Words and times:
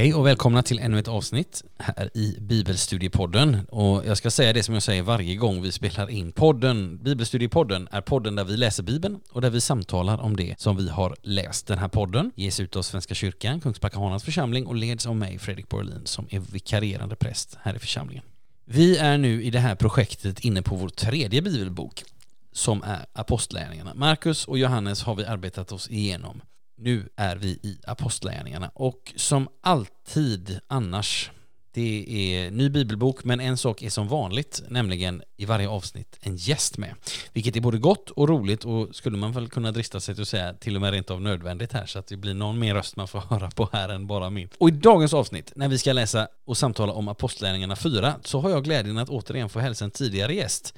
Hej 0.00 0.14
och 0.14 0.26
välkomna 0.26 0.62
till 0.62 0.78
ännu 0.78 0.98
ett 0.98 1.08
avsnitt 1.08 1.64
här 1.78 2.10
i 2.16 2.36
Bibelstudiepodden. 2.40 3.66
Och 3.68 4.06
jag 4.06 4.16
ska 4.16 4.30
säga 4.30 4.52
det 4.52 4.62
som 4.62 4.74
jag 4.74 4.82
säger 4.82 5.02
varje 5.02 5.36
gång 5.36 5.62
vi 5.62 5.72
spelar 5.72 6.10
in 6.10 6.32
podden. 6.32 6.98
Bibelstudiepodden 7.02 7.88
är 7.90 8.00
podden 8.00 8.34
där 8.34 8.44
vi 8.44 8.56
läser 8.56 8.82
Bibeln 8.82 9.20
och 9.30 9.40
där 9.40 9.50
vi 9.50 9.60
samtalar 9.60 10.18
om 10.20 10.36
det 10.36 10.60
som 10.60 10.76
vi 10.76 10.88
har 10.88 11.16
läst. 11.22 11.66
Den 11.66 11.78
här 11.78 11.88
podden 11.88 12.32
ges 12.34 12.60
ut 12.60 12.76
av 12.76 12.82
Svenska 12.82 13.14
kyrkan, 13.14 13.60
Kungsbacka 13.60 14.18
församling 14.18 14.66
och 14.66 14.74
leds 14.74 15.06
av 15.06 15.16
mig, 15.16 15.38
Fredrik 15.38 15.68
Borlin, 15.68 16.02
som 16.04 16.26
är 16.30 16.38
vikarierande 16.38 17.16
präst 17.16 17.58
här 17.62 17.74
i 17.74 17.78
församlingen. 17.78 18.24
Vi 18.64 18.96
är 18.96 19.18
nu 19.18 19.42
i 19.42 19.50
det 19.50 19.60
här 19.60 19.74
projektet 19.74 20.40
inne 20.40 20.62
på 20.62 20.76
vår 20.76 20.88
tredje 20.88 21.42
bibelbok 21.42 22.04
som 22.52 22.82
är 22.82 23.06
Apostlärningarna. 23.12 23.94
Markus 23.94 24.48
och 24.48 24.58
Johannes 24.58 25.02
har 25.02 25.14
vi 25.14 25.24
arbetat 25.24 25.72
oss 25.72 25.90
igenom. 25.90 26.42
Nu 26.82 27.08
är 27.16 27.36
vi 27.36 27.48
i 27.48 27.78
Apostlagärningarna 27.86 28.70
och 28.74 29.12
som 29.16 29.48
alltid 29.60 30.60
annars 30.66 31.30
det 31.72 32.04
är 32.08 32.50
ny 32.50 32.68
bibelbok, 32.68 33.24
men 33.24 33.40
en 33.40 33.56
sak 33.56 33.82
är 33.82 33.90
som 33.90 34.08
vanligt, 34.08 34.62
nämligen 34.68 35.22
i 35.36 35.44
varje 35.44 35.68
avsnitt 35.68 36.18
en 36.20 36.36
gäst 36.36 36.78
med. 36.78 36.94
Vilket 37.32 37.56
är 37.56 37.60
både 37.60 37.78
gott 37.78 38.10
och 38.10 38.28
roligt 38.28 38.64
och 38.64 38.94
skulle 38.94 39.16
man 39.16 39.32
väl 39.32 39.48
kunna 39.48 39.72
drista 39.72 40.00
sig 40.00 40.14
till 40.14 40.22
att 40.22 40.28
säga 40.28 40.54
till 40.54 40.76
och 40.76 40.82
med 40.82 40.92
rent 40.92 41.10
av 41.10 41.20
nödvändigt 41.20 41.72
här 41.72 41.86
så 41.86 41.98
att 41.98 42.06
det 42.06 42.16
blir 42.16 42.34
någon 42.34 42.58
mer 42.58 42.74
röst 42.74 42.96
man 42.96 43.08
får 43.08 43.20
höra 43.30 43.50
på 43.50 43.68
här 43.72 43.88
än 43.88 44.06
bara 44.06 44.30
min. 44.30 44.48
Och 44.58 44.68
i 44.68 44.72
dagens 44.72 45.14
avsnitt, 45.14 45.52
när 45.56 45.68
vi 45.68 45.78
ska 45.78 45.92
läsa 45.92 46.28
och 46.46 46.56
samtala 46.56 46.92
om 46.92 47.08
Apostlärningarna 47.08 47.76
4, 47.76 48.14
så 48.24 48.40
har 48.40 48.50
jag 48.50 48.64
glädjen 48.64 48.98
att 48.98 49.08
återigen 49.08 49.48
få 49.48 49.58
hälsa 49.58 49.84
en 49.84 49.90
tidigare 49.90 50.34
gäst. 50.34 50.74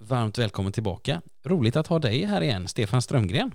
Varmt 0.00 0.38
välkommen 0.38 0.72
tillbaka. 0.72 1.22
Roligt 1.44 1.76
att 1.76 1.86
ha 1.86 1.98
dig 1.98 2.24
här 2.24 2.40
igen, 2.40 2.68
Stefan 2.68 3.02
Strömgren. 3.02 3.52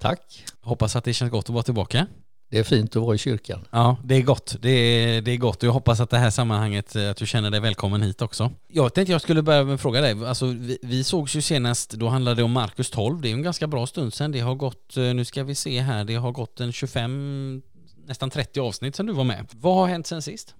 Tack. 0.00 0.44
Hoppas 0.60 0.96
att 0.96 1.04
det 1.04 1.14
känns 1.14 1.30
gott 1.30 1.44
att 1.44 1.50
vara 1.54 1.62
tillbaka. 1.62 2.06
Det 2.50 2.58
är 2.58 2.64
fint 2.64 2.96
att 2.96 3.02
vara 3.02 3.14
i 3.14 3.18
kyrkan. 3.18 3.64
Ja, 3.70 3.96
det 4.04 4.14
är 4.14 4.22
gott. 4.22 4.56
Det 4.60 4.70
är, 4.70 5.22
det 5.22 5.30
är 5.30 5.36
gott 5.36 5.62
och 5.62 5.66
jag 5.68 5.72
hoppas 5.72 6.00
att 6.00 6.10
det 6.10 6.18
här 6.18 6.30
sammanhanget, 6.30 6.96
eh, 6.96 7.10
att 7.10 7.16
du 7.16 7.26
känner 7.26 7.50
dig 7.50 7.60
välkommen 7.60 8.02
hit 8.02 8.22
också. 8.22 8.52
Jag 8.68 8.94
tänkte 8.94 9.12
jag 9.12 9.20
skulle 9.20 9.42
börja 9.42 9.64
med 9.64 9.74
att 9.74 9.80
fråga 9.80 10.00
dig, 10.00 10.26
alltså 10.26 10.46
vi, 10.46 10.78
vi 10.82 11.04
sågs 11.04 11.36
ju 11.36 11.42
senast, 11.42 11.90
då 11.90 12.08
handlade 12.08 12.36
det 12.36 12.42
om 12.42 12.52
Markus 12.52 12.90
12, 12.90 13.20
det 13.20 13.28
är 13.28 13.32
en 13.32 13.42
ganska 13.42 13.66
bra 13.66 13.86
stund 13.86 14.14
sedan. 14.14 14.32
Det 14.32 14.40
har 14.40 14.54
gått, 14.54 14.96
eh, 14.96 15.02
nu 15.02 15.24
ska 15.24 15.44
vi 15.44 15.54
se 15.54 15.80
här, 15.80 16.04
det 16.04 16.14
har 16.14 16.32
gått 16.32 16.60
en 16.60 16.72
25, 16.72 17.62
nästan 18.06 18.30
30 18.30 18.60
avsnitt 18.60 18.96
sedan 18.96 19.06
du 19.06 19.12
var 19.12 19.24
med. 19.24 19.46
Vad 19.50 19.74
har 19.74 19.86
hänt 19.86 20.06
sen 20.06 20.22
sist? 20.22 20.54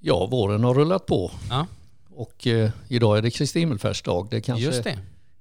Ja, 0.00 0.26
våren 0.26 0.64
har 0.64 0.74
rullat 0.74 1.06
på. 1.06 1.30
Ja. 1.50 1.66
Och 2.10 2.46
eh, 2.46 2.70
idag 2.88 3.18
är 3.18 3.22
det 3.22 3.30
Kristi 3.30 3.60
himmelfärdsdag. 3.60 4.28
Det 4.30 4.40
kanske 4.40 4.64
Just 4.64 4.84
det. 4.84 4.98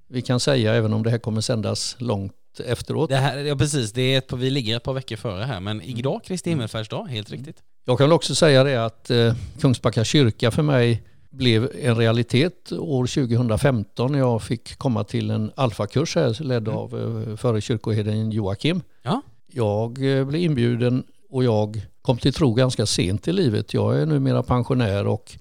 vi 0.08 0.22
kan 0.22 0.40
säga, 0.40 0.74
även 0.74 0.94
om 0.94 1.04
det 1.04 1.10
här 1.10 1.18
kommer 1.18 1.42
sändas 1.42 1.96
långt 2.00 2.34
efteråt. 2.60 3.10
Det 3.10 3.16
här, 3.16 3.38
ja 3.38 3.56
precis, 3.56 3.92
det 3.92 4.02
är 4.02 4.18
ett, 4.18 4.34
vi 4.34 4.50
ligger 4.50 4.78
ett 4.78 4.84
par 4.84 4.94
veckor 4.94 5.16
före 5.16 5.44
här, 5.44 5.60
men 5.60 5.82
idag 5.82 6.24
Kristi 6.24 6.50
himmelfärdsdag, 6.50 7.04
helt 7.06 7.32
riktigt. 7.32 7.58
Jag 7.86 7.98
kan 7.98 8.12
också 8.12 8.36
säga 8.36 8.64
det 8.64 8.86
att 8.86 9.10
eh, 9.12 9.36
Kungsbacka 9.62 10.04
kyrka 10.04 10.52
för 10.52 10.64
mig 10.64 11.04
blev 11.30 11.72
en 11.82 11.96
realitet 11.98 12.72
år 12.72 13.08
2015 13.08 14.12
när 14.12 14.20
jag 14.20 14.44
fick 14.44 14.78
komma 14.78 15.04
till 15.04 15.30
en 15.32 15.52
alfakurs 15.56 16.16
här 16.16 16.44
ledd 16.44 16.68
Mm. 16.68 16.78
av 16.80 17.24
eh, 17.30 17.36
förre 17.36 17.62
kyrkoherden 17.62 18.32
Joakim. 18.32 18.82
Ja. 19.04 19.22
Jag 19.54 20.18
eh, 20.20 20.26
blev 20.26 20.42
inbjuden 20.42 21.04
och 21.30 21.44
jag 21.44 21.82
kom 22.02 22.18
till 22.18 22.34
tro 22.34 22.54
ganska 22.54 22.86
sent 22.86 23.28
i 23.28 23.34
livet. 23.34 23.74
Jag 23.74 24.02
är 24.02 24.06
numera 24.06 24.44
pensionär 24.44 25.08
och 25.08 25.38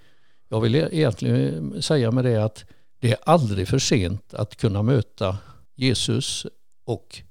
jag 0.48 0.60
vill 0.60 0.74
e- 0.74 0.88
egentligen 0.92 1.82
säga 1.82 2.10
med 2.10 2.24
det 2.24 2.44
att 2.44 2.64
det 3.00 3.10
är 3.10 3.18
aldrig 3.24 3.68
för 3.68 3.78
sent 3.78 4.34
att 4.34 4.56
kunna 4.56 4.82
möta 4.82 5.36
Jesus 5.76 6.46
och 6.90 7.22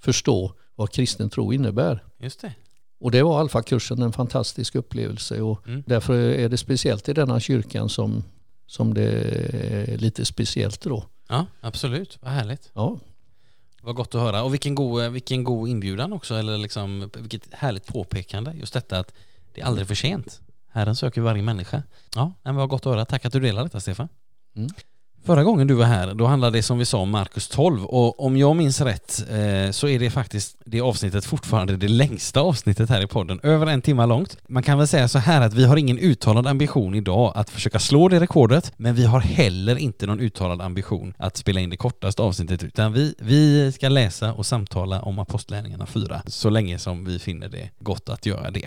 förstå 0.00 0.52
vad 0.74 0.90
kristen 0.92 1.30
tro 1.30 1.52
innebär. 1.52 2.04
Just 2.18 2.40
det. 2.40 2.54
Och 3.00 3.10
det 3.10 3.22
var 3.22 3.40
alfakursen 3.40 4.02
en 4.02 4.12
fantastisk 4.12 4.74
upplevelse 4.74 5.40
och 5.40 5.66
Mm. 5.66 5.82
därför 5.86 6.14
är 6.18 6.48
det 6.48 6.56
speciellt 6.58 7.08
i 7.08 7.12
denna 7.12 7.40
kyrkan 7.40 7.88
som, 7.88 8.24
som 8.66 8.94
det 8.94 9.10
är 9.92 9.98
lite 9.98 10.24
speciellt 10.24 10.80
då. 10.80 11.04
Ja, 11.28 11.46
absolut. 11.60 12.18
Vad 12.22 12.30
härligt. 12.32 12.70
Ja, 12.74 12.98
Vad 13.82 13.94
gott 13.94 14.14
att 14.14 14.20
höra. 14.20 14.42
Och 14.42 14.52
vilken 14.52 14.74
god, 14.74 15.12
vilken 15.12 15.44
god 15.44 15.68
inbjudan 15.68 16.12
också, 16.12 16.34
eller 16.34 16.58
liksom, 16.58 17.10
vilket 17.16 17.42
härligt 17.54 17.86
påpekande. 17.86 18.52
Just 18.52 18.72
detta 18.72 18.98
att 18.98 19.12
det 19.54 19.60
är 19.60 19.64
aldrig 19.64 19.86
för 19.88 19.94
sent. 19.94 20.40
Herren 20.70 20.96
söker 20.96 21.20
varje 21.20 21.42
människa. 21.42 21.82
Ja, 22.14 22.32
men 22.42 22.54
vad 22.54 22.68
gott 22.68 22.86
att 22.86 22.92
höra. 22.92 23.04
Tack 23.04 23.24
att 23.24 23.32
du 23.32 23.40
delar 23.40 23.64
detta, 23.64 23.80
Stefan. 23.80 24.08
Mm. 24.56 24.70
Förra 25.26 25.44
gången 25.44 25.66
du 25.66 25.74
var 25.74 25.84
här, 25.84 26.14
då 26.14 26.26
handlade 26.26 26.58
det 26.58 26.62
som 26.62 26.78
vi 26.78 26.84
sa 26.84 26.98
om 26.98 27.10
Markus 27.10 27.48
12 27.48 27.84
och 27.84 28.24
om 28.24 28.36
jag 28.36 28.56
minns 28.56 28.80
rätt 28.80 29.24
eh, 29.30 29.70
så 29.70 29.88
är 29.88 29.98
det 29.98 30.10
faktiskt 30.10 30.56
det 30.64 30.80
avsnittet 30.80 31.24
fortfarande 31.24 31.76
det 31.76 31.88
längsta 31.88 32.40
avsnittet 32.40 32.90
här 32.90 33.02
i 33.02 33.06
podden, 33.06 33.40
över 33.42 33.66
en 33.66 33.82
timme 33.82 34.06
långt. 34.06 34.36
Man 34.48 34.62
kan 34.62 34.78
väl 34.78 34.88
säga 34.88 35.08
så 35.08 35.18
här 35.18 35.40
att 35.40 35.54
vi 35.54 35.64
har 35.64 35.76
ingen 35.76 35.98
uttalad 35.98 36.46
ambition 36.46 36.94
idag 36.94 37.32
att 37.34 37.50
försöka 37.50 37.78
slå 37.78 38.08
det 38.08 38.20
rekordet, 38.20 38.72
men 38.76 38.94
vi 38.94 39.04
har 39.04 39.20
heller 39.20 39.76
inte 39.76 40.06
någon 40.06 40.20
uttalad 40.20 40.62
ambition 40.62 41.14
att 41.18 41.36
spela 41.36 41.60
in 41.60 41.70
det 41.70 41.76
kortaste 41.76 42.22
avsnittet, 42.22 42.62
utan 42.62 42.92
vi, 42.92 43.14
vi 43.18 43.72
ska 43.72 43.88
läsa 43.88 44.32
och 44.32 44.46
samtala 44.46 45.02
om 45.02 45.18
Apostlagärningarna 45.18 45.86
4 45.86 46.22
så 46.26 46.50
länge 46.50 46.78
som 46.78 47.04
vi 47.04 47.18
finner 47.18 47.48
det 47.48 47.70
gott 47.78 48.08
att 48.08 48.26
göra 48.26 48.50
det. 48.50 48.66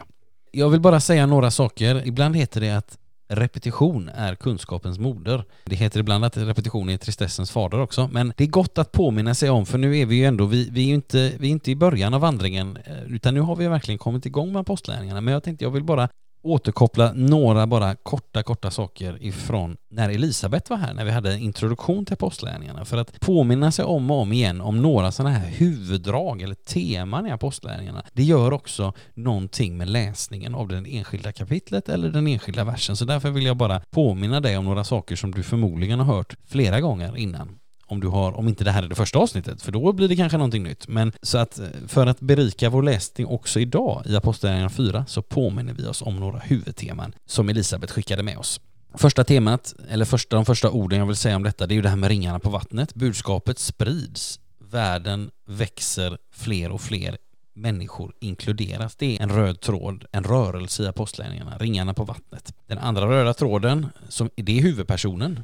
Jag 0.51 0.69
vill 0.69 0.81
bara 0.81 0.99
säga 0.99 1.25
några 1.25 1.51
saker. 1.51 2.07
Ibland 2.07 2.35
heter 2.35 2.61
det 2.61 2.71
att 2.71 2.97
repetition 3.29 4.09
är 4.09 4.35
kunskapens 4.35 4.99
moder. 4.99 5.43
Det 5.65 5.75
heter 5.75 5.99
ibland 5.99 6.25
att 6.25 6.37
repetition 6.37 6.89
är 6.89 6.97
tristessens 6.97 7.51
fader 7.51 7.79
också, 7.79 8.09
men 8.11 8.33
det 8.37 8.43
är 8.43 8.47
gott 8.47 8.77
att 8.77 8.91
påminna 8.91 9.35
sig 9.35 9.49
om, 9.49 9.65
för 9.65 9.77
nu 9.77 9.97
är 9.97 10.05
vi 10.05 10.15
ju 10.15 10.25
ändå, 10.25 10.45
vi, 10.45 10.69
vi 10.71 10.81
är 10.81 10.87
ju 10.87 10.93
inte, 10.93 11.33
vi 11.39 11.47
är 11.47 11.51
inte 11.51 11.71
i 11.71 11.75
början 11.75 12.13
av 12.13 12.21
vandringen, 12.21 12.77
eh, 12.85 13.03
utan 13.03 13.33
nu 13.33 13.41
har 13.41 13.55
vi 13.55 13.67
verkligen 13.67 13.97
kommit 13.97 14.25
igång 14.25 14.51
med 14.51 14.59
apostlärningarna, 14.59 15.21
men 15.21 15.33
jag 15.33 15.43
tänkte 15.43 15.65
jag 15.65 15.71
vill 15.71 15.83
bara 15.83 16.09
återkoppla 16.41 17.13
några 17.13 17.67
bara 17.67 17.95
korta, 17.95 18.43
korta 18.43 18.71
saker 18.71 19.23
ifrån 19.23 19.77
när 19.89 20.09
Elisabet 20.09 20.69
var 20.69 20.77
här, 20.77 20.93
när 20.93 21.05
vi 21.05 21.11
hade 21.11 21.33
en 21.33 21.39
introduktion 21.39 22.05
till 22.05 22.13
apostlärningarna, 22.13 22.85
för 22.85 22.97
att 22.97 23.19
påminna 23.19 23.71
sig 23.71 23.85
om 23.85 24.11
och 24.11 24.21
om 24.21 24.33
igen 24.33 24.61
om 24.61 24.81
några 24.81 25.11
sådana 25.11 25.35
här 25.35 25.47
huvuddrag 25.49 26.41
eller 26.41 26.55
teman 26.55 27.27
i 27.27 27.31
apostlärningarna. 27.31 28.03
Det 28.13 28.23
gör 28.23 28.53
också 28.53 28.93
någonting 29.13 29.77
med 29.77 29.89
läsningen 29.89 30.55
av 30.55 30.67
det 30.67 30.77
enskilda 30.77 31.31
kapitlet 31.31 31.89
eller 31.89 32.09
den 32.09 32.27
enskilda 32.27 32.63
versen, 32.63 32.97
så 32.97 33.05
därför 33.05 33.29
vill 33.29 33.45
jag 33.45 33.57
bara 33.57 33.79
påminna 33.79 34.39
dig 34.39 34.57
om 34.57 34.65
några 34.65 34.83
saker 34.83 35.15
som 35.15 35.31
du 35.31 35.43
förmodligen 35.43 35.99
har 35.99 36.15
hört 36.15 36.35
flera 36.47 36.81
gånger 36.81 37.17
innan 37.17 37.59
om 37.89 37.99
du 37.99 38.07
har, 38.07 38.37
om 38.37 38.47
inte 38.47 38.63
det 38.63 38.71
här 38.71 38.83
är 38.83 38.87
det 38.87 38.95
första 38.95 39.19
avsnittet, 39.19 39.61
för 39.61 39.71
då 39.71 39.93
blir 39.93 40.07
det 40.07 40.15
kanske 40.15 40.37
någonting 40.37 40.63
nytt. 40.63 40.87
Men 40.87 41.11
så 41.21 41.37
att 41.37 41.59
eh, 41.59 41.67
för 41.87 42.07
att 42.07 42.19
berika 42.19 42.69
vår 42.69 42.83
läsning 42.83 43.27
också 43.27 43.59
idag 43.59 44.03
i 44.05 44.15
Apostlagärningarna 44.15 44.69
4 44.69 45.05
så 45.07 45.21
påminner 45.21 45.73
vi 45.73 45.85
oss 45.85 46.01
om 46.01 46.15
några 46.15 46.39
huvudteman 46.39 47.13
som 47.25 47.49
Elisabet 47.49 47.91
skickade 47.91 48.23
med 48.23 48.37
oss. 48.37 48.61
Första 48.93 49.23
temat, 49.23 49.75
eller 49.89 50.05
första, 50.05 50.35
de 50.35 50.45
första 50.45 50.71
orden 50.71 50.99
jag 50.99 51.05
vill 51.05 51.15
säga 51.15 51.35
om 51.35 51.43
detta, 51.43 51.67
det 51.67 51.73
är 51.73 51.75
ju 51.75 51.81
det 51.81 51.89
här 51.89 51.95
med 51.95 52.09
ringarna 52.09 52.39
på 52.39 52.49
vattnet. 52.49 52.93
Budskapet 52.95 53.59
sprids, 53.59 54.39
världen 54.59 55.31
växer, 55.47 56.17
fler 56.31 56.71
och 56.71 56.81
fler 56.81 57.17
människor 57.55 58.13
inkluderas. 58.19 58.95
Det 58.95 59.17
är 59.17 59.23
en 59.23 59.29
röd 59.29 59.59
tråd, 59.59 60.05
en 60.11 60.23
rörelse 60.23 60.83
i 60.83 60.87
apostlagärningarna, 60.87 61.57
ringarna 61.57 61.93
på 61.93 62.03
vattnet. 62.03 62.53
Den 62.67 62.77
andra 62.77 63.09
röda 63.09 63.33
tråden, 63.33 63.87
som, 64.09 64.29
det 64.35 64.57
är 64.57 64.61
huvudpersonen 64.61 65.39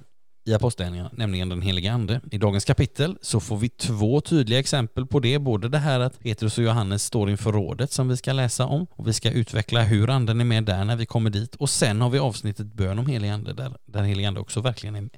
i 0.46 0.54
apostlagärningarna, 0.54 1.10
nämligen 1.14 1.50
den 1.50 1.62
heliga 1.62 1.94
ande. 1.94 2.22
I 2.32 2.38
dagens 2.38 2.66
kapitel 2.66 3.18
så 3.22 3.40
får 3.40 3.58
vi 3.58 3.70
två 3.70 4.22
tydliga 4.22 4.60
exempel 4.60 5.06
på 5.06 5.20
det, 5.20 5.40
både 5.40 5.70
det 5.70 5.78
här 5.78 6.00
att 6.00 6.20
Petrus 6.20 6.58
och 6.58 6.64
Johannes 6.64 7.04
står 7.04 7.30
inför 7.30 7.52
rådet 7.52 7.92
som 7.92 8.08
vi 8.08 8.18
ska 8.18 8.34
läsa 8.34 8.66
om 8.66 8.88
och 8.92 9.08
vi 9.08 9.14
ska 9.14 9.32
utveckla 9.32 9.84
hur 9.84 10.10
anden 10.10 10.42
är 10.42 10.46
med 10.46 10.64
där 10.64 10.86
när 10.86 10.96
vi 10.96 11.06
kommer 11.06 11.30
dit 11.30 11.56
och 11.56 11.70
sen 11.70 12.02
har 12.02 12.10
vi 12.10 12.20
avsnittet 12.20 12.66
bön 12.66 13.00
om 13.00 13.08
helig 13.08 13.30
ande 13.30 13.54
där, 13.54 13.78
där 13.86 14.04
helig 14.04 14.26
ande 14.26 14.40
också 14.40 14.62
verkligen 14.62 14.96
är, 14.96 15.10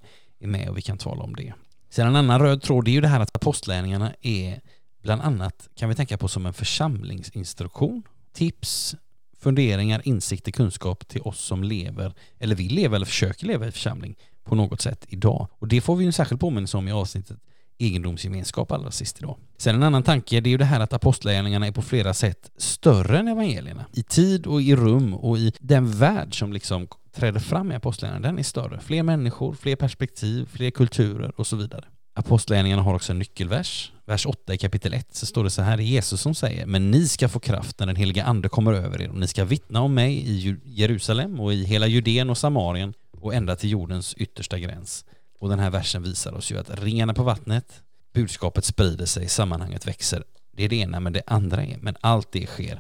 med 0.48 0.70
och 0.70 0.78
vi 0.78 0.82
kan 0.82 0.98
tala 0.98 1.24
om 1.24 1.36
det. 1.36 1.54
Sen 1.90 2.08
en 2.08 2.16
annan 2.16 2.42
röd 2.42 2.62
tråd 2.62 2.88
är 2.88 2.92
ju 2.92 3.02
det 3.02 3.08
här 3.08 3.20
att 3.20 3.36
apostlagärningarna 3.36 4.14
är 4.22 4.62
bland 5.02 5.22
annat 5.22 5.70
kan 5.76 5.90
vi 5.90 5.96
tänka 5.96 6.18
på 6.18 6.28
som 6.28 6.46
en 6.46 6.54
församlingsinstruktion, 6.54 8.04
tips, 8.34 8.96
funderingar, 9.40 10.02
insikter, 10.06 10.52
kunskap 10.52 11.08
till 11.08 11.22
oss 11.22 11.40
som 11.40 11.64
lever 11.64 12.14
eller 12.40 12.56
vill 12.56 12.76
leva 12.76 12.96
eller 12.96 13.06
försöker 13.06 13.48
leva 13.48 13.68
i 13.68 13.72
församling 13.72 14.16
på 14.48 14.56
något 14.56 14.82
sätt 14.82 15.06
idag. 15.10 15.48
Och 15.52 15.68
det 15.68 15.82
får 15.82 15.96
vi 15.96 16.04
ju 16.04 16.08
en 16.08 16.14
särskild 16.14 16.42
påminnelse 16.42 16.78
om 16.78 16.88
i 16.88 16.92
avsnittet 16.92 17.38
egendomsgemenskap 17.78 18.72
allra 18.72 18.92
sist 18.92 19.20
idag. 19.20 19.38
Sen 19.58 19.76
en 19.76 19.84
annan 19.84 20.04
tanke, 20.04 20.40
det 20.40 20.50
är 20.50 20.52
ju 20.52 20.58
det 20.58 20.66
här 20.66 20.80
att 20.80 20.94
apostlagärningarna 20.94 21.68
är 21.68 21.72
på 21.72 21.82
flera 21.82 22.14
sätt 22.14 22.52
större 22.58 23.20
än 23.20 23.28
evangelierna. 23.28 23.86
I 23.94 24.04
tid 24.04 24.48
och 24.48 24.62
i 24.62 24.76
rum 24.76 25.14
och 25.14 25.38
i 25.38 25.54
den 25.60 25.92
värld 25.92 26.40
som 26.40 26.54
liksom 26.54 26.88
träder 27.16 27.40
fram 27.40 27.72
i 27.72 27.76
apostlagärningarna, 27.76 28.28
den 28.28 28.40
är 28.40 28.44
större. 28.44 28.80
Fler 28.80 29.04
människor, 29.04 29.54
fler 29.54 29.76
perspektiv, 29.76 30.50
fler 30.52 30.70
kulturer 30.70 31.32
och 31.40 31.48
så 31.48 31.56
vidare. 31.56 31.86
Apostlagärningarna 32.14 32.82
har 32.82 32.94
också 32.94 33.12
en 33.12 33.20
nyckelvers. 33.20 33.92
Vers 34.06 34.26
8 34.26 34.54
i 34.54 34.58
kapitel 34.58 34.94
1 34.94 35.16
så 35.16 35.26
står 35.26 35.44
det 35.44 35.50
så 35.50 35.62
här, 35.62 35.78
det 35.78 35.84
är 35.84 35.86
Jesus 35.86 36.22
som 36.22 36.36
säger, 36.36 36.66
men 36.66 36.92
ni 36.92 37.08
ska 37.08 37.30
få 37.30 37.40
kraft 37.40 37.80
när 37.80 37.88
den 37.88 37.96
heliga 37.96 38.24
ande 38.24 38.50
kommer 38.50 38.74
över 38.74 39.02
er 39.02 39.10
och 39.10 39.18
ni 39.18 39.28
ska 39.28 39.46
vittna 39.46 39.82
om 39.82 39.94
mig 39.94 40.14
i 40.14 40.58
Jerusalem 40.66 41.40
och 41.40 41.54
i 41.54 41.64
hela 41.64 41.88
Judeen 41.88 42.30
och 42.30 42.38
Samarien 42.38 42.94
och 43.22 43.34
ända 43.34 43.56
till 43.56 43.70
jordens 43.70 44.14
yttersta 44.14 44.60
gräns. 44.60 45.06
Och 45.40 45.50
den 45.50 45.60
här 45.60 45.70
versen 45.70 46.04
visar 46.04 46.34
oss 46.34 46.52
ju 46.52 46.58
att 46.58 46.84
ringarna 46.84 47.14
på 47.14 47.24
vattnet, 47.24 47.84
budskapet 48.14 48.66
sprider 48.66 49.06
sig, 49.06 49.28
sammanhanget 49.28 49.88
växer. 49.88 50.24
Det 50.52 50.64
är 50.64 50.70
det 50.70 50.76
ena, 50.76 51.00
men 51.00 51.14
det 51.14 51.22
andra 51.28 51.64
är, 51.64 51.78
men 51.78 51.96
allt 52.02 52.32
det 52.32 52.46
sker 52.46 52.80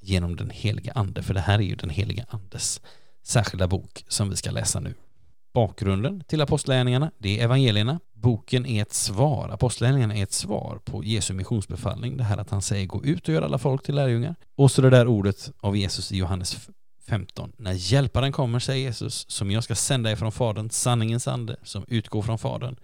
genom 0.00 0.36
den 0.36 0.50
heliga 0.50 0.92
ande, 0.92 1.22
för 1.22 1.34
det 1.34 1.40
här 1.40 1.58
är 1.58 1.62
ju 1.62 1.74
den 1.74 1.90
heliga 1.90 2.26
andes 2.28 2.80
särskilda 3.28 3.68
bok 3.68 4.04
som 4.08 4.30
vi 4.30 4.36
ska 4.36 4.50
läsa 4.50 4.80
nu. 4.80 4.94
Bakgrunden 5.54 6.24
till 6.26 6.40
apostlärningarna, 6.40 7.10
det 7.18 7.40
är 7.40 7.44
evangelierna. 7.44 8.00
Boken 8.14 8.66
är 8.66 8.82
ett 8.82 8.92
svar, 8.92 9.48
apostlärningarna 9.48 10.16
är 10.16 10.22
ett 10.22 10.32
svar 10.32 10.80
på 10.84 11.04
Jesu 11.04 11.34
missionsbefallning, 11.34 12.16
det 12.16 12.24
här 12.24 12.38
att 12.38 12.50
han 12.50 12.62
säger 12.62 12.86
gå 12.86 13.04
ut 13.04 13.28
och 13.28 13.34
gör 13.34 13.42
alla 13.42 13.58
folk 13.58 13.82
till 13.82 13.94
lärjungar. 13.94 14.34
Och 14.56 14.70
så 14.70 14.82
det 14.82 14.90
där 14.90 15.06
ordet 15.06 15.50
av 15.60 15.76
Jesus 15.76 16.12
i 16.12 16.16
Johannes 16.16 16.68
15. 17.08 17.52
När 17.56 17.72
hjälparen 17.72 18.32
kommer, 18.32 18.58
säger 18.58 18.86
Jesus, 18.86 19.30
som 19.30 19.50
jag 19.50 19.64
ska 19.64 19.74
sända 19.74 20.12
ifrån 20.12 20.32
Fadern, 20.32 20.70
sanningens 20.70 21.28
ande, 21.28 21.56
som 21.62 21.84
utgår 21.88 22.22
från 22.22 22.38
Fadern, 22.38 22.76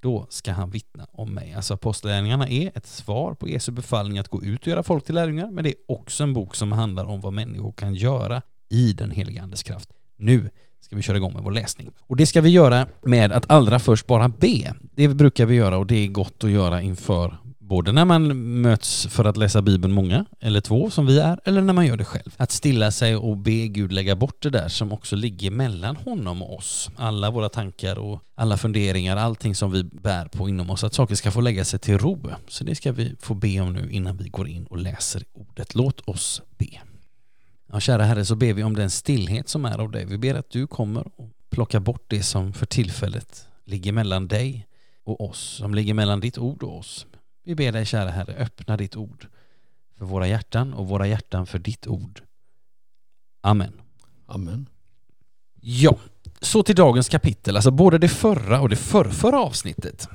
då 0.00 0.26
ska 0.30 0.52
han 0.52 0.70
vittna 0.70 1.06
om 1.12 1.34
mig. 1.34 1.54
Alltså 1.54 1.74
apostlärningarna 1.74 2.48
är 2.48 2.70
ett 2.74 2.86
svar 2.86 3.34
på 3.34 3.48
Jesu 3.48 3.72
befallning 3.72 4.18
att 4.18 4.28
gå 4.28 4.42
ut 4.42 4.60
och 4.60 4.66
göra 4.66 4.82
folk 4.82 5.04
till 5.04 5.14
lärjungar, 5.14 5.50
men 5.50 5.64
det 5.64 5.70
är 5.70 5.76
också 5.88 6.22
en 6.22 6.32
bok 6.32 6.54
som 6.54 6.72
handlar 6.72 7.04
om 7.04 7.20
vad 7.20 7.32
människor 7.32 7.72
kan 7.72 7.94
göra 7.94 8.42
i 8.68 8.92
den 8.92 9.10
heliga 9.10 9.42
Andes 9.42 9.62
kraft. 9.62 9.88
Nu 10.16 10.50
ska 10.80 10.96
vi 10.96 11.02
köra 11.02 11.16
igång 11.16 11.32
med 11.32 11.42
vår 11.42 11.52
läsning. 11.52 11.90
Och 12.00 12.16
det 12.16 12.26
ska 12.26 12.40
vi 12.40 12.50
göra 12.50 12.86
med 13.02 13.32
att 13.32 13.50
allra 13.50 13.78
först 13.78 14.06
bara 14.06 14.28
be. 14.28 14.74
Det 14.94 15.08
brukar 15.08 15.46
vi 15.46 15.54
göra 15.54 15.78
och 15.78 15.86
det 15.86 15.96
är 15.96 16.08
gott 16.08 16.44
att 16.44 16.50
göra 16.50 16.82
inför 16.82 17.38
både 17.68 17.92
när 17.92 18.04
man 18.04 18.60
möts 18.60 19.06
för 19.06 19.24
att 19.24 19.36
läsa 19.36 19.62
Bibeln 19.62 19.94
många, 19.94 20.24
eller 20.40 20.60
två 20.60 20.90
som 20.90 21.06
vi 21.06 21.18
är, 21.18 21.40
eller 21.44 21.60
när 21.60 21.72
man 21.72 21.86
gör 21.86 21.96
det 21.96 22.04
själv. 22.04 22.34
Att 22.36 22.50
stilla 22.50 22.90
sig 22.90 23.16
och 23.16 23.36
be 23.36 23.68
Gud 23.68 23.92
lägga 23.92 24.16
bort 24.16 24.42
det 24.42 24.50
där 24.50 24.68
som 24.68 24.92
också 24.92 25.16
ligger 25.16 25.50
mellan 25.50 25.96
honom 25.96 26.42
och 26.42 26.58
oss. 26.58 26.90
Alla 26.96 27.30
våra 27.30 27.48
tankar 27.48 27.98
och 27.98 28.20
alla 28.34 28.56
funderingar, 28.56 29.16
allting 29.16 29.54
som 29.54 29.72
vi 29.72 29.84
bär 29.84 30.28
på 30.28 30.48
inom 30.48 30.70
oss, 30.70 30.84
att 30.84 30.94
saker 30.94 31.14
ska 31.14 31.30
få 31.30 31.40
lägga 31.40 31.64
sig 31.64 31.78
till 31.78 31.98
ro. 31.98 32.30
Så 32.48 32.64
det 32.64 32.74
ska 32.74 32.92
vi 32.92 33.16
få 33.20 33.34
be 33.34 33.60
om 33.60 33.72
nu 33.72 33.90
innan 33.90 34.16
vi 34.16 34.28
går 34.28 34.48
in 34.48 34.64
och 34.64 34.78
läser 34.78 35.24
ordet. 35.32 35.74
Låt 35.74 36.00
oss 36.00 36.42
be. 36.58 36.80
Ja, 37.72 37.80
kära 37.80 38.04
Herre, 38.04 38.24
så 38.24 38.36
ber 38.36 38.52
vi 38.52 38.62
om 38.62 38.76
den 38.76 38.90
stillhet 38.90 39.48
som 39.48 39.64
är 39.64 39.78
av 39.78 39.90
dig. 39.90 40.04
Vi 40.04 40.18
ber 40.18 40.34
att 40.34 40.50
du 40.50 40.66
kommer 40.66 41.06
och 41.16 41.30
plockar 41.50 41.80
bort 41.80 42.04
det 42.08 42.22
som 42.22 42.52
för 42.52 42.66
tillfället 42.66 43.46
ligger 43.64 43.92
mellan 43.92 44.28
dig 44.28 44.66
och 45.04 45.30
oss, 45.30 45.38
som 45.38 45.74
ligger 45.74 45.94
mellan 45.94 46.20
ditt 46.20 46.38
ord 46.38 46.62
och 46.62 46.78
oss. 46.78 47.06
Vi 47.44 47.54
ber 47.54 47.72
dig, 47.72 47.86
kära 47.86 48.10
Herre, 48.10 48.34
öppna 48.34 48.76
ditt 48.76 48.96
ord 48.96 49.26
för 49.98 50.04
våra 50.04 50.26
hjärtan 50.26 50.74
och 50.74 50.88
våra 50.88 51.06
hjärtan 51.06 51.46
för 51.46 51.58
ditt 51.58 51.86
ord. 51.86 52.22
Amen. 53.42 53.80
Amen. 54.26 54.68
Ja, 55.60 55.96
så 56.40 56.62
till 56.62 56.74
dagens 56.76 57.08
kapitel. 57.08 57.56
Alltså 57.56 57.70
både 57.70 57.98
det 57.98 58.08
förra 58.08 58.60
och 58.60 58.68
det 58.68 58.76
förrförra 58.76 59.40
avsnittet 59.40 60.08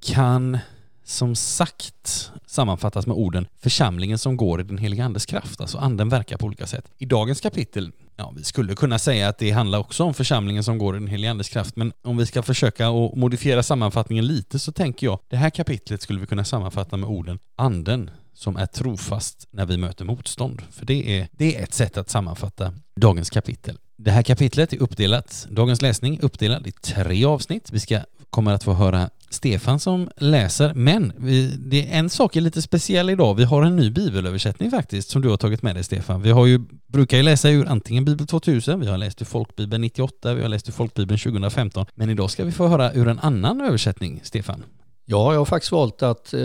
kan 0.00 0.58
som 1.04 1.34
sagt 1.34 2.32
sammanfattas 2.46 3.06
med 3.06 3.16
orden 3.16 3.46
församlingen 3.60 4.18
som 4.18 4.36
går 4.36 4.60
i 4.60 4.64
den 4.64 4.78
heliga 4.78 5.04
andes 5.04 5.26
kraft. 5.26 5.60
Alltså 5.60 5.78
anden 5.78 6.08
verkar 6.08 6.36
på 6.36 6.46
olika 6.46 6.66
sätt. 6.66 6.84
I 6.98 7.04
dagens 7.06 7.40
kapitel, 7.40 7.92
ja 8.16 8.32
vi 8.36 8.44
skulle 8.44 8.74
kunna 8.74 8.98
säga 8.98 9.28
att 9.28 9.38
det 9.38 9.50
handlar 9.50 9.78
också 9.78 10.04
om 10.04 10.14
församlingen 10.14 10.64
som 10.64 10.78
går 10.78 10.96
i 10.96 10.98
den 10.98 11.08
heliga 11.08 11.30
andes 11.30 11.48
kraft, 11.48 11.76
men 11.76 11.92
om 12.02 12.16
vi 12.16 12.26
ska 12.26 12.42
försöka 12.42 12.88
att 12.88 13.16
modifiera 13.16 13.62
sammanfattningen 13.62 14.26
lite 14.26 14.58
så 14.58 14.72
tänker 14.72 15.06
jag 15.06 15.18
det 15.28 15.36
här 15.36 15.50
kapitlet 15.50 16.02
skulle 16.02 16.20
vi 16.20 16.26
kunna 16.26 16.44
sammanfatta 16.44 16.96
med 16.96 17.08
orden 17.08 17.38
anden 17.56 18.10
som 18.34 18.56
är 18.56 18.66
trofast 18.66 19.48
när 19.50 19.66
vi 19.66 19.76
möter 19.76 20.04
motstånd. 20.04 20.62
För 20.70 20.86
det 20.86 21.18
är, 21.18 21.28
det 21.32 21.56
är 21.56 21.62
ett 21.62 21.74
sätt 21.74 21.96
att 21.96 22.10
sammanfatta 22.10 22.74
dagens 22.96 23.30
kapitel. 23.30 23.78
Det 23.96 24.10
här 24.10 24.22
kapitlet 24.22 24.72
är 24.72 24.82
uppdelat, 24.82 25.46
dagens 25.50 25.82
läsning 25.82 26.16
är 26.16 26.24
uppdelad 26.24 26.66
i 26.66 26.72
tre 26.72 27.24
avsnitt. 27.24 27.70
Vi 27.72 27.80
ska 27.80 28.00
kommer 28.32 28.52
att 28.52 28.64
få 28.64 28.72
höra 28.72 29.10
Stefan 29.30 29.80
som 29.80 30.10
läser, 30.16 30.74
men 30.74 31.12
vi, 31.16 31.46
det 31.46 31.88
är 31.88 31.98
en 31.98 32.10
sak 32.10 32.36
är 32.36 32.40
lite 32.40 32.62
speciell 32.62 33.10
idag. 33.10 33.34
Vi 33.34 33.44
har 33.44 33.62
en 33.62 33.76
ny 33.76 33.90
bibelöversättning 33.90 34.70
faktiskt 34.70 35.10
som 35.10 35.22
du 35.22 35.28
har 35.28 35.36
tagit 35.36 35.62
med 35.62 35.76
dig 35.76 35.84
Stefan. 35.84 36.22
Vi 36.22 36.30
har 36.30 36.46
ju, 36.46 36.60
brukar 36.86 37.16
ju 37.16 37.22
läsa 37.22 37.50
ur 37.50 37.68
antingen 37.68 38.04
Bibel 38.04 38.26
2000, 38.26 38.80
vi 38.80 38.86
har 38.86 38.98
läst 38.98 39.22
ur 39.22 39.26
Folkbibeln 39.26 39.80
98, 39.80 40.34
vi 40.34 40.42
har 40.42 40.48
läst 40.48 40.68
ur 40.68 40.72
Folkbibeln 40.72 41.18
2015, 41.18 41.86
men 41.94 42.10
idag 42.10 42.30
ska 42.30 42.44
vi 42.44 42.52
få 42.52 42.66
höra 42.66 42.92
ur 42.92 43.08
en 43.08 43.18
annan 43.18 43.60
översättning, 43.60 44.20
Stefan. 44.22 44.64
Ja, 45.04 45.32
jag 45.32 45.40
har 45.40 45.44
faktiskt 45.44 45.72
valt 45.72 46.02
att 46.02 46.34
eh, 46.34 46.40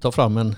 ta 0.00 0.12
fram 0.12 0.36
en 0.36 0.56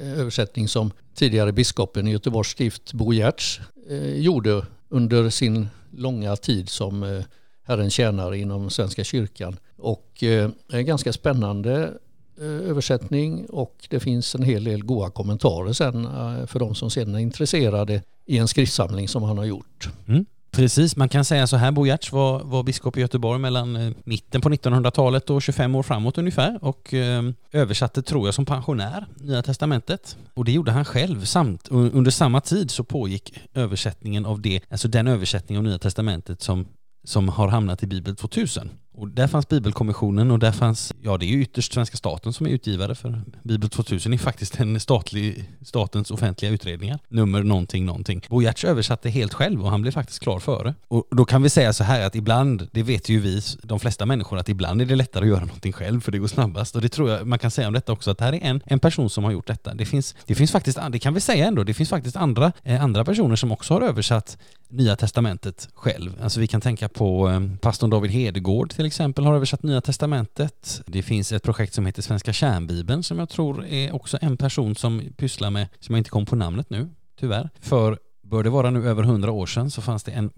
eh, 0.00 0.20
översättning 0.20 0.68
som 0.68 0.92
tidigare 1.14 1.52
biskopen 1.52 2.08
i 2.08 2.10
Göteborgs 2.10 2.48
stift 2.48 2.92
Bo 2.92 3.12
Giertz 3.12 3.60
eh, 3.90 4.14
gjorde 4.14 4.66
under 4.88 5.30
sin 5.30 5.68
långa 5.90 6.36
tid 6.36 6.68
som 6.68 7.02
eh, 7.02 7.24
Herren 7.70 7.90
tjänare 7.90 8.38
inom 8.38 8.70
Svenska 8.70 9.04
kyrkan. 9.04 9.56
Och 9.80 10.22
eh, 10.22 10.50
en 10.72 10.86
ganska 10.86 11.12
spännande 11.12 11.92
eh, 12.40 12.70
översättning 12.70 13.46
och 13.46 13.86
det 13.90 14.00
finns 14.00 14.34
en 14.34 14.42
hel 14.42 14.64
del 14.64 14.84
goda 14.84 15.10
kommentarer 15.10 15.72
sen 15.72 16.04
eh, 16.04 16.46
för 16.46 16.58
de 16.58 16.74
som 16.74 16.90
sedan 16.90 17.14
är 17.14 17.18
intresserade 17.18 18.02
i 18.26 18.38
en 18.38 18.48
skriftsamling 18.48 19.08
som 19.08 19.22
han 19.22 19.38
har 19.38 19.44
gjort. 19.44 19.88
Mm. 20.08 20.26
Precis, 20.52 20.96
man 20.96 21.08
kan 21.08 21.24
säga 21.24 21.46
så 21.46 21.56
här, 21.56 21.72
Bo 21.72 21.86
Giertz 21.86 22.12
var, 22.12 22.44
var 22.44 22.62
biskop 22.62 22.96
i 22.96 23.00
Göteborg 23.00 23.40
mellan 23.40 23.76
eh, 23.76 23.92
mitten 24.04 24.40
på 24.40 24.48
1900-talet 24.48 25.30
och 25.30 25.42
25 25.42 25.74
år 25.74 25.82
framåt 25.82 26.18
ungefär 26.18 26.58
och 26.64 26.94
eh, 26.94 27.22
översatte, 27.52 28.02
tror 28.02 28.26
jag, 28.26 28.34
som 28.34 28.46
pensionär 28.46 29.06
Nya 29.16 29.42
Testamentet. 29.42 30.16
Och 30.34 30.44
det 30.44 30.52
gjorde 30.52 30.72
han 30.72 30.84
själv 30.84 31.24
samt 31.24 31.68
under 31.68 32.10
samma 32.10 32.40
tid 32.40 32.70
så 32.70 32.84
pågick 32.84 33.38
översättningen 33.54 34.26
av 34.26 34.40
det, 34.40 34.60
alltså 34.68 34.88
den 34.88 35.06
översättning 35.06 35.58
av 35.58 35.64
Nya 35.64 35.78
Testamentet 35.78 36.42
som 36.42 36.66
som 37.04 37.28
har 37.28 37.48
hamnat 37.48 37.82
i 37.82 37.86
Bibel 37.86 38.16
2000. 38.16 38.70
Och 39.00 39.08
där 39.08 39.26
fanns 39.26 39.48
Bibelkommissionen 39.48 40.30
och 40.30 40.38
där 40.38 40.52
fanns, 40.52 40.92
ja 41.02 41.16
det 41.16 41.26
är 41.26 41.28
ju 41.28 41.42
ytterst 41.42 41.72
svenska 41.72 41.96
staten 41.96 42.32
som 42.32 42.46
är 42.46 42.50
utgivare 42.50 42.94
för 42.94 43.22
Bibel 43.42 43.70
2000 43.70 44.12
är 44.12 44.18
faktiskt 44.18 44.60
en 44.60 44.80
statlig, 44.80 45.50
statens 45.62 46.10
offentliga 46.10 46.52
utredningar. 46.52 46.98
Nummer 47.08 47.42
någonting, 47.42 47.86
någonting. 47.86 48.22
Bo 48.28 48.42
Giertz 48.42 48.64
översatte 48.64 49.10
helt 49.10 49.34
själv 49.34 49.64
och 49.64 49.70
han 49.70 49.82
blev 49.82 49.92
faktiskt 49.92 50.20
klar 50.20 50.38
före. 50.38 50.74
Och 50.88 51.06
då 51.10 51.24
kan 51.24 51.42
vi 51.42 51.50
säga 51.50 51.72
så 51.72 51.84
här 51.84 52.06
att 52.06 52.14
ibland, 52.14 52.68
det 52.72 52.82
vet 52.82 53.08
ju 53.08 53.20
vi, 53.20 53.42
de 53.62 53.80
flesta 53.80 54.06
människor, 54.06 54.38
att 54.38 54.48
ibland 54.48 54.82
är 54.82 54.86
det 54.86 54.96
lättare 54.96 55.24
att 55.24 55.28
göra 55.28 55.44
någonting 55.44 55.72
själv 55.72 56.00
för 56.00 56.12
det 56.12 56.18
går 56.18 56.28
snabbast. 56.28 56.76
Och 56.76 56.82
det 56.82 56.88
tror 56.88 57.10
jag 57.10 57.26
man 57.26 57.38
kan 57.38 57.50
säga 57.50 57.68
om 57.68 57.74
detta 57.74 57.92
också, 57.92 58.10
att 58.10 58.18
det 58.18 58.24
här 58.24 58.32
är 58.32 58.40
en, 58.42 58.60
en 58.66 58.78
person 58.78 59.10
som 59.10 59.24
har 59.24 59.30
gjort 59.30 59.46
detta. 59.46 59.74
Det 59.74 59.86
finns, 59.86 60.14
det 60.26 60.34
finns 60.34 60.52
faktiskt, 60.52 60.78
det 60.90 60.98
kan 60.98 61.14
vi 61.14 61.20
säga 61.20 61.46
ändå, 61.46 61.64
det 61.64 61.74
finns 61.74 61.90
faktiskt 61.90 62.16
andra, 62.16 62.52
eh, 62.62 62.84
andra 62.84 63.04
personer 63.04 63.36
som 63.36 63.52
också 63.52 63.74
har 63.74 63.80
översatt 63.80 64.38
Nya 64.70 64.96
Testamentet 64.96 65.68
själv. 65.74 66.16
Alltså 66.22 66.40
vi 66.40 66.46
kan 66.46 66.60
tänka 66.60 66.88
på 66.88 67.28
eh, 67.28 67.40
pastorn 67.60 67.90
David 67.90 68.10
Hedegård 68.10 68.70
till 68.70 68.86
exempel 68.86 69.24
har 69.24 69.34
översatt 69.34 69.62
Nya 69.62 69.80
Testamentet. 69.80 70.82
Det 70.86 71.02
finns 71.02 71.32
ett 71.32 71.42
projekt 71.42 71.74
som 71.74 71.86
heter 71.86 72.02
Svenska 72.02 72.32
kärnbibeln 72.32 73.02
som 73.02 73.18
jag 73.18 73.28
tror 73.28 73.66
är 73.66 73.94
också 73.94 74.18
en 74.20 74.36
person 74.36 74.74
som 74.74 75.02
pysslar 75.16 75.50
med, 75.50 75.68
som 75.80 75.94
jag 75.94 76.00
inte 76.00 76.10
kom 76.10 76.26
på 76.26 76.36
namnet 76.36 76.70
nu, 76.70 76.88
tyvärr, 77.20 77.50
för 77.60 77.98
bör 78.30 78.42
det 78.42 78.50
vara 78.50 78.70
nu 78.70 78.88
över 78.88 79.02
hundra 79.02 79.32
år 79.32 79.46
sedan 79.46 79.70
så 79.70 79.82
fanns 79.82 80.02
det 80.02 80.12
en 80.12 80.30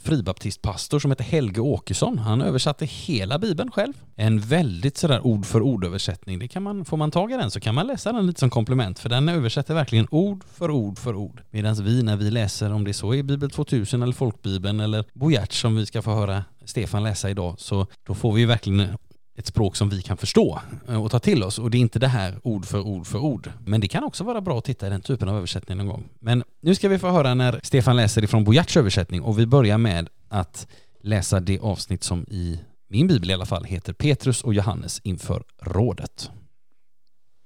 fribaptistpastor 0.00 0.98
som 0.98 1.10
hette 1.10 1.24
Helge 1.24 1.60
Åkesson. 1.60 2.18
Han 2.18 2.42
översatte 2.42 2.84
hela 2.86 3.38
bibeln 3.38 3.70
själv. 3.70 3.92
En 4.16 4.40
väldigt 4.40 4.96
sådär 4.96 5.26
ord 5.26 5.46
för 5.46 5.62
ord 5.62 5.84
översättning. 5.84 6.38
Det 6.38 6.48
kan 6.48 6.62
man, 6.62 6.84
får 6.84 6.96
man 6.96 7.10
tag 7.10 7.32
i 7.32 7.36
den 7.36 7.50
så 7.50 7.60
kan 7.60 7.74
man 7.74 7.86
läsa 7.86 8.12
den 8.12 8.26
lite 8.26 8.40
som 8.40 8.50
komplement 8.50 8.98
för 8.98 9.08
den 9.08 9.28
översätter 9.28 9.74
verkligen 9.74 10.06
ord 10.10 10.44
för 10.54 10.70
ord 10.70 10.98
för 10.98 11.14
ord. 11.14 11.42
Medan 11.50 11.74
vi 11.74 12.02
när 12.02 12.16
vi 12.16 12.30
läser, 12.30 12.72
om 12.72 12.84
det 12.84 12.94
så 12.94 13.14
är 13.14 13.22
Bibel 13.22 13.50
2000 13.50 14.02
eller 14.02 14.12
Folkbibeln 14.12 14.80
eller 14.80 15.04
Bo 15.12 15.30
Giertz 15.30 15.60
som 15.60 15.76
vi 15.76 15.86
ska 15.86 16.02
få 16.02 16.14
höra 16.14 16.44
Stefan 16.64 17.02
läsa 17.02 17.30
idag 17.30 17.54
så 17.58 17.86
då 18.06 18.14
får 18.14 18.32
vi 18.32 18.44
verkligen 18.44 18.98
ett 19.36 19.46
språk 19.46 19.76
som 19.76 19.88
vi 19.88 20.02
kan 20.02 20.16
förstå 20.16 20.60
eh, 20.88 21.04
och 21.04 21.10
ta 21.10 21.18
till 21.18 21.42
oss. 21.42 21.58
Och 21.58 21.70
det 21.70 21.78
är 21.78 21.80
inte 21.80 21.98
det 21.98 22.08
här 22.08 22.40
ord 22.42 22.66
för 22.66 22.80
ord 22.80 23.06
för 23.06 23.18
ord. 23.18 23.52
Men 23.66 23.80
det 23.80 23.88
kan 23.88 24.04
också 24.04 24.24
vara 24.24 24.40
bra 24.40 24.58
att 24.58 24.64
titta 24.64 24.86
i 24.86 24.90
den 24.90 25.00
typen 25.00 25.28
av 25.28 25.36
översättning 25.36 25.78
någon 25.78 25.86
gång. 25.86 26.08
Men 26.18 26.44
nu 26.62 26.74
ska 26.74 26.88
vi 26.88 26.98
få 26.98 27.10
höra 27.10 27.34
när 27.34 27.60
Stefan 27.62 27.96
läser 27.96 28.24
ifrån 28.24 28.44
Bojarts 28.44 28.76
översättning 28.76 29.22
och 29.22 29.38
vi 29.38 29.46
börjar 29.46 29.78
med 29.78 30.08
att 30.28 30.66
läsa 31.02 31.40
det 31.40 31.58
avsnitt 31.58 32.02
som 32.02 32.26
i 32.28 32.60
min 32.88 33.06
bibel 33.06 33.30
i 33.30 33.34
alla 33.34 33.46
fall 33.46 33.64
heter 33.64 33.92
Petrus 33.92 34.42
och 34.42 34.54
Johannes 34.54 35.00
inför 35.04 35.42
rådet. 35.62 36.30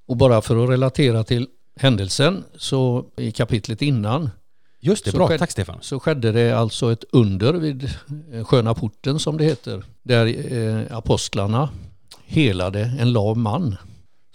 Och 0.09 0.17
bara 0.17 0.43
för 0.43 0.65
att 0.65 0.71
relatera 0.71 1.25
till 1.25 1.49
händelsen 1.77 2.45
så 2.57 3.07
i 3.17 3.33
kapitlet 3.33 3.83
innan 3.83 4.31
Just 4.81 5.05
det, 5.05 5.13
bra. 5.13 5.29
Skedde, 5.29 5.39
Tack 5.39 5.51
Stefan. 5.51 5.79
Så 5.81 6.01
skedde 6.01 6.33
det 6.33 6.53
alltså 6.53 6.93
ett 6.93 7.05
under 7.13 7.53
vid 7.53 7.91
eh, 8.33 8.45
Sköna 8.45 8.75
porten 8.75 9.19
som 9.19 9.37
det 9.37 9.45
heter. 9.45 9.85
Där 10.03 10.53
eh, 10.53 10.97
apostlarna 10.97 11.71
helade 12.27 12.93
en 12.99 13.13
lam 13.13 13.43
man 13.43 13.77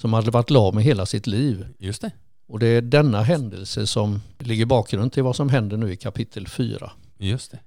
som 0.01 0.13
hade 0.13 0.31
varit 0.31 0.49
lam 0.49 0.79
i 0.79 0.81
hela 0.81 1.05
sitt 1.05 1.27
liv. 1.27 1.67
Just 1.79 2.01
det. 2.01 2.11
Och 2.47 2.59
det 2.59 2.67
är 2.67 2.81
denna 2.81 3.23
händelse 3.23 3.87
som 3.87 4.21
ligger 4.39 4.65
bakgrund 4.65 5.11
till 5.11 5.23
vad 5.23 5.35
som 5.35 5.49
händer 5.49 5.77
nu 5.77 5.91
i 5.91 5.95
kapitel 5.95 6.47
4. 6.47 6.91
Just 7.17 7.51
det. 7.51 7.59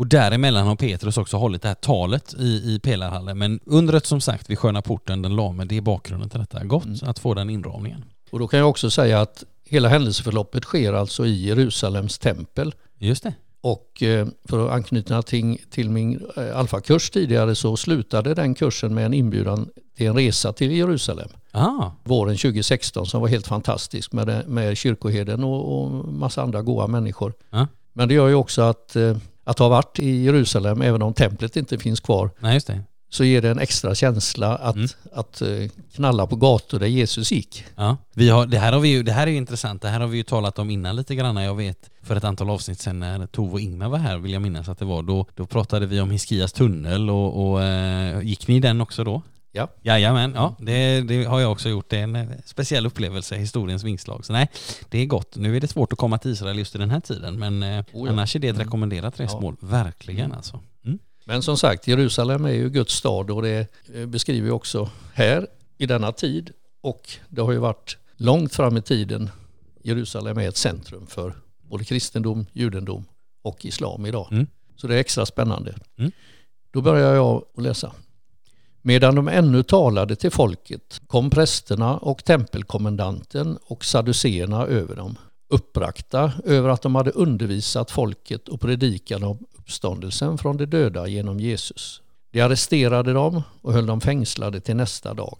Och 0.00 0.06
däremellan 0.06 0.66
har 0.66 0.76
Petrus 0.76 1.18
också 1.18 1.36
hållit 1.36 1.62
det 1.62 1.68
här 1.68 1.74
talet 1.74 2.34
i, 2.38 2.74
i 2.74 2.80
Pelarhallen. 2.82 3.38
Men 3.38 3.60
undret 3.66 4.06
som 4.06 4.20
sagt 4.20 4.50
vid 4.50 4.58
Sköna 4.58 4.82
porten, 4.82 5.22
den 5.22 5.36
lame, 5.36 5.64
det 5.64 5.76
är 5.76 5.80
bakgrunden 5.80 6.28
till 6.28 6.40
detta. 6.40 6.64
Gott 6.64 6.84
mm. 6.84 6.98
att 7.02 7.18
få 7.18 7.34
den 7.34 7.50
inramningen. 7.50 8.04
Och 8.30 8.38
då 8.38 8.48
kan 8.48 8.58
jag 8.58 8.68
också 8.68 8.90
säga 8.90 9.20
att 9.20 9.44
Hela 9.70 9.88
händelseförloppet 9.88 10.64
sker 10.64 10.92
alltså 10.92 11.26
i 11.26 11.46
Jerusalems 11.46 12.18
tempel. 12.18 12.74
Just 12.98 13.22
det. 13.22 13.34
Och 13.60 14.02
eh, 14.02 14.26
för 14.48 14.66
att 14.66 14.72
anknyta 14.72 15.22
till, 15.22 15.90
min 15.90 16.26
eh, 16.36 16.56
alfakurs 16.58 17.10
tidigare 17.10 17.54
så 17.54 17.76
slutade 17.76 18.34
den 18.34 18.54
kursen 18.54 18.94
med 18.94 19.06
en 19.06 19.14
inbjudan 19.14 19.68
till 19.96 20.06
en 20.06 20.14
resa 20.16 20.52
till 20.52 20.72
Jerusalem. 20.72 21.28
Ah, 21.52 21.90
Våren 22.04 22.36
2016 22.36 23.06
som 23.06 23.20
var 23.20 23.28
helt 23.28 23.46
fantastisk 23.46 24.12
med, 24.12 24.26
det- 24.26 24.44
med 24.46 24.76
kyrkoherden 24.76 25.44
och, 25.44 25.82
och 25.82 25.90
massa 26.12 26.42
andra 26.42 26.62
goa 26.62 26.86
människor. 26.86 27.32
Ja. 27.50 27.66
Men 27.92 28.08
det 28.08 28.14
gör 28.14 28.28
ju 28.28 28.34
också 28.34 28.62
att, 28.62 28.96
eh, 28.96 29.16
att 29.44 29.58
ha 29.58 29.68
varit 29.68 29.98
i 29.98 30.22
Jerusalem, 30.24 30.82
även 30.82 31.02
om 31.02 31.14
templet 31.14 31.56
inte 31.56 31.78
finns 31.78 32.00
kvar, 32.00 32.30
nej 32.40 32.54
just 32.54 32.66
det. 32.66 32.80
Så 33.12 33.24
ger 33.24 33.42
det 33.42 33.50
en 33.50 33.58
extra 33.58 33.94
känsla 33.94 34.56
att, 34.56 34.76
Mm. 34.76 34.88
att 35.12 35.42
eh, 35.42 35.48
knalla 35.94 36.26
på 36.26 36.36
gator 36.36 36.78
där 36.78 36.86
Jesus 36.86 37.32
gick. 37.32 37.64
Ja, 37.76 37.96
vi 38.14 38.28
har, 38.28 38.46
det, 38.46 38.58
här 38.58 38.72
har 38.72 38.80
vi 38.80 38.88
ju, 38.88 39.02
det 39.02 39.12
här 39.12 39.26
är 39.26 39.30
ju 39.30 39.36
intressant. 39.36 39.82
Det 39.82 39.88
här 39.88 40.00
har 40.00 40.06
vi 40.06 40.16
ju 40.16 40.22
talat 40.22 40.58
om 40.58 40.70
innan 40.70 40.96
lite 40.96 41.14
grann. 41.14 41.36
Jag 41.36 41.54
vet 41.54 41.90
för 42.02 42.16
ett 42.16 42.24
antal 42.24 42.50
avsnitt 42.50 42.80
sedan 42.80 42.98
när 43.00 43.26
Tove 43.26 43.52
och 43.52 43.60
Ingmar 43.60 43.88
var 43.88 43.98
här 43.98 44.18
vill 44.18 44.32
jag 44.32 44.42
minnas 44.42 44.68
att 44.68 44.78
det 44.78 44.84
var. 44.84 45.02
Då, 45.02 45.26
då 45.36 45.46
pratade 45.46 45.86
vi 45.86 46.00
om 46.00 46.10
Hiskias 46.10 46.52
tunnel 46.52 47.10
och, 47.10 47.50
och 47.50 47.62
eh, 47.62 48.20
gick 48.22 48.48
ni 48.48 48.56
i 48.56 48.60
den 48.60 48.80
också 48.80 49.04
då? 49.04 49.22
Ja. 49.52 49.68
Jajamän, 49.82 50.32
ja 50.34 50.54
det, 50.58 51.00
det 51.00 51.24
har 51.24 51.40
jag 51.40 51.52
också 51.52 51.68
gjort. 51.68 51.90
Det 51.90 51.98
är 51.98 52.02
en 52.02 52.16
eh, 52.16 52.26
speciell 52.44 52.86
upplevelse, 52.86 53.36
historiens 53.36 53.84
vingslag. 53.84 54.24
Så 54.24 54.32
nej, 54.32 54.48
det 54.90 54.98
är 54.98 55.06
gott. 55.06 55.36
Nu 55.36 55.56
är 55.56 55.60
det 55.60 55.68
svårt 55.68 55.92
att 55.92 55.98
komma 55.98 56.18
till 56.18 56.30
Israel 56.30 56.58
just 56.58 56.74
i 56.74 56.78
den 56.78 56.90
här 56.90 57.00
tiden 57.00 57.38
men 57.38 57.62
Oh 57.62 57.84
ja. 57.92 58.08
annars 58.10 58.36
är 58.36 58.40
det 58.40 58.48
ett 58.48 58.54
Mm. 58.54 58.66
rekommenderat 58.66 59.20
resmål. 59.20 59.56
Verkligen 59.60 60.32
alltså. 60.32 60.60
Men 61.30 61.42
som 61.42 61.56
sagt, 61.56 61.86
Jerusalem 61.86 62.44
är 62.44 62.52
ju 62.52 62.70
Guds 62.70 62.94
stad 62.94 63.30
och 63.30 63.42
det 63.42 63.66
eh, 63.94 64.06
beskriver 64.06 64.44
vi 64.44 64.50
också 64.50 64.90
här 65.14 65.46
i 65.78 65.86
denna 65.86 66.12
tid. 66.12 66.50
Och 66.80 67.10
det 67.28 67.40
har 67.40 67.52
ju 67.52 67.58
varit 67.58 67.96
långt 68.16 68.54
fram 68.54 68.76
i 68.76 68.82
tiden. 68.82 69.30
Jerusalem 69.82 70.38
är 70.38 70.48
ett 70.48 70.56
centrum 70.56 71.06
för 71.06 71.34
både 71.62 71.84
kristendom, 71.84 72.46
judendom 72.52 73.04
och 73.42 73.64
islam 73.64 74.06
idag. 74.06 74.28
Mm. 74.30 74.46
Så 74.76 74.86
det 74.86 74.94
är 74.94 74.98
extra 74.98 75.26
spännande. 75.26 75.74
Mm. 75.98 76.12
Då 76.70 76.80
börjar 76.80 77.14
jag 77.14 77.44
att 77.56 77.62
läsa. 77.62 77.92
Medan 78.82 79.14
de 79.14 79.28
ännu 79.28 79.62
talade 79.62 80.16
till 80.16 80.30
folket 80.30 81.00
kom 81.06 81.30
prästerna 81.30 81.96
och 81.96 82.24
tempelkommendanten 82.24 83.58
och 83.62 83.84
saduceerna 83.84 84.66
över 84.66 84.96
dem, 84.96 85.16
uppbragta 85.50 86.32
över 86.44 86.68
att 86.68 86.82
de 86.82 86.94
hade 86.94 87.10
undervisat 87.10 87.90
folket 87.90 88.48
och 88.48 88.60
predikat 88.60 89.22
om 89.22 89.38
uppståndelsen 89.58 90.38
från 90.38 90.56
de 90.56 90.66
döda 90.66 91.06
genom 91.06 91.40
Jesus. 91.40 92.02
De 92.32 92.40
arresterade 92.40 93.12
dem 93.12 93.42
och 93.62 93.72
höll 93.72 93.86
dem 93.86 94.00
fängslade 94.00 94.60
till 94.60 94.76
nästa 94.76 95.14
dag, 95.14 95.36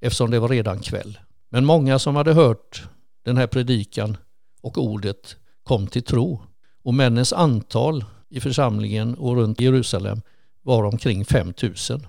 eftersom 0.00 0.30
det 0.30 0.38
var 0.38 0.48
redan 0.48 0.78
kväll. 0.78 1.18
Men 1.48 1.64
många 1.64 1.98
som 1.98 2.16
hade 2.16 2.32
hört 2.32 2.88
den 3.24 3.36
här 3.36 3.46
predikan 3.46 4.16
och 4.60 4.78
ordet 4.78 5.36
kom 5.62 5.86
till 5.86 6.02
tro 6.02 6.42
och 6.82 6.94
männens 6.94 7.32
antal 7.32 8.04
i 8.28 8.40
församlingen 8.40 9.14
och 9.14 9.36
runt 9.36 9.60
Jerusalem 9.60 10.22
var 10.62 10.84
omkring 10.84 11.24
5000. 11.24 12.06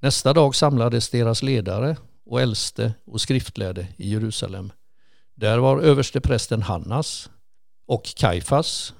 Nästa 0.00 0.32
dag 0.32 0.54
samlades 0.54 1.10
deras 1.10 1.42
ledare 1.42 1.96
och 2.26 2.40
äldste 2.40 2.94
och 3.06 3.20
skriftlärde 3.20 3.88
i 3.96 4.10
Jerusalem. 4.10 4.72
Där 5.40 5.58
var 5.58 5.80
översteprästen 5.80 6.62
Hannas 6.62 7.30
och 7.86 8.04
Kaifas 8.04 8.94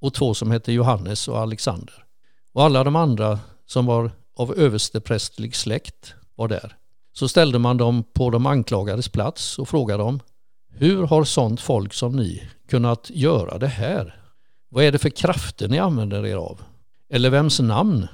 och 0.00 0.14
två 0.14 0.34
som 0.34 0.50
hette 0.50 0.72
Johannes 0.72 1.28
och 1.28 1.38
Alexander. 1.38 2.04
Och 2.52 2.62
alla 2.64 2.84
de 2.84 2.96
andra 2.96 3.38
som 3.66 3.86
var 3.86 4.10
av 4.36 4.54
översteprästlig 4.58 5.56
släkt 5.56 6.14
var 6.34 6.48
där. 6.48 6.76
Så 7.12 7.28
ställde 7.28 7.58
man 7.58 7.76
dem 7.76 8.04
på 8.12 8.30
de 8.30 8.46
anklagades 8.46 9.08
plats 9.08 9.58
och 9.58 9.68
frågade 9.68 10.02
dem 10.02 10.20
Hur 10.72 11.06
har 11.06 11.24
sånt 11.24 11.60
folk 11.60 11.92
som 11.92 12.16
ni 12.16 12.48
kunnat 12.68 13.10
göra 13.10 13.58
det 13.58 13.66
här? 13.66 14.20
Vad 14.68 14.84
är 14.84 14.92
det 14.92 14.98
för 14.98 15.10
krafter 15.10 15.68
ni 15.68 15.78
använder 15.78 16.26
er 16.26 16.36
av? 16.36 16.62
Eller 17.10 17.30
vems 17.30 17.60
namn? 17.60 18.08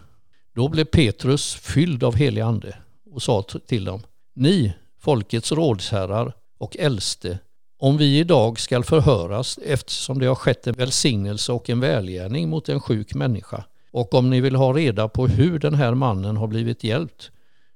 Då 0.55 0.69
blev 0.69 0.85
Petrus 0.85 1.55
fylld 1.55 2.05
av 2.05 2.17
helig 2.17 2.41
ande 2.41 2.77
och 3.11 3.23
sa 3.23 3.43
till 3.43 3.85
dem 3.85 4.03
Ni, 4.35 4.73
folkets 4.99 5.53
rådsherrar 5.53 6.33
och 6.59 6.77
äldste, 6.77 7.39
om 7.81 7.97
vi 7.97 8.19
idag 8.19 8.61
skall 8.61 8.85
förhöras 8.85 9.59
eftersom 9.65 10.19
det 10.19 10.27
har 10.27 10.35
skett 10.35 10.67
en 10.67 10.75
välsignelse 10.75 11.53
och 11.53 11.71
en 11.71 11.81
välgärning 11.81 12.49
mot 12.49 12.69
en 12.69 12.81
sjuk 12.81 13.15
människa 13.15 13.65
och 13.91 14.15
om 14.15 14.31
ni 14.31 14.41
vill 14.41 14.57
ha 14.57 14.73
reda 14.73 15.09
på 15.09 15.27
hur 15.27 15.59
den 15.59 15.75
här 15.75 15.95
mannen 15.95 16.37
har 16.37 16.47
blivit 16.47 16.85
hjälpt, 16.85 17.31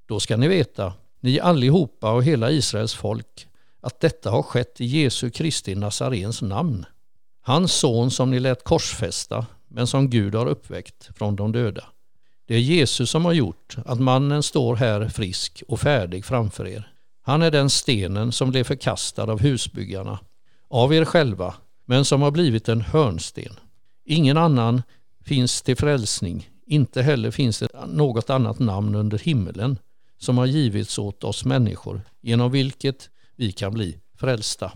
då 0.06 0.20
ska 0.20 0.36
ni 0.36 0.48
veta, 0.48 0.92
ni 1.20 1.40
allihopa 1.40 2.12
och 2.12 2.24
hela 2.24 2.50
Israels 2.50 2.94
folk, 2.94 3.46
att 3.80 4.00
detta 4.00 4.30
har 4.30 4.42
skett 4.42 4.80
i 4.80 4.84
Jesu 4.84 5.30
Kristi 5.30 5.74
Nazarens 5.74 6.42
namn. 6.42 6.86
Hans 7.42 7.72
son 7.72 8.10
som 8.10 8.30
ni 8.30 8.40
lät 8.40 8.64
korsfästa, 8.64 9.46
men 9.68 9.86
som 9.86 10.10
Gud 10.10 10.34
har 10.34 10.46
uppväckt 10.46 11.10
från 11.16 11.36
de 11.36 11.52
döda. 11.52 11.84
Det 12.46 12.54
är 12.54 12.60
Jesus 12.60 13.10
som 13.10 13.24
har 13.24 13.32
gjort 13.32 13.76
att 13.84 14.00
mannen 14.00 14.42
står 14.42 14.76
här 14.76 15.08
frisk 15.08 15.62
och 15.68 15.80
färdig 15.80 16.24
framför 16.24 16.66
er. 16.66 16.93
Han 17.26 17.42
är 17.42 17.50
den 17.50 17.70
stenen 17.70 18.32
som 18.32 18.50
blev 18.50 18.64
förkastad 18.64 19.22
av 19.32 19.40
husbyggarna, 19.40 20.18
av 20.68 20.94
er 20.94 21.04
själva, 21.04 21.54
men 21.84 22.04
som 22.04 22.22
har 22.22 22.30
blivit 22.30 22.68
en 22.68 22.80
hörnsten. 22.80 23.52
Ingen 24.04 24.36
annan 24.36 24.82
finns 25.24 25.62
till 25.62 25.76
frälsning, 25.76 26.50
inte 26.66 27.02
heller 27.02 27.30
finns 27.30 27.58
det 27.58 27.68
något 27.86 28.30
annat 28.30 28.58
namn 28.58 28.94
under 28.94 29.18
himmelen 29.18 29.78
som 30.18 30.38
har 30.38 30.46
givits 30.46 30.98
åt 30.98 31.24
oss 31.24 31.44
människor, 31.44 32.00
genom 32.20 32.50
vilket 32.50 33.10
vi 33.36 33.52
kan 33.52 33.74
bli 33.74 33.98
frälsta. 34.18 34.72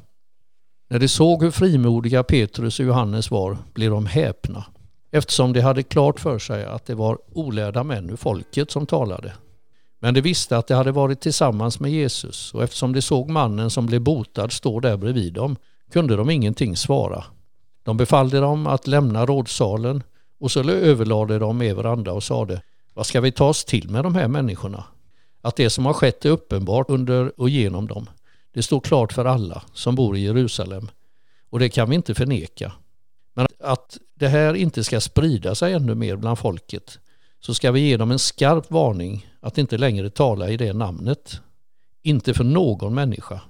När 0.91 0.99
de 0.99 1.09
såg 1.09 1.43
hur 1.43 1.51
frimodiga 1.51 2.23
Petrus 2.23 2.81
och 2.81 2.87
Johannes 2.87 3.31
var 3.31 3.59
blev 3.75 3.91
de 3.91 4.07
häpna 4.07 4.65
eftersom 5.11 5.53
de 5.53 5.61
hade 5.61 5.83
klart 5.83 6.21
för 6.21 6.39
sig 6.39 6.65
att 6.65 6.87
det 6.87 6.95
var 6.95 7.19
olärda 7.33 7.85
män 7.85 8.11
ur 8.11 8.17
folket 8.17 8.71
som 8.71 8.87
talade. 8.87 9.33
Men 9.99 10.15
de 10.15 10.21
visste 10.21 10.57
att 10.57 10.67
de 10.67 10.75
hade 10.75 10.93
varit 10.93 11.21
tillsammans 11.21 11.81
med 11.81 11.91
Jesus 11.91 12.55
och 12.55 12.63
eftersom 12.63 12.93
de 12.93 13.03
såg 13.03 13.31
mannen 13.31 13.71
som 13.71 13.87
blev 13.87 14.01
botad 14.01 14.53
stå 14.53 14.81
där 14.81 14.97
bredvid 14.97 15.33
dem 15.33 15.57
kunde 15.93 16.17
de 16.17 16.31
ingenting 16.31 16.77
svara. 16.77 17.25
De 17.83 17.97
befallde 17.97 18.41
dem 18.41 18.67
att 18.67 18.87
lämna 18.87 19.27
rådsalen 19.27 20.03
och 20.41 20.51
så 20.51 20.71
överlade 20.71 21.39
de 21.39 21.59
med 21.59 21.77
varandra 21.77 22.13
och 22.13 22.25
sade 22.25 22.63
Vad 22.95 23.07
ska 23.07 23.21
vi 23.21 23.33
ta 23.33 23.49
oss 23.49 23.65
till 23.65 23.91
med 23.91 24.05
de 24.05 24.15
här 24.15 24.29
människorna? 24.29 24.85
Att 25.41 25.57
det 25.57 25.71
som 25.71 25.87
har 25.87 25.93
skett 25.93 26.25
är 26.25 26.31
uppenbart 26.31 26.91
under 26.91 27.41
och 27.41 27.49
genom 27.49 27.87
dem. 27.87 28.07
Det 28.55 28.63
står 28.63 28.81
klart 28.81 29.13
för 29.13 29.25
alla 29.25 29.63
som 29.73 29.95
bor 29.95 30.17
i 30.17 30.21
Jerusalem 30.21 30.89
och 31.51 31.59
det 31.59 31.69
kan 31.69 31.91
vi 31.91 31.97
inte 31.97 32.15
förneka. 32.15 32.73
Men 33.35 33.47
att 33.61 33.99
det 34.15 34.29
här 34.29 34.55
inte 34.55 34.85
ska 34.85 35.01
sprida 35.01 35.55
sig 35.55 35.73
ännu 35.73 35.95
mer 35.95 36.17
bland 36.17 36.39
folket 36.39 36.99
så 37.49 37.55
ska 37.55 37.73
vi 37.73 37.81
ge 37.81 37.97
dem 37.97 38.11
en 38.11 38.19
skarp 38.19 38.71
varning 38.71 39.27
att 39.41 39.59
inte 39.59 39.79
längre 39.79 40.11
tala 40.11 40.51
i 40.51 40.57
det 40.57 40.73
namnet. 40.73 41.41
Inte 42.03 42.35
för 42.35 42.45
någon 42.45 42.95
människa. 42.95 43.41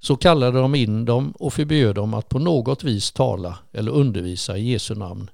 Så 0.00 0.16
kallade 0.16 0.58
de 0.58 0.74
in 0.74 1.04
dem 1.04 1.30
och 1.30 1.52
förbjöd 1.52 1.94
dem 1.94 2.14
att 2.14 2.28
på 2.28 2.38
något 2.38 2.84
vis 2.84 3.12
tala 3.12 3.58
eller 3.72 3.92
undervisa 3.92 4.56
i 4.56 4.70
Jesu 4.70 4.94
namn. 4.94 5.30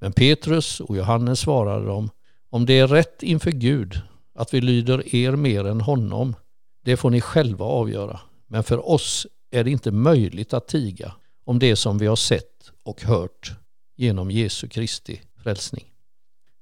Men 0.00 0.12
Petrus 0.12 0.80
och 0.80 0.96
Johannes 0.96 1.40
svarade 1.40 1.86
dem, 1.86 2.10
om 2.50 2.66
det 2.66 2.78
är 2.78 2.86
rätt 2.86 3.22
inför 3.22 3.50
Gud 3.50 4.00
att 4.34 4.54
vi 4.54 4.60
lyder 4.60 5.14
er 5.14 5.32
mer 5.32 5.66
än 5.66 5.80
honom, 5.80 6.36
det 6.84 6.96
får 6.96 7.10
ni 7.10 7.20
själva 7.20 7.64
avgöra. 7.64 8.20
Men 8.46 8.64
för 8.64 8.88
oss 8.88 9.26
är 9.50 9.64
det 9.64 9.70
inte 9.70 9.90
möjligt 9.90 10.54
att 10.54 10.68
tiga 10.68 11.14
om 11.44 11.58
det 11.58 11.76
som 11.76 11.98
vi 11.98 12.06
har 12.06 12.16
sett 12.16 12.70
och 12.82 13.02
hört 13.02 13.52
genom 13.96 14.30
Jesu 14.30 14.68
Kristi 14.68 15.20
frälsning. 15.42 15.84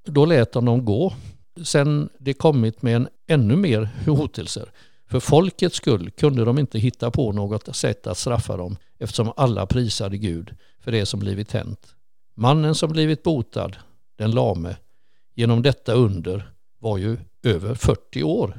Då 0.07 0.25
lät 0.25 0.55
han 0.55 0.65
dem 0.65 0.85
gå. 0.85 1.15
Sen 1.65 2.09
det 2.19 2.35
kommit 2.35 2.83
med 2.83 2.97
en 2.97 3.09
ännu 3.29 3.57
mer 3.57 3.89
hotelser. 4.07 4.71
För 5.11 5.21
folkets 5.21 5.77
skull 5.77 6.11
kunde 6.11 6.45
de 6.45 6.59
inte 6.59 6.79
hitta 6.79 7.11
på 7.11 7.33
något 7.33 7.77
sätt 7.77 8.07
att 8.07 8.19
straffa 8.19 8.57
dem 8.57 8.77
eftersom 8.99 9.33
alla 9.37 9.67
prisade 9.67 10.19
Gud 10.19 10.55
för 10.81 10.93
det 10.93 11.07
som 11.07 11.21
blivit 11.21 11.53
hänt. 11.53 11.95
Mannen 12.35 12.75
som 12.75 12.93
blivit 12.93 13.23
botad, 13.23 13.77
den 14.19 14.31
lame, 14.31 14.77
genom 15.35 15.63
detta 15.63 15.93
under 15.93 16.51
var 16.79 16.99
ju 16.99 17.19
över 17.43 17.75
40 17.75 18.23
år. 18.23 18.59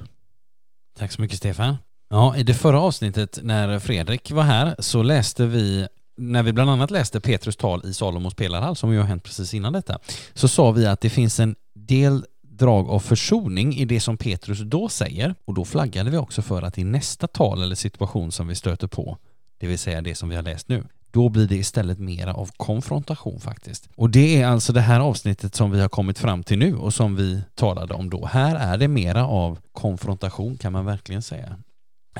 Tack 0.97 1.11
så 1.11 1.21
mycket 1.21 1.37
Stefan. 1.37 1.77
Ja, 2.09 2.37
i 2.37 2.43
det 2.43 2.53
förra 2.53 2.81
avsnittet 2.81 3.39
när 3.43 3.79
Fredrik 3.79 4.31
var 4.31 4.43
här 4.43 4.75
så 4.79 5.03
läste 5.03 5.45
vi 5.45 5.87
när 6.17 6.43
vi 6.43 6.53
bland 6.53 6.69
annat 6.69 6.91
läste 6.91 7.19
Petrus 7.19 7.55
tal 7.55 7.81
i 7.85 7.93
Salomos 7.93 8.35
pelarhall 8.35 8.75
som 8.75 8.93
ju 8.93 8.99
har 8.99 9.05
hänt 9.05 9.23
precis 9.23 9.53
innan 9.53 9.73
detta 9.73 9.99
så 10.33 10.47
sa 10.47 10.71
vi 10.71 10.85
att 10.85 11.01
det 11.01 11.09
finns 11.09 11.39
en 11.39 11.55
del 11.73 12.25
drag 12.41 12.89
av 12.89 12.99
försoning 12.99 13.75
i 13.75 13.85
det 13.85 13.99
som 13.99 14.17
Petrus 14.17 14.59
då 14.59 14.89
säger 14.89 15.35
och 15.45 15.53
då 15.53 15.65
flaggade 15.65 16.09
vi 16.09 16.17
också 16.17 16.41
för 16.41 16.61
att 16.61 16.77
i 16.77 16.83
nästa 16.83 17.27
tal 17.27 17.63
eller 17.63 17.75
situation 17.75 18.31
som 18.31 18.47
vi 18.47 18.55
stöter 18.55 18.87
på 18.87 19.17
det 19.57 19.67
vill 19.67 19.79
säga 19.79 20.01
det 20.01 20.15
som 20.15 20.29
vi 20.29 20.35
har 20.35 20.43
läst 20.43 20.69
nu 20.69 20.83
då 21.11 21.29
blir 21.29 21.47
det 21.47 21.55
istället 21.55 21.99
mera 21.99 22.33
av 22.33 22.51
konfrontation 22.57 23.39
faktiskt. 23.39 23.89
Och 23.95 24.09
det 24.09 24.41
är 24.41 24.47
alltså 24.47 24.73
det 24.73 24.81
här 24.81 24.99
avsnittet 24.99 25.55
som 25.55 25.71
vi 25.71 25.81
har 25.81 25.89
kommit 25.89 26.19
fram 26.19 26.43
till 26.43 26.59
nu 26.59 26.75
och 26.75 26.93
som 26.93 27.15
vi 27.15 27.41
talade 27.55 27.93
om 27.93 28.09
då. 28.09 28.25
Här 28.25 28.55
är 28.55 28.77
det 28.77 28.87
mera 28.87 29.27
av 29.27 29.59
konfrontation 29.71 30.57
kan 30.57 30.73
man 30.73 30.85
verkligen 30.85 31.21
säga. 31.21 31.55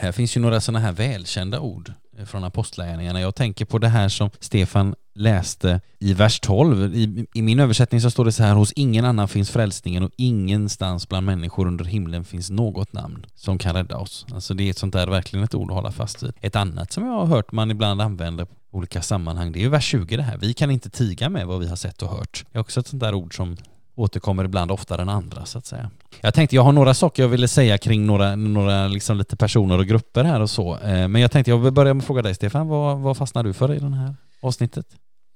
Här 0.02 0.12
finns 0.12 0.38
ju 0.38 0.42
några 0.42 0.62
sådana 0.62 0.80
här 0.80 0.92
välkända 0.92 1.60
ord 1.60 1.94
från 2.26 2.44
Apostlagärningarna. 2.44 3.22
Jag 3.22 3.36
tänker 3.36 3.66
på 3.66 3.78
det 3.78 3.88
här 3.88 4.10
som 4.10 4.30
Stefan 4.40 4.96
läste 5.16 5.82
i 6.00 6.14
vers 6.14 6.40
12. 6.40 6.96
I, 6.96 7.26
I, 7.34 7.42
min 7.42 7.60
översättning 7.60 8.02
så 8.02 8.12
står 8.12 8.26
det 8.26 8.32
så 8.32 8.44
här, 8.44 8.56
hos 8.56 8.72
ingen 8.72 9.06
annan 9.06 9.28
finns 9.28 9.50
frälsningen 9.50 10.04
och 10.04 10.12
ingenstans 10.18 11.10
bland 11.10 11.26
människor 11.26 11.68
under 11.68 11.86
himlen 11.86 12.26
finns 12.26 12.50
något 12.50 12.94
namn 12.94 13.26
som 13.36 13.58
kan 13.58 13.76
rädda 13.76 13.98
oss. 13.98 14.26
Alltså 14.34 14.54
det 14.54 14.64
är 14.64 14.70
ett 14.70 14.78
sånt 14.78 14.94
där 14.94 15.08
verkligen 15.08 15.44
ett 15.44 15.56
ord 15.56 15.70
att 15.72 15.76
hålla 15.76 15.92
fast 15.92 16.24
vid. 16.24 16.34
Ett 16.42 16.56
annat 16.56 16.92
som 16.92 17.06
jag 17.06 17.14
har 17.14 17.26
hört 17.26 17.52
man 17.52 17.72
ibland 17.72 18.02
använder 18.02 18.44
i 18.44 18.48
olika 18.72 19.02
sammanhang, 19.02 19.52
det 19.52 19.60
är 19.60 19.62
ju 19.62 19.70
vers 19.70 19.86
20 19.86 20.18
det 20.18 20.24
här. 20.24 20.38
Vi 20.38 20.54
kan 20.54 20.72
inte 20.72 20.90
tiga 20.90 21.30
med 21.30 21.48
vad 21.48 21.60
vi 21.60 21.68
har 21.68 21.76
sett 21.76 22.02
och 22.02 22.10
hört. 22.10 22.46
Det 22.52 22.58
är 22.58 22.62
också 22.62 22.80
ett 22.80 22.88
sånt 22.88 23.04
där 23.04 23.14
ord 23.14 23.36
som 23.36 23.58
återkommer 23.98 24.46
ibland 24.46 24.72
oftare 24.72 25.02
än 25.02 25.10
andra 25.10 25.46
så 25.46 25.58
att 25.58 25.66
säga. 25.66 25.92
Jag 26.22 26.34
tänkte, 26.34 26.56
jag 26.56 26.64
har 26.64 26.72
några 26.72 26.94
saker 26.94 27.24
jag 27.24 27.30
ville 27.30 27.48
säga 27.48 27.78
kring 27.78 28.06
några, 28.06 28.36
några 28.36 28.88
liksom 28.88 29.18
lite 29.18 29.36
personer 29.36 29.78
och 29.78 29.86
grupper 29.86 30.24
här 30.24 30.42
och 30.42 30.50
så. 30.50 30.78
Eh, 30.78 31.08
men 31.08 31.22
jag 31.22 31.32
tänkte 31.32 31.52
jag 31.52 31.58
vill 31.58 31.74
börja 31.74 31.94
med 31.94 32.02
att 32.02 32.08
fråga 32.08 32.22
dig 32.22 32.36
Stefan, 32.36 32.68
vad, 32.68 33.00
vad 33.00 33.18
fastnar 33.18 33.44
du 33.44 33.54
för 33.54 33.74
i 33.74 33.80
det 33.80 33.96
här 33.96 34.16
avsnittet? 34.42 34.86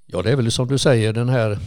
Ja, 0.06 0.22
det 0.22 0.30
är 0.30 0.36
väl 0.36 0.52
som 0.52 0.68
du 0.68 0.78
säger 0.78 1.12
den 1.12 1.28
här 1.28 1.58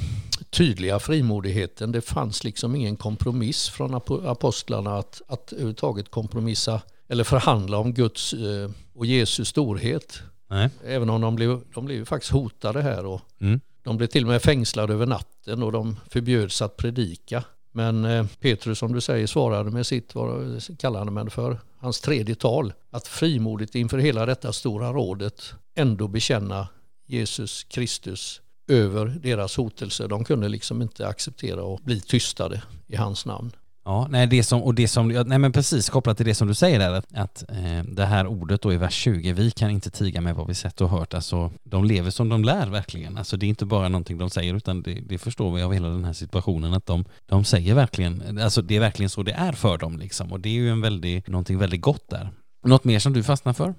tydliga 0.50 1.00
frimodigheten. 1.00 1.92
Det 1.92 2.02
fanns 2.02 2.44
liksom 2.44 2.76
ingen 2.76 2.96
kompromiss 2.96 3.70
från 3.70 4.02
apostlarna 4.26 4.98
att, 4.98 5.22
att 5.28 5.52
överhuvudtaget 5.52 6.12
kompromissa 6.12 6.82
eller 7.10 7.24
förhandla 7.24 7.78
om 7.78 7.94
Guds 7.94 8.34
eh, 8.34 8.72
och 8.96 9.06
Jesu 9.06 9.46
storhet. 9.46 10.22
Nej. 10.50 10.70
Även 10.86 11.10
om 11.10 11.22
de 11.22 11.36
blev, 11.36 11.62
de 11.74 11.86
blev 11.86 12.06
faktiskt 12.06 12.32
hotade 12.32 12.82
här 12.82 13.06
och 13.06 13.22
mm 13.42 13.60
de 13.86 13.98
blev 13.98 14.08
till 14.08 14.24
och 14.24 14.30
med 14.30 14.42
fängslade 14.42 14.94
över 14.94 15.06
natten 15.06 15.64
och 15.64 15.72
de 15.72 16.00
förbjöds 16.10 16.62
att 16.62 16.78
predika. 16.78 17.44
Men 17.72 18.06
eh, 18.06 18.26
Petrus 18.40 18.80
som 18.80 18.94
du 18.94 19.02
säger 19.02 19.28
svarade 19.28 19.72
med 19.72 19.88
sitt, 19.88 20.16
vad 20.16 20.62
kallade 20.78 21.12
man 21.12 21.30
för, 21.30 21.60
hans 21.78 22.02
tredje 22.02 22.36
tal. 22.36 22.74
Att 22.90 23.08
frimodigt 23.08 23.76
inför 23.76 23.98
hela 23.98 24.26
detta 24.26 24.54
stora 24.54 24.94
rådet 24.94 25.54
ändå 25.76 26.08
bekänna 26.08 26.68
Jesus 27.06 27.64
Kristus 27.64 28.42
över 28.68 29.06
deras 29.06 29.58
hotelser. 29.58 30.08
De 30.08 30.24
kunde 30.24 30.50
liksom 30.50 30.82
inte 30.82 31.08
acceptera 31.08 31.74
att 31.74 31.82
bli 31.82 32.02
tystade 32.02 32.62
i 32.88 32.96
hans 32.96 33.26
namn. 33.26 33.52
Ja, 33.88 34.08
nej, 34.10 34.28
det 34.28 34.44
som, 34.44 34.64
och 34.64 34.76
det 34.76 34.88
som, 34.88 35.08
nej 35.08 35.40
men 35.40 35.52
precis 35.52 35.90
kopplat 35.90 36.18
till 36.18 36.26
det 36.26 36.36
som 36.36 36.48
du 36.48 36.54
säger 36.54 36.80
där, 36.80 36.94
att, 36.94 37.14
att 37.14 37.44
eh, 37.50 37.84
det 37.84 38.06
här 38.06 38.28
ordet 38.28 38.62
då 38.62 38.74
i 38.74 38.78
vers 38.78 38.94
20, 38.94 39.34
vi 39.34 39.52
kan 39.52 39.70
inte 39.70 39.92
tiga 39.92 40.22
med 40.22 40.36
vad 40.36 40.48
vi 40.48 40.54
sett 40.54 40.82
och 40.82 40.90
hört, 40.90 41.14
alltså 41.14 41.52
de 41.64 41.84
lever 41.84 42.12
som 42.12 42.30
de 42.30 42.44
lär 42.44 42.68
verkligen, 42.68 43.18
alltså 43.18 43.38
det 43.38 43.46
är 43.46 43.48
inte 43.48 43.66
bara 43.66 43.90
någonting 43.90 44.18
de 44.18 44.30
säger 44.30 44.54
utan 44.54 44.82
det, 44.82 44.94
det 44.94 45.18
förstår 45.18 45.56
vi 45.56 45.62
av 45.62 45.74
hela 45.74 45.88
den 45.88 46.06
här 46.06 46.14
situationen 46.14 46.74
att 46.74 46.86
de, 46.86 47.06
de 47.26 47.44
säger 47.44 47.74
verkligen, 47.74 48.40
alltså 48.42 48.62
det 48.62 48.76
är 48.76 48.80
verkligen 48.80 49.10
så 49.10 49.24
det 49.24 49.32
är 49.32 49.52
för 49.52 49.78
dem 49.78 49.98
liksom 49.98 50.32
och 50.32 50.40
det 50.40 50.50
är 50.50 50.54
ju 50.54 50.70
en 50.70 50.82
väldigt, 50.82 51.28
någonting 51.28 51.58
väldigt 51.58 51.82
gott 51.82 52.10
där. 52.10 52.30
Något 52.66 52.84
mer 52.84 53.00
som 53.00 53.14
du 53.14 53.24
fastnar 53.24 53.54
för? 53.54 53.74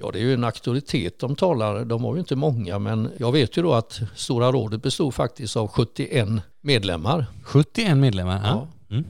Ja, 0.00 0.10
det 0.12 0.18
är 0.18 0.22
ju 0.22 0.34
en 0.34 0.44
auktoritet 0.44 1.18
de 1.18 1.36
talar. 1.36 1.84
De 1.84 2.04
har 2.04 2.14
ju 2.14 2.20
inte 2.20 2.36
många, 2.36 2.78
men 2.78 3.10
jag 3.18 3.32
vet 3.32 3.56
ju 3.56 3.62
då 3.62 3.74
att 3.74 4.00
Stora 4.14 4.52
rådet 4.52 4.82
bestod 4.82 5.14
faktiskt 5.14 5.56
av 5.56 5.68
71 5.68 6.28
medlemmar. 6.62 7.26
71 7.42 7.96
medlemmar? 7.96 8.40
Ja. 8.44 8.68
Mm. 8.90 9.04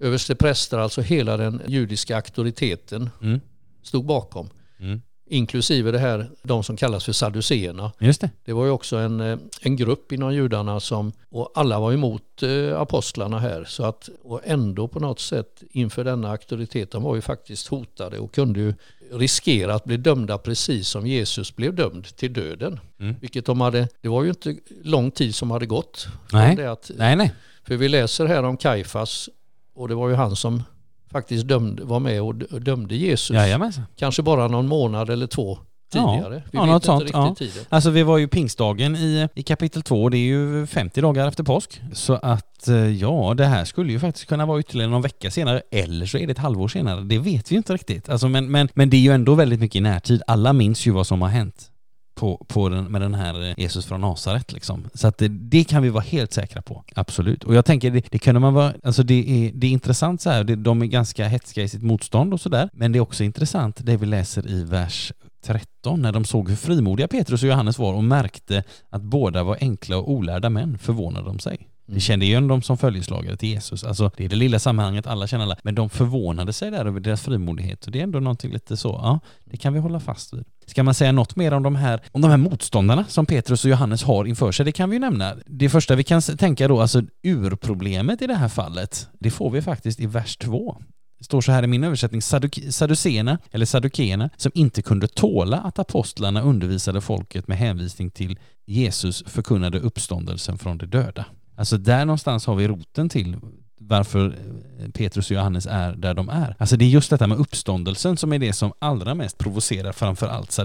Överstepräster, 0.00 0.78
alltså 0.78 1.00
hela 1.00 1.36
den 1.36 1.62
judiska 1.66 2.16
auktoriteten, 2.16 3.10
mm. 3.22 3.40
stod 3.82 4.04
bakom. 4.04 4.50
Mm. 4.80 5.00
Inklusive 5.26 5.90
det 5.90 5.98
här, 5.98 6.30
de 6.42 6.64
som 6.64 6.76
kallas 6.76 7.04
för 7.04 7.12
saduceerna. 7.12 7.92
Just 7.98 8.20
det. 8.20 8.30
det 8.44 8.52
var 8.52 8.64
ju 8.64 8.70
också 8.70 8.96
en, 8.96 9.20
eh, 9.20 9.38
en 9.60 9.76
grupp 9.76 10.12
inom 10.12 10.34
judarna 10.34 10.80
som, 10.80 11.12
och 11.30 11.52
alla 11.54 11.80
var 11.80 11.92
emot 11.92 12.42
eh, 12.42 12.80
apostlarna 12.80 13.38
här. 13.38 13.64
Så 13.64 13.84
att, 13.84 14.08
och 14.22 14.40
ändå 14.44 14.88
på 14.88 15.00
något 15.00 15.20
sätt 15.20 15.62
inför 15.70 16.04
denna 16.04 16.30
auktoritet, 16.30 16.90
de 16.90 17.02
var 17.02 17.14
ju 17.14 17.20
faktiskt 17.20 17.68
hotade 17.68 18.18
och 18.18 18.34
kunde 18.34 18.60
ju 18.60 18.74
riskera 19.12 19.74
att 19.74 19.84
bli 19.84 19.96
dömda 19.96 20.38
precis 20.38 20.88
som 20.88 21.06
Jesus 21.06 21.56
blev 21.56 21.74
dömd 21.74 22.16
till 22.16 22.32
döden. 22.32 22.80
Mm. 23.00 23.14
Vilket 23.20 23.46
de 23.46 23.60
hade, 23.60 23.88
det 24.00 24.08
var 24.08 24.22
ju 24.22 24.28
inte 24.28 24.56
lång 24.82 25.10
tid 25.10 25.34
som 25.34 25.50
hade 25.50 25.66
gått. 25.66 26.06
Nej, 26.32 26.66
att, 26.66 26.90
nej, 26.96 27.16
nej. 27.16 27.32
För 27.66 27.76
vi 27.76 27.88
läser 27.88 28.26
här 28.26 28.42
om 28.42 28.56
Kaifas 28.56 29.28
och 29.74 29.88
det 29.88 29.94
var 29.94 30.08
ju 30.08 30.14
han 30.14 30.36
som 30.36 30.62
faktiskt 31.10 31.48
dömde, 31.48 31.84
var 31.84 32.00
med 32.00 32.22
och 32.22 32.34
dömde 32.34 32.96
Jesus. 32.96 33.34
Jajamensan. 33.36 33.84
Kanske 33.96 34.22
bara 34.22 34.48
någon 34.48 34.68
månad 34.68 35.10
eller 35.10 35.26
två 35.26 35.58
tidigare. 35.94 36.34
Ja, 36.34 36.50
vi 36.50 36.58
ja, 36.58 36.66
något 36.66 36.84
sånt. 36.84 37.10
Ja. 37.12 37.34
Tiden. 37.38 37.64
Alltså 37.68 37.90
vi 37.90 38.02
var 38.02 38.18
ju 38.18 38.28
pingstdagen 38.28 38.96
i, 38.96 39.28
i 39.34 39.42
kapitel 39.42 39.82
2, 39.82 40.08
det 40.08 40.16
är 40.16 40.26
ju 40.26 40.66
50 40.66 41.00
dagar 41.00 41.28
efter 41.28 41.44
påsk. 41.44 41.80
Så 41.92 42.14
att 42.14 42.68
eh, 42.68 42.76
ja, 42.76 43.34
det 43.36 43.46
här 43.46 43.64
skulle 43.64 43.92
ju 43.92 43.98
faktiskt 43.98 44.26
kunna 44.28 44.46
vara 44.46 44.60
ytterligare 44.60 44.90
någon 44.90 45.02
vecka 45.02 45.30
senare, 45.30 45.62
eller 45.70 46.06
så 46.06 46.18
är 46.18 46.26
det 46.26 46.32
ett 46.32 46.38
halvår 46.38 46.68
senare. 46.68 47.00
Det 47.00 47.18
vet 47.18 47.52
vi 47.52 47.56
inte 47.56 47.74
riktigt. 47.74 48.08
Alltså, 48.08 48.28
men, 48.28 48.50
men, 48.50 48.68
men 48.74 48.90
det 48.90 48.96
är 48.96 49.00
ju 49.00 49.12
ändå 49.12 49.34
väldigt 49.34 49.60
mycket 49.60 49.76
i 49.76 49.80
närtid. 49.80 50.22
Alla 50.26 50.52
minns 50.52 50.86
ju 50.86 50.90
vad 50.90 51.06
som 51.06 51.22
har 51.22 51.28
hänt 51.28 51.70
på, 52.14 52.46
på 52.48 52.68
den, 52.68 52.84
med 52.84 53.00
den 53.00 53.14
här 53.14 53.48
eh, 53.48 53.54
Jesus 53.56 53.86
från 53.86 54.00
Nasaret 54.00 54.52
liksom. 54.52 54.84
Så 54.94 55.08
att 55.08 55.18
det, 55.18 55.28
det, 55.28 55.64
kan 55.64 55.82
vi 55.82 55.88
vara 55.88 56.04
helt 56.04 56.32
säkra 56.32 56.62
på. 56.62 56.84
Absolut. 56.94 57.44
Och 57.44 57.54
jag 57.54 57.64
tänker, 57.64 57.90
det, 57.90 58.10
det 58.10 58.18
kunde 58.18 58.40
man 58.40 58.54
vara, 58.54 58.74
alltså 58.82 59.02
det 59.02 59.14
är, 59.14 59.52
det 59.54 59.66
är 59.66 59.70
intressant 59.70 60.20
så 60.20 60.30
här, 60.30 60.44
det, 60.44 60.56
de 60.56 60.82
är 60.82 60.86
ganska 60.86 61.28
hetska 61.28 61.62
i 61.62 61.68
sitt 61.68 61.82
motstånd 61.82 62.34
och 62.34 62.40
sådär. 62.40 62.70
Men 62.72 62.92
det 62.92 62.98
är 62.98 63.00
också 63.00 63.24
intressant 63.24 63.80
det 63.82 63.96
vi 63.96 64.06
läser 64.06 64.50
i 64.50 64.64
vers 64.64 65.12
13 65.44 66.02
när 66.02 66.12
de 66.12 66.24
såg 66.24 66.48
hur 66.48 66.56
frimodiga 66.56 67.08
Petrus 67.08 67.42
och 67.42 67.48
Johannes 67.48 67.78
var 67.78 67.94
och 67.94 68.04
märkte 68.04 68.64
att 68.90 69.02
båda 69.02 69.42
var 69.42 69.58
enkla 69.60 69.96
och 69.96 70.10
olärda 70.10 70.50
män 70.50 70.78
förvånade 70.78 71.26
de 71.26 71.38
sig. 71.38 71.68
Mm. 71.88 71.94
De 71.94 72.00
kände 72.00 72.26
igen 72.26 72.48
dem 72.48 72.62
som 72.62 72.78
följeslagare 72.78 73.36
till 73.36 73.48
Jesus. 73.48 73.84
Alltså 73.84 74.10
det 74.16 74.24
är 74.24 74.28
det 74.28 74.36
lilla 74.36 74.58
sammanhanget, 74.58 75.06
alla 75.06 75.26
känner 75.26 75.44
alla. 75.44 75.56
Men 75.62 75.74
de 75.74 75.90
förvånade 75.90 76.52
sig 76.52 76.70
där 76.70 76.84
över 76.84 77.00
deras 77.00 77.22
frimodighet 77.22 77.86
och 77.86 77.92
det 77.92 77.98
är 77.98 78.02
ändå 78.02 78.20
någonting 78.20 78.52
lite 78.52 78.76
så, 78.76 78.88
ja, 78.88 79.20
det 79.44 79.56
kan 79.56 79.72
vi 79.72 79.78
hålla 79.78 80.00
fast 80.00 80.34
vid. 80.34 80.44
Ska 80.66 80.82
man 80.82 80.94
säga 80.94 81.12
något 81.12 81.36
mer 81.36 81.52
om 81.52 81.62
de 81.62 81.76
här, 81.76 82.00
om 82.12 82.20
de 82.20 82.30
här 82.30 82.36
motståndarna 82.36 83.04
som 83.08 83.26
Petrus 83.26 83.64
och 83.64 83.70
Johannes 83.70 84.02
har 84.02 84.24
inför 84.24 84.52
sig? 84.52 84.64
Det 84.64 84.72
kan 84.72 84.90
vi 84.90 84.96
ju 84.96 85.00
nämna. 85.00 85.34
Det 85.46 85.68
första 85.68 85.94
vi 85.94 86.04
kan 86.04 86.22
tänka 86.22 86.68
då, 86.68 86.80
alltså 86.80 87.02
urproblemet 87.22 88.22
i 88.22 88.26
det 88.26 88.34
här 88.34 88.48
fallet, 88.48 89.08
det 89.18 89.30
får 89.30 89.50
vi 89.50 89.62
faktiskt 89.62 90.00
i 90.00 90.06
vers 90.06 90.36
2. 90.36 90.76
Det 91.18 91.24
står 91.24 91.40
så 91.40 91.52
här 91.52 91.62
i 91.62 91.66
min 91.66 91.84
översättning, 91.84 92.22
saduceerna, 92.22 93.38
eller 93.50 93.66
sadukena, 93.66 94.30
som 94.36 94.52
inte 94.54 94.82
kunde 94.82 95.08
tåla 95.08 95.56
att 95.56 95.78
apostlarna 95.78 96.42
undervisade 96.42 97.00
folket 97.00 97.48
med 97.48 97.58
hänvisning 97.58 98.10
till 98.10 98.38
Jesus 98.66 99.24
förkunnade 99.26 99.78
uppståndelsen 99.78 100.58
från 100.58 100.78
de 100.78 100.86
döda. 100.86 101.24
Alltså 101.56 101.78
där 101.78 102.04
någonstans 102.04 102.46
har 102.46 102.54
vi 102.54 102.68
roten 102.68 103.08
till 103.08 103.36
varför 103.80 104.26
eh, 104.26 104.90
Petrus 104.90 105.30
och 105.30 105.36
Johannes 105.36 105.66
är 105.66 105.92
där 105.92 106.14
de 106.14 106.28
är. 106.28 106.56
Alltså 106.58 106.76
det 106.76 106.84
är 106.84 106.88
just 106.88 107.10
detta 107.10 107.26
med 107.26 107.38
uppståndelsen 107.38 108.16
som 108.16 108.32
är 108.32 108.38
det 108.38 108.52
som 108.52 108.72
allra 108.78 109.14
mest 109.14 109.38
provocerar 109.38 109.92
framför 109.92 110.26
allt. 110.26 110.58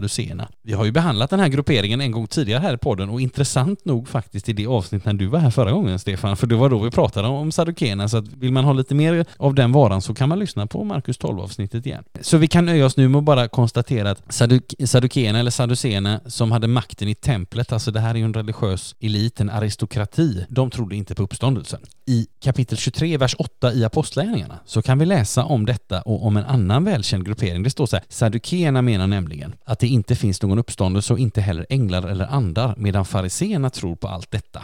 Vi 0.61 0.73
har 0.73 0.85
ju 0.85 0.91
behandlat 0.91 1.29
den 1.29 1.39
här 1.39 1.47
grupperingen 1.47 2.01
en 2.01 2.11
gång 2.11 2.27
tidigare 2.27 2.59
här 2.61 2.73
i 2.73 2.77
podden 2.77 3.09
och 3.09 3.21
intressant 3.21 3.85
nog 3.85 4.07
faktiskt 4.07 4.49
i 4.49 4.53
det 4.53 4.67
avsnitt 4.67 5.05
när 5.05 5.13
du 5.13 5.27
var 5.27 5.39
här 5.39 5.49
förra 5.49 5.71
gången 5.71 5.99
Stefan, 5.99 6.37
för 6.37 6.47
det 6.47 6.55
var 6.55 6.69
då 6.69 6.79
vi 6.79 6.91
pratade 6.91 7.27
om 7.27 7.51
Saddukéerna, 7.51 8.09
så 8.09 8.17
att 8.17 8.27
vill 8.27 8.51
man 8.51 8.63
ha 8.63 8.73
lite 8.73 8.95
mer 8.95 9.25
av 9.37 9.53
den 9.53 9.71
varan 9.71 10.01
så 10.01 10.13
kan 10.13 10.29
man 10.29 10.39
lyssna 10.39 10.67
på 10.67 10.83
Markus 10.83 11.17
12 11.17 11.39
avsnittet 11.39 11.85
igen. 11.85 12.03
Så 12.21 12.37
vi 12.37 12.47
kan 12.47 12.65
nöja 12.65 12.85
oss 12.85 12.97
nu 12.97 13.07
med 13.07 13.19
att 13.19 13.23
bara 13.23 13.47
konstatera 13.47 14.11
att 14.11 14.33
saduk 14.33 14.73
eller 14.79 15.49
saduséerna 15.49 16.19
som 16.25 16.51
hade 16.51 16.67
makten 16.67 17.07
i 17.07 17.15
templet, 17.15 17.71
alltså 17.71 17.91
det 17.91 17.99
här 17.99 18.09
är 18.09 18.19
ju 18.19 18.25
en 18.25 18.33
religiös 18.33 18.95
elit, 18.99 19.39
en 19.39 19.49
aristokrati, 19.49 20.45
de 20.49 20.69
trodde 20.69 20.95
inte 20.95 21.15
på 21.15 21.23
uppståndelsen. 21.23 21.79
I 22.09 22.27
kapitel 22.39 22.77
23 22.77 23.17
vers 23.17 23.35
8 23.39 23.73
i 23.73 23.83
Apostlagärningarna 23.83 24.59
så 24.65 24.81
kan 24.81 24.99
vi 24.99 25.05
läsa 25.05 25.43
om 25.43 25.65
detta 25.65 26.01
och 26.01 26.25
om 26.25 26.37
en 26.37 26.45
annan 26.45 26.83
välkänd 26.83 27.25
gruppering. 27.25 27.63
Det 27.63 27.69
står 27.69 27.85
så 27.85 27.95
här, 27.95 28.05
Saddukeerna 28.09 28.81
menar 28.81 29.07
nämligen 29.07 29.55
att 29.65 29.79
det 29.79 29.87
inte 29.87 30.15
finns 30.15 30.41
någon 30.41 30.59
uppståndelse 30.59 31.13
och 31.13 31.19
inte 31.19 31.41
heller 31.41 31.65
änglar 31.69 32.07
eller 32.07 32.25
andar, 32.25 32.75
medan 32.77 33.05
fariseerna 33.05 33.69
tror 33.69 33.95
på 33.95 34.07
allt 34.07 34.31
detta. 34.31 34.63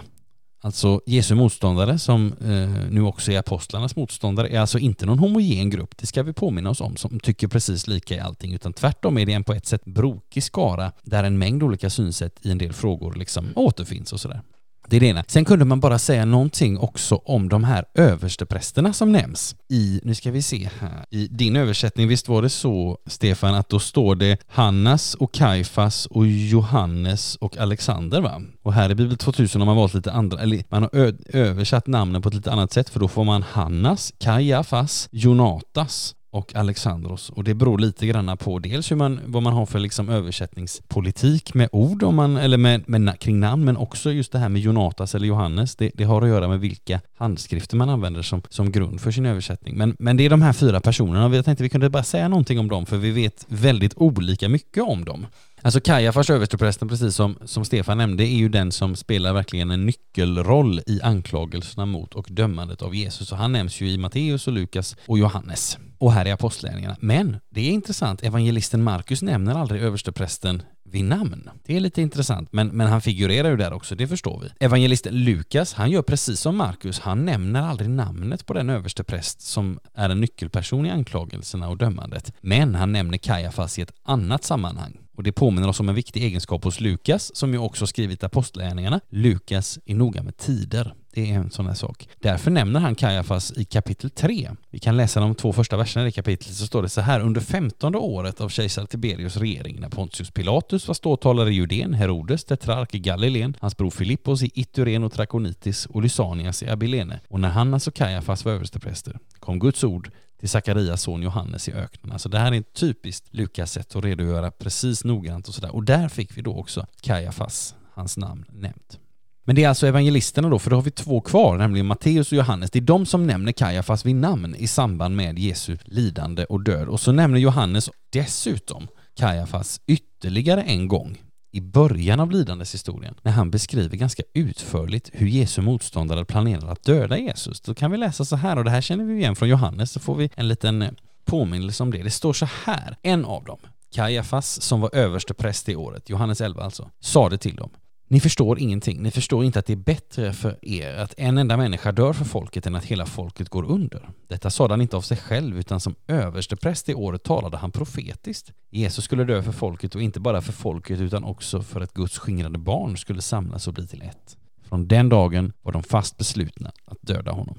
Alltså 0.61 1.01
Jesu 1.05 1.35
motståndare, 1.35 1.99
som 1.99 2.33
eh, 2.41 2.91
nu 2.91 3.01
också 3.01 3.31
är 3.31 3.39
apostlarnas 3.39 3.95
motståndare, 3.95 4.49
är 4.49 4.59
alltså 4.59 4.79
inte 4.79 5.05
någon 5.05 5.19
homogen 5.19 5.69
grupp, 5.69 5.97
det 5.97 6.05
ska 6.05 6.23
vi 6.23 6.33
påminna 6.33 6.69
oss 6.69 6.81
om, 6.81 6.95
som 6.95 7.19
tycker 7.19 7.47
precis 7.47 7.87
lika 7.87 8.15
i 8.15 8.19
allting, 8.19 8.53
utan 8.53 8.73
tvärtom 8.73 9.17
är 9.17 9.25
det 9.25 9.33
en 9.33 9.43
på 9.43 9.53
ett 9.53 9.65
sätt 9.65 9.85
brokig 9.85 10.43
skara 10.43 10.91
där 11.03 11.23
en 11.23 11.37
mängd 11.37 11.63
olika 11.63 11.89
synsätt 11.89 12.39
i 12.41 12.51
en 12.51 12.57
del 12.57 12.73
frågor 12.73 13.15
liksom 13.15 13.45
återfinns 13.55 14.13
och 14.13 14.19
sådär. 14.19 14.41
Det 14.87 14.95
är 14.95 14.99
det 14.99 15.05
ena. 15.05 15.23
Sen 15.27 15.45
kunde 15.45 15.65
man 15.65 15.79
bara 15.79 15.99
säga 15.99 16.25
någonting 16.25 16.77
också 16.77 17.15
om 17.15 17.49
de 17.49 17.63
här 17.63 17.85
översteprästerna 17.93 18.93
som 18.93 19.11
nämns 19.11 19.55
i, 19.69 19.99
nu 20.03 20.15
ska 20.15 20.31
vi 20.31 20.41
se 20.41 20.69
här, 20.79 21.05
i 21.09 21.27
din 21.27 21.55
översättning, 21.55 22.07
visst 22.07 22.27
var 22.27 22.41
det 22.41 22.49
så 22.49 22.97
Stefan, 23.05 23.55
att 23.55 23.69
då 23.69 23.79
står 23.79 24.15
det 24.15 24.37
Hannas 24.47 25.15
och 25.15 25.33
Kaifas 25.33 26.05
och 26.05 26.27
Johannes 26.27 27.35
och 27.35 27.57
Alexander 27.57 28.21
va? 28.21 28.41
Och 28.63 28.73
här 28.73 28.91
i 28.91 28.95
Bibel 28.95 29.17
2000 29.17 29.61
har 29.61 29.65
man 29.65 29.75
valt 29.75 29.93
lite 29.93 30.11
andra, 30.11 30.39
eller 30.39 30.63
man 30.69 30.83
har 30.83 31.13
översatt 31.33 31.87
namnen 31.87 32.21
på 32.21 32.29
ett 32.29 32.35
lite 32.35 32.51
annat 32.51 32.73
sätt 32.73 32.89
för 32.89 32.99
då 32.99 33.07
får 33.07 33.23
man 33.23 33.43
Hannas, 33.43 34.13
Kajafas, 34.19 35.09
Jonatas 35.11 36.15
och 36.35 36.55
Alexandros. 36.55 37.29
Och 37.29 37.43
det 37.43 37.53
beror 37.53 37.79
lite 37.79 38.07
grann 38.07 38.37
på 38.37 38.59
dels 38.59 38.91
hur 38.91 38.95
man, 38.95 39.19
vad 39.25 39.43
man 39.43 39.53
har 39.53 39.65
för 39.65 39.79
liksom 39.79 40.09
översättningspolitik 40.09 41.53
med 41.53 41.69
ord 41.71 42.03
om 42.03 42.15
man, 42.15 42.37
eller 42.37 42.57
med, 42.57 42.89
med, 42.89 43.19
kring 43.19 43.39
namn, 43.39 43.65
men 43.65 43.77
också 43.77 44.11
just 44.11 44.31
det 44.31 44.39
här 44.39 44.49
med 44.49 44.61
Jonatas 44.61 45.15
eller 45.15 45.27
Johannes. 45.27 45.75
Det, 45.75 45.91
det, 45.93 46.03
har 46.03 46.21
att 46.21 46.27
göra 46.27 46.47
med 46.47 46.59
vilka 46.59 47.01
handskrifter 47.17 47.77
man 47.77 47.89
använder 47.89 48.21
som, 48.21 48.41
som 48.49 48.71
grund 48.71 49.01
för 49.01 49.11
sin 49.11 49.25
översättning. 49.25 49.77
Men, 49.77 49.95
men 49.99 50.17
det 50.17 50.25
är 50.25 50.29
de 50.29 50.41
här 50.41 50.53
fyra 50.53 50.81
personerna 50.81 51.25
och 51.25 51.35
jag 51.35 51.45
tänkte 51.45 51.63
vi 51.63 51.69
kunde 51.69 51.89
bara 51.89 52.03
säga 52.03 52.27
någonting 52.27 52.59
om 52.59 52.67
dem 52.67 52.85
för 52.85 52.97
vi 52.97 53.11
vet 53.11 53.45
väldigt 53.47 53.93
olika 53.97 54.49
mycket 54.49 54.83
om 54.83 55.05
dem. 55.05 55.25
Alltså 55.65 55.79
Kajafas, 55.79 56.29
översteprästen, 56.29 56.87
precis 56.87 57.15
som, 57.15 57.37
som 57.45 57.65
Stefan 57.65 57.97
nämnde, 57.97 58.23
är 58.23 58.35
ju 58.35 58.49
den 58.49 58.71
som 58.71 58.95
spelar 58.95 59.33
verkligen 59.33 59.71
en 59.71 59.85
nyckelroll 59.85 60.81
i 60.87 61.01
anklagelserna 61.01 61.85
mot 61.85 62.13
och 62.13 62.27
dömandet 62.29 62.81
av 62.81 62.95
Jesus. 62.95 63.31
Och 63.31 63.37
han 63.37 63.51
nämns 63.51 63.81
ju 63.81 63.89
i 63.89 63.97
Matteus 63.97 64.47
och 64.47 64.53
Lukas 64.53 64.95
och 65.07 65.17
Johannes 65.17 65.77
och 65.97 66.13
här 66.13 66.27
i 66.27 66.31
Apostlagärningarna. 66.31 66.97
Men 66.99 67.37
det 67.49 67.61
är 67.61 67.71
intressant, 67.71 68.23
evangelisten 68.23 68.83
Markus 68.83 69.21
nämner 69.21 69.55
aldrig 69.55 69.81
översteprästen 69.81 70.61
vid 70.83 71.05
namn. 71.05 71.49
Det 71.65 71.75
är 71.75 71.79
lite 71.79 72.01
intressant, 72.01 72.49
men, 72.51 72.67
men 72.67 72.87
han 72.87 73.01
figurerar 73.01 73.49
ju 73.49 73.57
där 73.57 73.73
också, 73.73 73.95
det 73.95 74.07
förstår 74.07 74.39
vi. 74.39 74.65
Evangelisten 74.65 75.13
Lukas, 75.23 75.73
han 75.73 75.91
gör 75.91 76.01
precis 76.01 76.39
som 76.39 76.57
Markus, 76.57 76.99
han 76.99 77.25
nämner 77.25 77.61
aldrig 77.61 77.89
namnet 77.89 78.45
på 78.45 78.53
den 78.53 78.69
överstepräst 78.69 79.41
som 79.41 79.79
är 79.93 80.09
en 80.09 80.21
nyckelperson 80.21 80.85
i 80.85 80.89
anklagelserna 80.89 81.69
och 81.69 81.77
dömandet. 81.77 82.33
Men 82.41 82.75
han 82.75 82.91
nämner 82.91 83.17
Kajafas 83.17 83.79
i 83.79 83.81
ett 83.81 83.93
annat 84.03 84.43
sammanhang. 84.43 84.97
Och 85.15 85.23
det 85.23 85.31
påminner 85.31 85.67
oss 85.67 85.79
om 85.79 85.89
en 85.89 85.95
viktig 85.95 86.23
egenskap 86.23 86.63
hos 86.63 86.79
Lukas, 86.79 87.35
som 87.35 87.53
ju 87.53 87.59
också 87.59 87.87
skrivit 87.87 88.23
Apostlagärningarna. 88.23 88.99
Lukas 89.09 89.79
är 89.85 89.95
noga 89.95 90.23
med 90.23 90.37
tider. 90.37 90.93
Det 91.15 91.31
är 91.31 91.35
en 91.35 91.51
sån 91.51 91.67
här 91.67 91.73
sak. 91.73 92.07
Därför 92.19 92.51
nämner 92.51 92.79
han 92.79 92.95
Kajafas 92.95 93.53
i 93.57 93.65
kapitel 93.65 94.09
3. 94.09 94.51
Vi 94.69 94.79
kan 94.79 94.97
läsa 94.97 95.19
de 95.19 95.35
två 95.35 95.53
första 95.53 95.77
verserna 95.77 96.05
i 96.05 96.07
det 96.07 96.11
kapitlet 96.11 96.55
så 96.55 96.67
står 96.67 96.81
det 96.81 96.89
så 96.89 97.01
här. 97.01 97.19
Under 97.19 97.41
femtonde 97.41 97.97
året 97.97 98.41
av 98.41 98.49
kejsar 98.49 98.85
Tiberius 98.85 99.37
regering 99.37 99.79
när 99.79 99.89
Pontius 99.89 100.31
Pilatus 100.31 100.87
var 100.87 100.95
ståthållare 100.95 101.49
i 101.49 101.53
Judén, 101.53 101.93
Herodes 101.93 102.43
tetrark 102.43 102.95
i 102.95 102.99
Galileen, 102.99 103.57
hans 103.59 103.77
bror 103.77 103.89
Filippos 103.89 104.43
i 104.43 104.51
Ituren 104.53 105.03
och 105.03 105.13
Trakonitis 105.13 105.85
och 105.85 106.01
Lysanias 106.01 106.63
i 106.63 106.69
Abilene. 106.69 107.19
Och 107.27 107.39
när 107.39 107.49
Hannas 107.49 107.87
och 107.87 107.93
Kajafas 107.93 108.45
var 108.45 108.51
överstepräster 108.51 109.19
kom 109.39 109.59
Guds 109.59 109.83
ord 109.83 110.11
till 110.45 110.49
Sakarias 110.49 111.01
son 111.01 111.21
Johannes 111.21 111.69
i 111.69 111.73
öknen. 111.73 112.11
Alltså 112.11 112.29
det 112.29 112.39
här 112.39 112.51
är 112.51 112.59
ett 112.59 112.73
typiskt 112.73 113.27
Lukas 113.31 113.71
sätt 113.71 113.95
att 113.95 114.03
redogöra 114.03 114.51
precis 114.51 115.03
noggrant 115.03 115.47
och 115.47 115.53
sådär. 115.53 115.75
Och 115.75 115.83
där 115.83 116.09
fick 116.09 116.37
vi 116.37 116.41
då 116.41 116.55
också 116.55 116.85
Kajafas, 117.01 117.75
hans 117.93 118.17
namn, 118.17 118.45
nämnt. 118.49 118.99
Men 119.43 119.55
det 119.55 119.63
är 119.63 119.69
alltså 119.69 119.87
evangelisterna 119.87 120.49
då, 120.49 120.59
för 120.59 120.69
då 120.69 120.75
har 120.75 120.81
vi 120.81 120.91
två 120.91 121.21
kvar, 121.21 121.57
nämligen 121.57 121.85
Matteus 121.85 122.31
och 122.31 122.37
Johannes. 122.37 122.71
Det 122.71 122.79
är 122.79 122.81
de 122.81 123.05
som 123.05 123.27
nämner 123.27 123.51
Kajafas 123.51 124.05
vid 124.05 124.15
namn 124.15 124.55
i 124.55 124.67
samband 124.67 125.15
med 125.15 125.39
Jesu 125.39 125.77
lidande 125.83 126.45
och 126.45 126.63
död. 126.63 126.87
Och 126.87 126.99
så 126.99 127.11
nämner 127.11 127.39
Johannes 127.39 127.89
dessutom 128.09 128.87
Kajafas 129.15 129.81
ytterligare 129.87 130.61
en 130.61 130.87
gång 130.87 131.17
i 131.55 131.61
början 131.61 132.19
av 132.19 132.31
lidandeshistorien 132.31 133.15
när 133.21 133.31
han 133.31 133.51
beskriver 133.51 133.97
ganska 133.97 134.23
utförligt 134.33 135.09
hur 135.13 135.27
Jesu 135.27 135.61
motståndare 135.61 136.25
planerar 136.25 136.71
att 136.71 136.83
döda 136.83 137.17
Jesus. 137.17 137.61
Då 137.61 137.73
kan 137.73 137.91
vi 137.91 137.97
läsa 137.97 138.25
så 138.25 138.35
här, 138.35 138.57
och 138.57 138.63
det 138.63 138.71
här 138.71 138.81
känner 138.81 139.05
vi 139.05 139.13
igen 139.13 139.35
från 139.35 139.49
Johannes, 139.49 139.91
så 139.91 139.99
får 139.99 140.15
vi 140.15 140.29
en 140.35 140.47
liten 140.47 140.81
eh, 140.81 140.91
påminnelse 141.25 141.83
om 141.83 141.91
det. 141.91 142.03
Det 142.03 142.11
står 142.11 142.33
så 142.33 142.47
här, 142.65 142.97
en 143.01 143.25
av 143.25 143.43
dem, 143.43 143.57
Kajafas 143.91 144.61
som 144.61 144.81
var 144.81 144.95
överste 144.95 145.33
präst 145.33 145.69
i 145.69 145.75
året, 145.75 146.09
Johannes 146.09 146.41
11 146.41 146.63
alltså, 146.63 146.89
sade 146.99 147.37
till 147.37 147.55
dem 147.55 147.69
ni 148.07 148.19
förstår 148.19 148.59
ingenting. 148.59 149.01
Ni 149.01 149.11
förstår 149.11 149.45
inte 149.45 149.59
att 149.59 149.65
det 149.65 149.73
är 149.73 149.77
bättre 149.77 150.33
för 150.33 150.57
er 150.61 150.93
att 150.93 151.13
en 151.17 151.37
enda 151.37 151.57
människa 151.57 151.91
dör 151.91 152.13
för 152.13 152.25
folket 152.25 152.65
än 152.65 152.75
att 152.75 152.85
hela 152.85 153.05
folket 153.05 153.49
går 153.49 153.65
under. 153.65 154.09
Detta 154.27 154.49
sade 154.49 154.73
han 154.73 154.81
inte 154.81 154.97
av 154.97 155.01
sig 155.01 155.17
själv 155.17 155.59
utan 155.59 155.79
som 155.79 155.95
överstepräst 156.07 156.89
i 156.89 156.93
året 156.93 157.23
talade 157.23 157.57
han 157.57 157.71
profetiskt. 157.71 158.51
Jesus 158.69 159.05
skulle 159.05 159.23
dö 159.23 159.43
för 159.43 159.51
folket 159.51 159.95
och 159.95 160.01
inte 160.01 160.19
bara 160.19 160.41
för 160.41 160.53
folket 160.53 160.99
utan 160.99 161.23
också 161.23 161.61
för 161.61 161.81
att 161.81 161.93
Guds 161.93 162.17
skingrade 162.17 162.57
barn 162.57 162.97
skulle 162.97 163.21
samlas 163.21 163.67
och 163.67 163.73
bli 163.73 163.87
till 163.87 164.01
ett. 164.01 164.37
Från 164.63 164.87
den 164.87 165.09
dagen 165.09 165.53
var 165.61 165.71
de 165.71 165.83
fast 165.83 166.17
beslutna 166.17 166.71
att 166.85 166.97
döda 167.01 167.31
honom. 167.31 167.57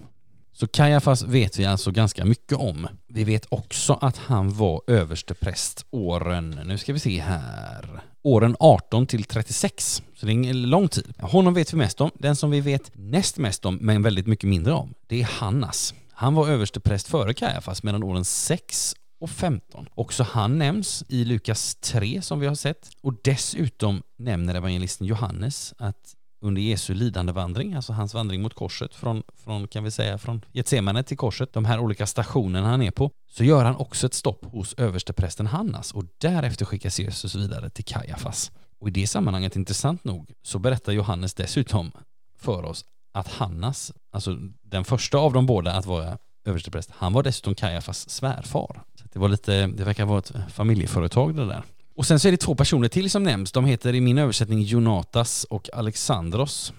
Så 0.53 0.67
Kajafas 0.67 1.23
vet 1.23 1.59
vi 1.59 1.65
alltså 1.65 1.91
ganska 1.91 2.25
mycket 2.25 2.59
om. 2.59 2.89
Vi 3.07 3.25
vet 3.25 3.47
också 3.49 3.99
att 4.01 4.17
han 4.17 4.55
var 4.55 4.83
överstepräst 4.87 5.87
åren, 5.91 6.61
nu 6.65 6.79
ska 6.79 6.93
vi 6.93 6.99
se 6.99 7.21
här, 7.21 8.01
åren 8.23 8.57
18 8.61 9.07
till 9.07 9.25
36. 9.25 10.03
Så 10.17 10.27
det 10.27 10.33
är 10.33 10.51
en 10.51 10.63
lång 10.63 10.89
tid. 10.89 11.15
Honom 11.19 11.55
vet 11.55 11.73
vi 11.73 11.77
mest 11.77 12.01
om. 12.01 12.11
Den 12.15 12.37
som 12.37 12.51
vi 12.51 12.61
vet 12.61 12.91
näst 12.95 13.39
mest 13.39 13.65
om, 13.65 13.79
men 13.81 14.03
väldigt 14.03 14.27
mycket 14.27 14.49
mindre 14.51 14.73
om, 14.73 14.95
det 15.07 15.21
är 15.21 15.25
Hannas. 15.25 15.95
Han 16.13 16.35
var 16.35 16.49
överstepräst 16.49 17.09
före 17.09 17.35
Kajafas 17.35 17.83
mellan 17.83 18.03
åren 18.03 18.25
6 18.25 18.95
och 19.21 19.31
15. 19.31 19.89
Också 19.95 20.23
han 20.23 20.59
nämns 20.59 21.05
i 21.09 21.25
Lukas 21.25 21.75
3 21.75 22.23
som 22.23 22.41
vi 22.41 22.47
har 22.47 22.55
sett. 22.55 22.91
Och 23.01 23.15
dessutom 23.25 24.03
nämner 24.17 24.55
evangelisten 24.55 25.07
Johannes 25.07 25.75
att 25.79 26.15
under 26.41 26.63
Jesu 26.63 26.95
lidande 26.95 27.33
vandring, 27.33 27.75
alltså 27.75 27.93
hans 27.93 28.15
vandring 28.15 28.43
mot 28.43 28.55
korset 28.55 28.95
från, 28.95 29.23
från 29.45 29.69
kan 29.69 29.85
vi 29.85 29.91
säga, 29.91 30.19
från 30.19 30.45
Getsemane 30.53 31.03
till 31.03 31.17
korset, 31.17 31.53
de 31.53 31.65
här 31.65 31.79
olika 31.79 32.07
stationerna 32.07 32.69
han 32.69 32.83
är 32.83 32.91
på, 32.91 33.11
så 33.31 33.45
gör 33.45 33.65
han 33.65 33.77
också 33.77 34.07
ett 34.07 34.15
stopp 34.15 34.45
hos 34.45 34.75
översteprästen 34.75 35.47
Hannas 35.47 35.93
och 35.93 36.05
därefter 36.19 36.65
skickas 36.65 37.01
Jesus 37.01 37.35
vidare 37.35 37.71
till 37.71 37.85
Kajafas. 37.85 38.53
Och 38.87 38.91
i 38.91 39.01
det 39.01 39.07
sammanhanget, 39.07 39.57
intressant 39.57 40.05
nog, 40.05 40.33
så 40.43 40.59
berättar 40.59 40.93
Johannes 40.93 41.35
dessutom 41.35 41.93
för 42.39 42.65
oss 42.65 42.85
att 43.15 43.29
Hannas, 43.29 43.93
alltså 44.13 44.37
den 44.63 44.85
första 44.85 45.19
av 45.19 45.33
de 45.33 45.47
båda 45.47 45.73
att 45.73 45.87
vara 45.87 46.19
överstepräst, 46.45 46.91
han 46.93 47.13
var 47.13 47.23
dessutom 47.23 47.55
Kajafas 47.55 48.11
svärfar. 48.11 48.83
Så 48.95 49.05
det 49.13 49.19
var 49.19 49.29
lite, 49.29 49.67
det 49.67 49.85
verkar 49.85 50.05
vara 50.05 50.19
ett 50.19 50.33
familjeföretag 50.53 51.37
det 51.37 51.47
där. 51.47 51.63
Och 51.97 52.07
sen 52.07 52.21
så 52.21 52.29
är 52.29 52.33
det 52.33 52.37
två 52.37 52.55
personer 52.55 52.89
till 52.89 53.11
som 53.11 53.23
nämns. 53.23 53.53
De 53.53 53.65
heter 53.65 53.95
i 53.95 54.01
min 54.01 54.19
översättning 54.19 54.63
Jonatas 54.63 55.45
och 55.45 55.71
Alexandros. 55.73 56.73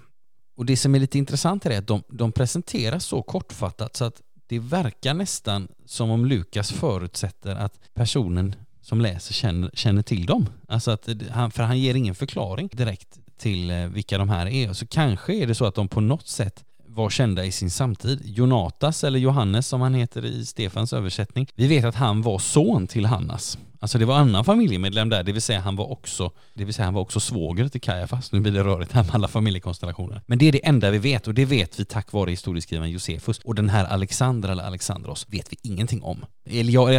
Och 0.57 0.65
det 0.65 0.77
som 0.77 0.95
är 0.95 0.99
lite 0.99 1.17
intressant 1.17 1.65
är 1.65 1.77
att 1.77 1.87
de, 1.87 2.03
de 2.09 2.31
presenteras 2.31 3.05
så 3.05 3.21
kortfattat 3.21 3.95
så 3.95 4.05
att 4.05 4.21
det 4.47 4.59
verkar 4.59 5.13
nästan 5.13 5.67
som 5.85 6.09
om 6.09 6.25
Lukas 6.25 6.71
förutsätter 6.71 7.55
att 7.55 7.79
personen 7.93 8.55
som 8.87 9.01
läser 9.01 9.33
känner, 9.33 9.69
känner 9.73 10.01
till 10.01 10.25
dem. 10.25 10.49
Alltså 10.67 10.91
att 10.91 11.09
han, 11.31 11.51
för 11.51 11.63
han 11.63 11.79
ger 11.79 11.95
ingen 11.95 12.15
förklaring 12.15 12.69
direkt 12.73 13.19
till 13.37 13.69
eh, 13.69 13.85
vilka 13.85 14.17
de 14.17 14.29
här 14.29 14.45
är. 14.45 14.73
Så 14.73 14.87
kanske 14.87 15.33
är 15.33 15.47
det 15.47 15.55
så 15.55 15.65
att 15.65 15.75
de 15.75 15.87
på 15.87 16.01
något 16.01 16.27
sätt 16.27 16.63
var 16.87 17.09
kända 17.09 17.45
i 17.45 17.51
sin 17.51 17.69
samtid. 17.69 18.21
Jonatas, 18.25 19.03
eller 19.03 19.19
Johannes 19.19 19.67
som 19.67 19.81
han 19.81 19.93
heter 19.93 20.25
i 20.25 20.45
Stefans 20.45 20.93
översättning. 20.93 21.47
Vi 21.55 21.67
vet 21.67 21.85
att 21.85 21.95
han 21.95 22.21
var 22.21 22.39
son 22.39 22.87
till 22.87 23.05
Hannas. 23.05 23.57
Alltså 23.79 23.97
det 23.97 24.05
var 24.05 24.15
annan 24.15 24.45
familjemedlem 24.45 25.09
där, 25.09 25.23
det 25.23 25.31
vill 25.31 25.41
säga 25.41 25.59
han 25.59 25.75
var 25.75 25.91
också, 25.91 26.31
det 26.53 26.65
vill 26.65 26.73
säga 26.73 26.85
han 26.85 26.93
var 26.93 27.01
också 27.01 27.19
svåger 27.19 27.67
till 27.67 27.81
Kajafas. 27.81 28.31
Nu 28.31 28.39
blir 28.39 28.51
det 28.51 28.63
rörigt 28.63 28.91
här 28.91 29.03
med 29.03 29.15
alla 29.15 29.27
familjekonstellationer. 29.27 30.21
Men 30.25 30.37
det 30.37 30.47
är 30.47 30.51
det 30.51 30.65
enda 30.65 30.91
vi 30.91 30.97
vet 30.97 31.27
och 31.27 31.33
det 31.33 31.45
vet 31.45 31.79
vi 31.79 31.85
tack 31.85 32.11
vare 32.11 32.31
historieskrivaren 32.31 32.91
Josefus. 32.91 33.39
Och 33.39 33.55
den 33.55 33.69
här 33.69 33.85
Alexander 33.85 34.49
eller 34.49 34.63
Alexandros 34.63 35.25
vet 35.29 35.53
vi 35.53 35.57
ingenting 35.61 36.03
om. 36.03 36.25
Eller 36.45 36.73
jag, 36.73 36.93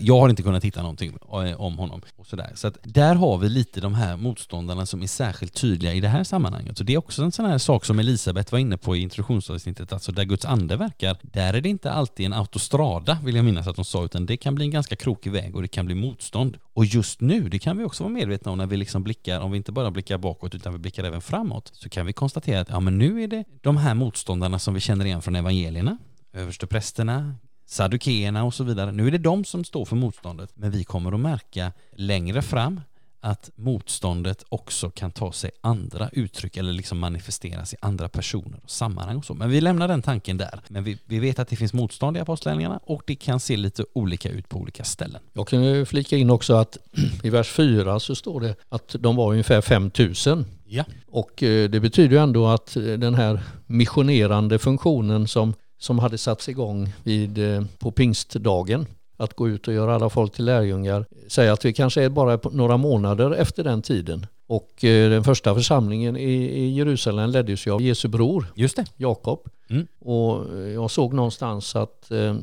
jag 0.00 0.20
har 0.20 0.28
inte 0.28 0.42
kunnat 0.42 0.64
hitta 0.64 0.82
någonting 0.82 1.16
eh, 1.32 1.60
om 1.60 1.78
honom. 1.78 2.00
Och 2.16 2.26
sådär. 2.26 2.52
Så 2.54 2.66
att 2.66 2.78
där 2.82 3.14
har 3.14 3.38
vi 3.38 3.48
lite 3.48 3.80
de 3.80 3.94
här 3.94 4.16
motståndarna 4.16 4.86
som 4.86 5.02
är 5.02 5.06
särskilt 5.06 5.54
tydliga 5.54 5.92
i 5.94 6.00
det 6.00 6.08
här 6.08 6.24
sammanhanget. 6.24 6.78
Så 6.78 6.84
det 6.84 6.94
är 6.94 6.98
också 6.98 7.22
en 7.22 7.32
sån 7.32 7.46
här 7.46 7.58
sak 7.58 7.84
som 7.84 7.98
Elisabeth 7.98 8.52
var 8.52 8.58
inne 8.58 8.76
på 8.76 8.96
i 8.96 9.00
introduktionsavsnittet, 9.00 9.92
alltså 9.92 10.12
där 10.12 10.24
Guds 10.24 10.44
ande 10.44 10.76
verkar, 10.76 11.16
där 11.22 11.54
är 11.54 11.60
det 11.60 11.68
inte 11.68 11.90
alltid 11.90 12.26
en 12.26 12.32
autostrada 12.32 13.18
vill 13.24 13.36
jag 13.36 13.44
minnas 13.44 13.66
att 13.66 13.76
de 13.76 13.84
sa, 13.84 14.04
utan 14.04 14.26
det 14.26 14.36
kan 14.36 14.54
bli 14.54 14.64
en 14.64 14.70
ganska 14.70 14.96
krokig 14.96 15.32
väg 15.32 15.56
och 15.56 15.62
det 15.62 15.68
kan 15.68 15.86
bli 15.86 15.94
mot 15.94 16.13
motstånd. 16.14 16.58
Och 16.74 16.84
just 16.84 17.20
nu, 17.20 17.48
det 17.48 17.58
kan 17.58 17.78
vi 17.78 17.84
också 17.84 18.04
vara 18.04 18.12
medvetna 18.12 18.52
om 18.52 18.58
när 18.58 18.66
vi 18.66 18.76
liksom 18.76 19.02
blickar, 19.02 19.40
om 19.40 19.50
vi 19.50 19.56
inte 19.56 19.72
bara 19.72 19.90
blickar 19.90 20.18
bakåt 20.18 20.54
utan 20.54 20.72
vi 20.72 20.78
blickar 20.78 21.04
även 21.04 21.20
framåt, 21.20 21.70
så 21.74 21.88
kan 21.88 22.06
vi 22.06 22.12
konstatera 22.12 22.60
att 22.60 22.68
ja, 22.68 22.80
men 22.80 22.98
nu 22.98 23.22
är 23.22 23.28
det 23.28 23.44
de 23.62 23.76
här 23.76 23.94
motståndarna 23.94 24.58
som 24.58 24.74
vi 24.74 24.80
känner 24.80 25.04
igen 25.04 25.22
från 25.22 25.36
evangelierna, 25.36 25.98
översteprästerna, 26.32 27.34
saddukeerna 27.66 28.44
och 28.44 28.54
så 28.54 28.64
vidare. 28.64 28.92
Nu 28.92 29.06
är 29.06 29.10
det 29.10 29.18
de 29.18 29.44
som 29.44 29.64
står 29.64 29.84
för 29.84 29.96
motståndet, 29.96 30.50
men 30.54 30.70
vi 30.70 30.84
kommer 30.84 31.12
att 31.12 31.20
märka 31.20 31.72
längre 31.96 32.42
fram 32.42 32.80
att 33.24 33.50
motståndet 33.56 34.44
också 34.48 34.90
kan 34.90 35.10
ta 35.10 35.32
sig 35.32 35.50
andra 35.60 36.08
uttryck 36.12 36.56
eller 36.56 36.72
liksom 36.72 36.98
manifesteras 36.98 37.74
i 37.74 37.76
andra 37.80 38.08
personer 38.08 38.60
och 38.62 38.70
sammanhang 38.70 39.16
och 39.16 39.24
så. 39.24 39.34
Men 39.34 39.50
vi 39.50 39.60
lämnar 39.60 39.88
den 39.88 40.02
tanken 40.02 40.36
där. 40.36 40.60
Men 40.68 40.84
vi, 40.84 40.98
vi 41.04 41.18
vet 41.18 41.38
att 41.38 41.48
det 41.48 41.56
finns 41.56 41.72
motstånd 41.72 42.16
i 42.16 42.20
apostlagärningarna 42.20 42.80
och 42.84 43.02
det 43.06 43.14
kan 43.14 43.40
se 43.40 43.56
lite 43.56 43.84
olika 43.92 44.28
ut 44.28 44.48
på 44.48 44.58
olika 44.58 44.84
ställen. 44.84 45.22
Jag 45.32 45.48
kan 45.48 45.86
flika 45.86 46.16
in 46.16 46.30
också 46.30 46.54
att 46.54 46.78
i 47.22 47.30
vers 47.30 47.48
4 47.48 48.00
så 48.00 48.14
står 48.14 48.40
det 48.40 48.54
att 48.68 48.96
de 48.98 49.16
var 49.16 49.30
ungefär 49.30 49.60
5000. 49.60 50.44
Ja. 50.64 50.84
Och 51.06 51.42
eh, 51.42 51.70
det 51.70 51.80
betyder 51.80 52.16
ju 52.16 52.22
ändå 52.22 52.46
att 52.46 52.74
den 52.74 53.14
här 53.14 53.40
missionerande 53.66 54.58
funktionen 54.58 55.28
som, 55.28 55.54
som 55.78 55.98
hade 55.98 56.18
satts 56.18 56.48
igång 56.48 56.92
vid, 57.02 57.38
eh, 57.38 57.64
på 57.78 57.90
pingstdagen 57.90 58.86
att 59.16 59.34
gå 59.34 59.48
ut 59.48 59.68
och 59.68 59.74
göra 59.74 59.94
alla 59.94 60.10
folk 60.10 60.32
till 60.32 60.44
lärjungar. 60.44 61.06
Säg 61.28 61.48
att 61.48 61.64
vi 61.64 61.72
kanske 61.72 62.02
är 62.02 62.08
bara 62.08 62.38
några 62.52 62.76
månader 62.76 63.30
efter 63.30 63.64
den 63.64 63.82
tiden. 63.82 64.26
Och 64.46 64.84
eh, 64.84 65.10
den 65.10 65.24
första 65.24 65.54
församlingen 65.54 66.16
i 66.16 66.68
Jerusalem 66.68 67.30
leddes 67.30 67.66
ju 67.66 67.70
av 67.70 67.82
Jesu 67.82 68.08
bror, 68.08 68.46
Just 68.54 68.76
det. 68.76 68.84
Jakob. 68.96 69.40
Mm. 69.70 69.86
Och 70.00 70.58
eh, 70.58 70.58
jag 70.58 70.90
såg 70.90 71.14
någonstans 71.14 71.76
att 71.76 72.10
eh, 72.10 72.34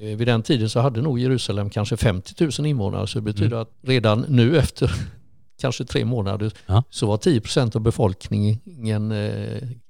vid 0.00 0.28
den 0.28 0.42
tiden 0.42 0.70
så 0.70 0.80
hade 0.80 1.02
nog 1.02 1.18
Jerusalem 1.18 1.70
kanske 1.70 1.96
50 1.96 2.44
000 2.58 2.66
invånare. 2.66 3.06
Så 3.06 3.18
det 3.18 3.22
betyder 3.22 3.46
mm. 3.46 3.62
att 3.62 3.70
redan 3.82 4.24
nu 4.28 4.58
efter 4.58 4.90
kanske 5.60 5.84
tre 5.84 6.04
månader 6.04 6.52
ja. 6.66 6.82
så 6.90 7.06
var 7.06 7.16
10 7.16 7.40
procent 7.40 7.76
av 7.76 7.82
befolkningen 7.82 9.14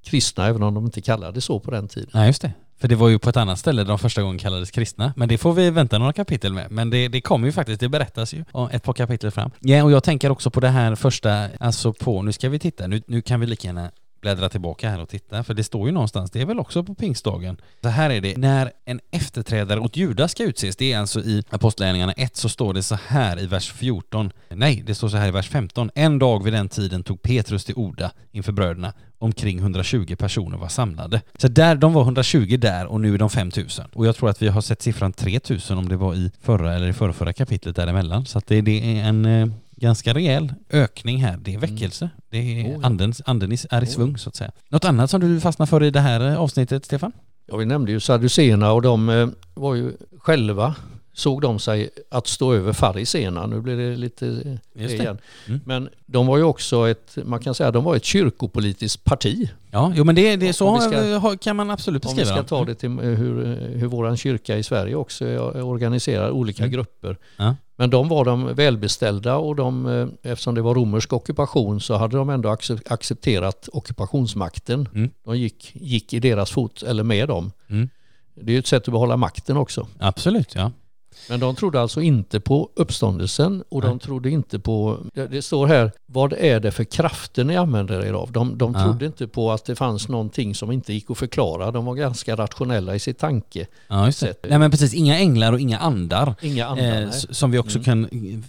kristna, 0.04 0.46
även 0.46 0.62
om 0.62 0.74
de 0.74 0.84
inte 0.84 1.00
kallade 1.00 1.32
det 1.32 1.40
så 1.40 1.60
på 1.60 1.70
den 1.70 1.88
tiden. 1.88 2.10
Nej, 2.14 2.26
just 2.26 2.42
det. 2.42 2.52
För 2.82 2.88
det 2.88 2.96
var 2.96 3.08
ju 3.08 3.18
på 3.18 3.30
ett 3.30 3.36
annat 3.36 3.58
ställe 3.58 3.84
de 3.84 3.98
första 3.98 4.22
gången 4.22 4.38
kallades 4.38 4.70
kristna. 4.70 5.12
Men 5.16 5.28
det 5.28 5.38
får 5.38 5.52
vi 5.52 5.70
vänta 5.70 5.98
några 5.98 6.12
kapitel 6.12 6.52
med. 6.52 6.70
Men 6.70 6.90
det, 6.90 7.08
det 7.08 7.20
kommer 7.20 7.46
ju 7.46 7.52
faktiskt, 7.52 7.80
det 7.80 7.88
berättas 7.88 8.34
ju 8.34 8.44
ett 8.72 8.82
par 8.82 8.92
kapitel 8.92 9.30
fram. 9.30 9.50
Ja, 9.60 9.84
och 9.84 9.92
jag 9.92 10.04
tänker 10.04 10.30
också 10.30 10.50
på 10.50 10.60
det 10.60 10.68
här 10.68 10.94
första, 10.94 11.48
alltså 11.60 11.92
på, 11.92 12.22
nu 12.22 12.32
ska 12.32 12.48
vi 12.48 12.58
titta, 12.58 12.86
nu, 12.86 13.02
nu 13.06 13.22
kan 13.22 13.40
vi 13.40 13.46
lika 13.46 13.68
gärna 13.68 13.90
bläddra 14.22 14.48
tillbaka 14.48 14.90
här 14.90 15.00
och 15.00 15.08
titta, 15.08 15.44
för 15.44 15.54
det 15.54 15.64
står 15.64 15.88
ju 15.88 15.92
någonstans, 15.92 16.30
det 16.30 16.40
är 16.40 16.46
väl 16.46 16.58
också 16.58 16.84
på 16.84 16.94
pingstdagen. 16.94 17.56
Så 17.82 17.88
här 17.88 18.10
är 18.10 18.20
det, 18.20 18.36
när 18.36 18.72
en 18.84 19.00
efterträdare 19.10 19.80
åt 19.80 19.96
Judas 19.96 20.30
ska 20.30 20.42
utses, 20.42 20.76
det 20.76 20.92
är 20.92 20.98
alltså 20.98 21.20
i 21.20 21.44
Apostlagärningarna 21.50 22.12
1 22.12 22.36
så 22.36 22.48
står 22.48 22.74
det 22.74 22.82
så 22.82 22.98
här 23.06 23.40
i 23.40 23.46
vers 23.46 23.72
14, 23.72 24.30
nej, 24.48 24.82
det 24.86 24.94
står 24.94 25.08
så 25.08 25.16
här 25.16 25.28
i 25.28 25.30
vers 25.30 25.48
15. 25.48 25.90
En 25.94 26.18
dag 26.18 26.44
vid 26.44 26.52
den 26.52 26.68
tiden 26.68 27.02
tog 27.02 27.22
Petrus 27.22 27.64
till 27.64 27.74
Oda 27.74 28.12
inför 28.30 28.52
bröderna, 28.52 28.92
omkring 29.18 29.58
120 29.58 30.16
personer 30.16 30.58
var 30.58 30.68
samlade. 30.68 31.22
Så 31.38 31.48
där, 31.48 31.76
de 31.76 31.92
var 31.92 32.02
120 32.02 32.56
där 32.56 32.86
och 32.86 33.00
nu 33.00 33.14
är 33.14 33.18
de 33.18 33.30
5000. 33.30 33.84
Och 33.92 34.06
jag 34.06 34.16
tror 34.16 34.30
att 34.30 34.42
vi 34.42 34.48
har 34.48 34.60
sett 34.60 34.82
siffran 34.82 35.12
3000 35.12 35.78
om 35.78 35.88
det 35.88 35.96
var 35.96 36.14
i 36.14 36.30
förra 36.40 36.74
eller 36.74 36.88
i 36.88 36.92
förra, 36.92 37.12
förra 37.12 37.32
kapitlet 37.32 37.76
däremellan. 37.76 38.26
Så 38.26 38.38
att 38.38 38.46
det, 38.46 38.60
det 38.60 38.98
är 38.98 39.04
en 39.04 39.24
eh, 39.24 39.46
ganska 39.82 40.14
rejäl 40.14 40.54
ökning 40.70 41.18
här. 41.18 41.36
Det 41.42 41.50
är 41.50 41.56
mm. 41.56 41.70
väckelse. 41.70 42.10
Det 42.30 42.38
är 42.38 42.64
oh, 42.64 42.72
ja. 42.72 42.86
anden, 42.86 43.12
anden 43.24 43.52
är 43.70 43.82
i 43.82 43.86
svung 43.86 44.18
så 44.18 44.28
att 44.28 44.36
säga. 44.36 44.52
Något 44.68 44.84
annat 44.84 45.10
som 45.10 45.20
du 45.20 45.40
fastnar 45.40 45.66
för 45.66 45.82
i 45.82 45.90
det 45.90 46.00
här 46.00 46.30
eh, 46.30 46.40
avsnittet, 46.40 46.84
Stefan? 46.84 47.12
Ja, 47.46 47.56
vi 47.56 47.64
nämnde 47.64 47.92
ju 47.92 48.00
Sadduceerna 48.00 48.72
och 48.72 48.82
de 48.82 49.08
eh, 49.08 49.28
var 49.54 49.74
ju 49.74 49.92
själva 50.18 50.74
såg 51.14 51.40
de 51.40 51.58
sig 51.58 51.90
att 52.10 52.26
stå 52.26 52.54
över 52.54 52.72
fariséerna. 52.72 53.46
Nu 53.46 53.60
blir 53.60 53.76
det 53.76 53.96
lite 53.96 54.26
det. 54.72 54.92
igen. 54.92 55.18
Mm. 55.48 55.60
Men 55.64 55.88
de 56.06 56.26
var 56.26 56.36
ju 56.36 56.42
också 56.42 56.88
ett, 56.88 57.18
man 57.24 57.40
kan 57.40 57.54
säga 57.54 57.70
de 57.70 57.84
var 57.84 57.96
ett 57.96 58.04
kyrkopolitiskt 58.04 59.04
parti. 59.04 59.50
Ja, 59.70 59.92
jo 59.96 60.04
men 60.04 60.14
det, 60.14 60.36
det 60.36 60.52
så 60.52 60.80
ska, 60.80 61.36
kan 61.36 61.56
man 61.56 61.70
absolut 61.70 62.02
beskriva. 62.02 62.30
Om 62.30 62.36
vi 62.36 62.46
ska 62.46 62.56
ta 62.56 62.64
det 62.64 62.74
till 62.74 62.90
hur, 62.90 63.56
hur 63.74 63.86
vår 63.86 64.16
kyrka 64.16 64.58
i 64.58 64.62
Sverige 64.62 64.94
också 64.94 65.26
organiserar 65.62 66.30
olika 66.30 66.62
mm. 66.62 66.72
grupper. 66.72 67.16
Ja. 67.36 67.56
Men 67.82 67.90
de 67.90 68.08
var 68.08 68.24
de 68.24 68.54
välbeställda 68.54 69.36
och 69.36 69.56
de, 69.56 69.86
eh, 69.86 70.32
eftersom 70.32 70.54
det 70.54 70.62
var 70.62 70.74
romersk 70.74 71.12
ockupation 71.12 71.80
så 71.80 71.96
hade 71.96 72.16
de 72.16 72.30
ändå 72.30 72.56
accepterat 72.86 73.68
ockupationsmakten. 73.72 74.88
Mm. 74.94 75.10
De 75.24 75.38
gick, 75.38 75.72
gick 75.74 76.12
i 76.12 76.20
deras 76.20 76.50
fot, 76.50 76.82
eller 76.82 77.02
med 77.02 77.28
dem. 77.28 77.52
Mm. 77.68 77.88
Det 78.34 78.54
är 78.54 78.58
ett 78.58 78.66
sätt 78.66 78.88
att 78.88 78.92
behålla 78.92 79.16
makten 79.16 79.56
också. 79.56 79.86
Absolut, 79.98 80.54
ja. 80.54 80.70
Men 81.28 81.40
de 81.40 81.56
trodde 81.56 81.80
alltså 81.80 82.00
inte 82.00 82.40
på 82.40 82.70
uppståndelsen 82.74 83.64
och 83.68 83.80
Nej. 83.80 83.88
de 83.88 83.98
trodde 83.98 84.30
inte 84.30 84.58
på, 84.58 84.98
det 85.14 85.42
står 85.42 85.66
här, 85.66 85.92
vad 86.06 86.32
är 86.32 86.60
det 86.60 86.70
för 86.70 86.84
krafter 86.84 87.44
ni 87.44 87.56
använder 87.56 88.04
er 88.04 88.12
av? 88.12 88.32
De, 88.32 88.58
de 88.58 88.74
ja. 88.74 88.84
trodde 88.84 89.06
inte 89.06 89.26
på 89.26 89.52
att 89.52 89.64
det 89.64 89.76
fanns 89.76 90.08
någonting 90.08 90.54
som 90.54 90.72
inte 90.72 90.92
gick 90.92 91.10
att 91.10 91.18
förklara. 91.18 91.70
De 91.70 91.84
var 91.84 91.94
ganska 91.94 92.36
rationella 92.36 92.94
i 92.94 92.98
sitt 92.98 93.18
tanke. 93.18 93.66
Ja, 93.88 94.06
just 94.06 94.20
det. 94.20 94.48
Nej 94.48 94.58
men 94.58 94.70
precis, 94.70 94.94
inga 94.94 95.18
änglar 95.18 95.52
och 95.52 95.60
inga 95.60 95.78
andar. 95.78 96.34
Inga 96.40 96.66
andar, 96.66 97.02
eh, 97.02 97.10
Som 97.10 97.50
vi 97.50 97.58
också 97.58 97.78
mm. 97.78 97.84
kan, 97.84 98.08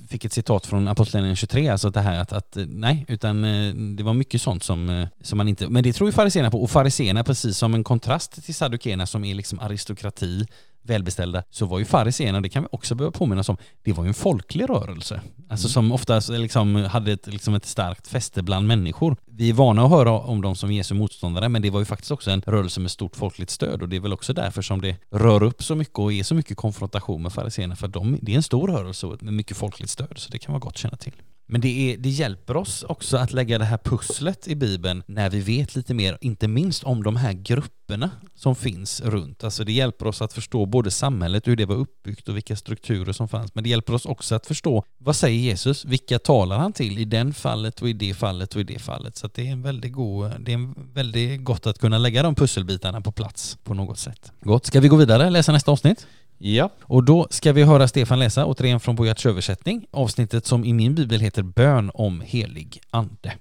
fick 0.10 0.26
ett 0.26 0.34
citat 0.34 0.66
från 0.66 0.88
Apostlagärningarna 0.88 1.36
23, 1.36 1.70
alltså 1.70 1.90
det 1.90 2.02
här 2.02 2.22
att, 2.22 2.34
att, 2.34 2.58
nej, 2.68 3.06
utan 3.08 3.44
eh, 3.44 3.74
det 3.74 4.04
var 4.04 4.14
mycket 4.14 4.42
sånt 4.42 4.64
som, 4.64 4.90
eh, 4.90 5.08
som 5.22 5.38
man 5.38 5.48
inte, 5.48 5.70
men 5.70 5.84
det 5.84 5.94
tror 5.94 6.10
ju 6.10 6.12
fariséerna 6.12 6.52
på. 6.52 6.64
Och 6.64 6.72
fariséerna 6.72 7.24
precis 7.24 7.58
som 7.58 7.74
en 7.74 7.84
kontrast 7.84 8.46
till 8.46 8.56
saddukeerna 8.56 9.06
som 9.06 9.24
är 9.24 9.36
liksom 9.36 9.60
aristokrati, 9.60 10.46
välbeställda, 10.84 11.44
så 11.50 11.66
var 11.66 11.80
ju 11.80 11.86
fariséerna, 11.86 12.42
det 12.42 12.50
kan 12.50 12.64
vi 12.64 12.70
också 12.72 12.96
behöva 12.96 13.12
påminna 13.12 13.44
om, 13.48 13.58
det 13.84 13.94
var 13.94 14.04
ju 14.04 14.08
en 14.08 14.14
folklig 14.14 14.70
rörelse. 14.70 15.22
Alltså 15.50 15.68
mm. 15.68 15.72
som 15.74 15.92
oftast 15.92 16.30
liksom 16.30 16.76
hade 16.76 17.12
ett, 17.12 17.28
liksom 17.28 17.54
ett 17.54 17.66
starkt 17.66 18.08
fäste 18.08 18.44
bland 18.44 18.68
människor. 18.68 19.16
Vi 19.26 19.50
är 19.50 19.54
vana 19.54 19.84
att 19.84 19.90
höra 19.90 20.12
om 20.12 20.42
dem 20.42 20.56
som 20.56 20.72
Jesu 20.72 20.94
motståndare, 20.94 21.50
men 21.50 21.62
det 21.62 21.70
var 21.70 21.80
ju 21.80 21.86
faktiskt 21.86 22.12
också 22.12 22.32
en 22.32 22.42
rörelse 22.42 22.80
med 22.80 22.92
stort 22.92 23.16
folkligt 23.16 23.50
stöd 23.50 23.82
och 23.82 23.90
det 23.90 23.96
är 23.96 24.00
väl 24.00 24.14
också 24.14 24.34
därför 24.34 24.62
som 24.62 24.82
det 24.82 24.96
rör 25.12 25.44
upp 25.44 25.64
så 25.64 25.76
mycket 25.76 26.00
och 26.00 26.14
är 26.14 26.24
så 26.24 26.36
mycket 26.36 26.58
konfrontation 26.58 27.24
med 27.24 27.34
fariséerna, 27.34 27.76
för 27.76 27.88
de, 27.88 28.20
det 28.22 28.32
är 28.32 28.36
en 28.36 28.44
stor 28.44 28.68
rörelse 28.68 29.08
med 29.20 29.34
mycket 29.34 29.58
folkligt 29.58 29.90
stöd, 29.90 30.14
så 30.16 30.30
det 30.32 30.40
kan 30.40 30.54
vara 30.54 30.60
gott 30.60 30.74
att 30.74 30.78
känna 30.78 30.98
till. 30.98 31.14
Men 31.46 31.62
det, 31.62 31.94
är, 31.94 31.98
det 31.98 32.10
hjälper 32.10 32.58
oss 32.58 32.84
också 32.84 33.18
att 33.18 33.34
lägga 33.34 33.58
det 33.58 33.66
här 33.66 33.78
pusslet 33.78 34.48
i 34.48 34.56
Bibeln 34.56 35.04
när 35.06 35.30
vi 35.30 35.40
vet 35.40 35.76
lite 35.76 35.94
mer, 35.94 36.18
inte 36.22 36.48
minst 36.48 36.84
om 36.84 37.04
de 37.04 37.16
här 37.16 37.34
grupperna 37.34 38.10
som 38.36 38.56
finns 38.56 39.02
runt. 39.02 39.44
Alltså 39.44 39.64
det 39.64 39.72
hjälper 39.72 40.08
oss 40.08 40.22
att 40.22 40.34
förstå 40.34 40.66
både 40.66 40.92
samhället, 40.92 41.48
hur 41.48 41.56
det 41.56 41.66
var 41.66 41.76
uppbyggt 41.76 42.30
och 42.30 42.36
vilka 42.36 42.56
strukturer 42.56 43.14
som 43.14 43.28
fanns. 43.28 43.56
Men 43.56 43.64
det 43.64 43.70
hjälper 43.70 43.94
oss 43.94 44.06
också 44.06 44.36
att 44.36 44.46
förstå 44.46 44.84
vad 44.98 45.16
säger 45.16 45.40
Jesus? 45.40 45.86
Vilka 45.86 46.20
talar 46.20 46.58
han 46.58 46.74
till 46.74 47.00
i 47.00 47.06
den 47.06 47.34
fallet 47.34 47.82
och 47.82 47.90
i 47.90 47.94
det 47.94 48.14
fallet 48.14 48.56
och 48.56 48.62
i 48.62 48.64
det 48.64 48.80
fallet? 48.80 49.18
Så 49.18 49.30
det 49.34 49.48
är 49.48 49.52
en 49.52 49.62
väldigt 49.62 49.94
god, 49.94 50.32
det 50.40 50.52
är 50.52 50.56
en 50.56 50.76
väldigt 50.94 51.44
gott 51.44 51.68
att 51.68 51.80
kunna 51.80 51.98
lägga 51.98 52.24
de 52.24 52.36
pusselbitarna 52.36 53.02
på 53.02 53.12
plats 53.12 53.58
på 53.64 53.74
något 53.74 54.00
sätt. 54.00 54.32
Gott, 54.42 54.66
ska 54.66 54.80
vi 54.80 54.88
gå 54.88 54.96
vidare, 54.96 55.26
och 55.26 55.32
läsa 55.32 55.52
nästa 55.52 55.72
avsnitt? 55.72 56.08
Ja. 56.46 56.70
Och 56.82 57.04
då 57.04 57.28
ska 57.30 57.54
vi 57.54 57.64
höra 57.64 57.88
Stefan 57.88 58.20
läsa, 58.20 58.46
återigen 58.46 58.80
från 58.80 58.96
Bojarts 58.96 59.26
översättning, 59.26 59.86
avsnittet 59.92 60.46
som 60.46 60.66
i 60.66 60.74
min 60.74 60.96
bibel 60.96 61.20
heter 61.20 61.44
Bön 61.44 61.92
om 61.94 62.22
helig 62.22 62.82
ande. 62.90 63.34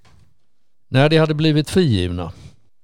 När 0.88 1.08
de 1.08 1.18
hade 1.18 1.34
blivit 1.34 1.70
frigivna 1.70 2.32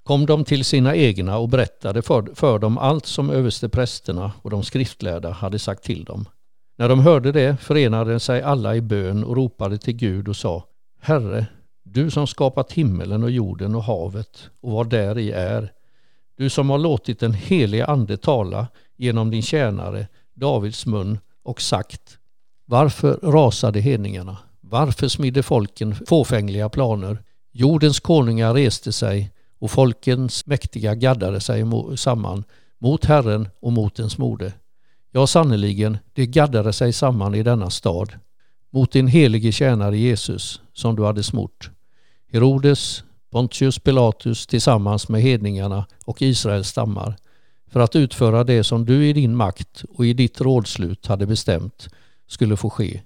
kom 0.03 0.25
de 0.25 0.45
till 0.45 0.65
sina 0.65 0.95
egna 0.95 1.37
och 1.37 1.49
berättade 1.49 2.01
för, 2.01 2.35
för 2.35 2.59
dem 2.59 2.77
allt 2.77 3.05
som 3.05 3.29
översteprästerna 3.29 4.31
och 4.41 4.49
de 4.49 4.63
skriftlärda 4.63 5.29
hade 5.29 5.59
sagt 5.59 5.83
till 5.83 6.03
dem. 6.03 6.25
När 6.77 6.89
de 6.89 6.99
hörde 6.99 7.31
det 7.31 7.57
förenade 7.57 8.19
sig 8.19 8.41
alla 8.41 8.75
i 8.75 8.81
bön 8.81 9.23
och 9.23 9.35
ropade 9.35 9.77
till 9.77 9.95
Gud 9.95 10.27
och 10.27 10.37
sa 10.37 10.63
Herre, 11.01 11.45
du 11.83 12.11
som 12.11 12.27
skapat 12.27 12.71
himmelen 12.71 13.23
och 13.23 13.31
jorden 13.31 13.75
och 13.75 13.83
havet 13.83 14.49
och 14.61 14.71
vad 14.71 14.89
där 14.89 15.17
i 15.17 15.31
är, 15.31 15.71
du 16.39 16.49
som 16.49 16.69
har 16.69 16.77
låtit 16.77 17.19
den 17.19 17.33
helige 17.33 17.85
ande 17.85 18.17
tala 18.17 18.67
genom 18.97 19.31
din 19.31 19.41
tjänare 19.41 20.07
Davids 20.33 20.85
mun 20.85 21.19
och 21.43 21.61
sagt 21.61 22.17
Varför 22.65 23.19
rasade 23.23 23.79
hedningarna? 23.79 24.37
Varför 24.61 25.07
smidde 25.07 25.43
folken 25.43 25.95
fåfängliga 26.07 26.69
planer? 26.69 27.23
Jordens 27.51 27.99
konungar 27.99 28.53
reste 28.53 28.91
sig 28.91 29.31
och 29.59 29.71
folkens 29.71 30.45
mäktiga 30.45 30.95
gaddade 30.95 31.39
sig 31.39 31.63
samman 31.97 32.43
mot 32.77 33.05
Herren 33.05 33.49
och 33.61 33.73
mot 33.73 33.99
ens 33.99 34.17
mode. 34.17 34.53
Ja, 35.11 35.27
sannerligen, 35.27 35.97
de 36.13 36.25
gaddade 36.25 36.73
sig 36.73 36.93
samman 36.93 37.35
i 37.35 37.43
denna 37.43 37.69
stad 37.69 38.13
mot 38.69 38.91
din 38.91 39.07
helige 39.07 39.51
tjänare 39.51 39.97
Jesus 39.97 40.61
som 40.73 40.95
du 40.95 41.03
hade 41.03 41.23
smort. 41.23 41.69
Herodes, 42.31 43.03
Pontius 43.29 43.79
Pilatus 43.79 44.47
tillsammans 44.47 45.09
med 45.09 45.21
hedningarna 45.21 45.85
och 46.05 46.21
Israels 46.21 46.67
stammar 46.67 47.15
för 47.71 47.79
att 47.79 47.95
utföra 47.95 48.43
det 48.43 48.63
som 48.63 48.85
du 48.85 49.07
i 49.07 49.13
din 49.13 49.35
makt 49.35 49.83
och 49.89 50.05
i 50.05 50.13
ditt 50.13 50.41
rådslut 50.41 51.07
hade 51.07 51.25
bestämt 51.25 51.87
skulle 52.27 52.57
få 52.57 52.69
ske. 52.69 53.01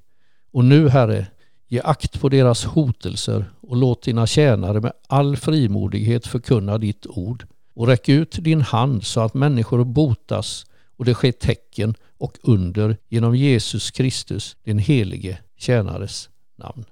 Och 0.52 0.66
nu, 0.66 0.90
Herre, 0.90 1.28
ge 1.68 1.82
akt 1.84 2.22
på 2.22 2.30
deras 2.30 2.66
hotelser 2.66 3.46
och 3.62 3.76
låt 3.76 4.02
dina 4.02 4.28
tjänare 4.28 4.82
med 4.82 4.92
all 5.08 5.38
frimodighet 5.38 6.28
förkunna 6.28 6.78
ditt 6.78 7.08
ord 7.08 7.48
och 7.76 7.88
räck 7.88 8.10
ut 8.10 8.32
din 8.32 8.62
hand 8.62 9.04
så 9.04 9.22
att 9.22 9.34
människor 9.34 9.84
botas 9.84 10.66
och 10.98 11.06
det 11.06 11.14
sker 11.14 11.32
tecken 11.32 11.96
och 12.18 12.38
under 12.44 12.98
genom 13.10 13.36
Jesus 13.36 13.92
Kristus, 13.92 14.56
din 14.64 14.80
helige 14.80 15.38
tjänares 15.58 16.30
namn. 16.58 16.86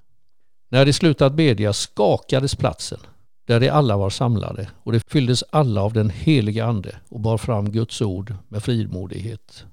När 0.70 0.86
de 0.86 0.94
slutat 0.94 1.34
bedja 1.34 1.74
skakades 1.74 2.56
platsen 2.56 3.00
där 3.52 3.60
de 3.60 3.70
alla 3.70 3.98
var 3.98 4.10
samlade 4.10 4.70
och 4.84 4.92
det 4.92 5.12
fylldes 5.12 5.44
alla 5.50 5.82
av 5.82 5.94
den 5.94 6.10
helige 6.10 6.66
Ande 6.66 6.96
och 7.10 7.20
bar 7.20 7.38
fram 7.38 7.72
Guds 7.72 8.02
ord 8.02 8.36
med 8.48 8.64
frimodighet. 8.64 9.66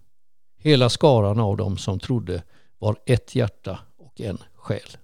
Hela 0.61 0.89
skaran 0.89 1.41
av 1.41 1.57
dem 1.57 1.77
som 1.77 1.99
trodde 1.99 2.43
var 2.79 2.97
ett 3.07 3.35
hjärta 3.35 3.79
och 3.99 4.21
en 4.21 4.39
själ. 4.55 4.97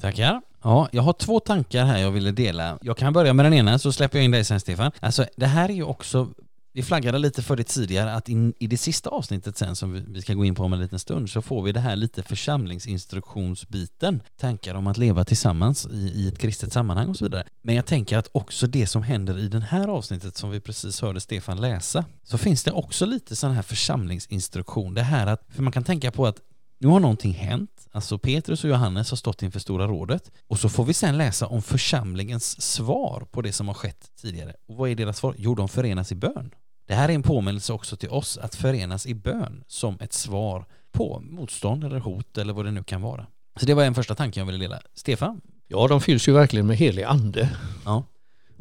Tackar. 0.00 0.40
Ja, 0.62 0.88
jag 0.92 1.02
har 1.02 1.12
två 1.12 1.40
tankar 1.40 1.84
här 1.84 1.98
jag 1.98 2.10
ville 2.10 2.30
dela. 2.32 2.78
Jag 2.82 2.96
kan 2.96 3.12
börja 3.12 3.32
med 3.32 3.44
den 3.46 3.54
ena 3.54 3.78
så 3.78 3.92
släpper 3.92 4.18
jag 4.18 4.24
in 4.24 4.30
dig 4.30 4.44
sen 4.44 4.60
Stefan. 4.60 4.92
Alltså 5.00 5.26
det 5.36 5.46
här 5.46 5.68
är 5.68 5.74
ju 5.74 5.84
också 5.84 6.28
vi 6.76 6.82
flaggade 6.82 7.18
lite 7.18 7.42
för 7.42 7.56
det 7.56 7.64
tidigare 7.64 8.14
att 8.14 8.28
in, 8.28 8.54
i 8.58 8.66
det 8.66 8.76
sista 8.76 9.10
avsnittet 9.10 9.56
sen 9.56 9.76
som 9.76 9.92
vi, 9.92 10.04
vi 10.08 10.22
ska 10.22 10.34
gå 10.34 10.44
in 10.44 10.54
på 10.54 10.62
om 10.62 10.72
en 10.72 10.80
liten 10.80 10.98
stund 10.98 11.30
så 11.30 11.42
får 11.42 11.62
vi 11.62 11.72
det 11.72 11.80
här 11.80 11.96
lite 11.96 12.22
församlingsinstruktionsbiten. 12.22 14.22
Tankar 14.36 14.74
om 14.74 14.86
att 14.86 14.98
leva 14.98 15.24
tillsammans 15.24 15.86
i, 15.86 15.96
i 15.96 16.28
ett 16.28 16.38
kristet 16.38 16.72
sammanhang 16.72 17.08
och 17.08 17.16
så 17.16 17.24
vidare. 17.24 17.44
Men 17.62 17.74
jag 17.74 17.86
tänker 17.86 18.18
att 18.18 18.28
också 18.32 18.66
det 18.66 18.86
som 18.86 19.02
händer 19.02 19.38
i 19.38 19.48
det 19.48 19.60
här 19.60 19.88
avsnittet 19.88 20.36
som 20.36 20.50
vi 20.50 20.60
precis 20.60 21.00
hörde 21.00 21.20
Stefan 21.20 21.60
läsa 21.60 22.04
så 22.22 22.38
finns 22.38 22.64
det 22.64 22.72
också 22.72 23.06
lite 23.06 23.36
sån 23.36 23.50
här 23.50 23.62
församlingsinstruktion. 23.62 24.94
Det 24.94 25.02
här 25.02 25.26
att, 25.26 25.42
för 25.48 25.62
man 25.62 25.72
kan 25.72 25.84
tänka 25.84 26.10
på 26.10 26.26
att 26.26 26.40
nu 26.78 26.88
har 26.88 27.00
någonting 27.00 27.32
hänt 27.32 27.76
Alltså 27.96 28.18
Petrus 28.18 28.64
och 28.64 28.70
Johannes 28.70 29.10
har 29.10 29.16
stått 29.16 29.42
inför 29.42 29.60
Stora 29.60 29.86
rådet 29.86 30.30
och 30.46 30.58
så 30.58 30.68
får 30.68 30.84
vi 30.84 30.94
sen 30.94 31.18
läsa 31.18 31.46
om 31.46 31.62
församlingens 31.62 32.62
svar 32.62 33.26
på 33.30 33.42
det 33.42 33.52
som 33.52 33.68
har 33.68 33.74
skett 33.74 34.10
tidigare. 34.20 34.54
Och 34.66 34.76
vad 34.76 34.90
är 34.90 34.94
deras 34.94 35.18
svar? 35.18 35.34
Jo, 35.38 35.54
de 35.54 35.68
förenas 35.68 36.12
i 36.12 36.14
bön. 36.14 36.50
Det 36.86 36.94
här 36.94 37.08
är 37.08 37.12
en 37.12 37.22
påminnelse 37.22 37.72
också 37.72 37.96
till 37.96 38.08
oss 38.10 38.38
att 38.38 38.54
förenas 38.54 39.06
i 39.06 39.14
bön 39.14 39.64
som 39.66 39.96
ett 40.00 40.12
svar 40.12 40.64
på 40.92 41.20
motstånd 41.30 41.84
eller 41.84 41.98
hot 41.98 42.38
eller 42.38 42.52
vad 42.52 42.64
det 42.64 42.70
nu 42.70 42.82
kan 42.82 43.02
vara. 43.02 43.26
Så 43.60 43.66
det 43.66 43.74
var 43.74 43.84
en 43.84 43.94
första 43.94 44.14
tanke 44.14 44.40
jag 44.40 44.46
ville 44.46 44.58
dela. 44.58 44.80
Stefan? 44.94 45.40
Ja, 45.68 45.88
de 45.88 46.00
fylls 46.00 46.28
ju 46.28 46.32
verkligen 46.32 46.66
med 46.66 46.76
helig 46.76 47.02
ande. 47.02 47.50
Ja. 47.84 48.04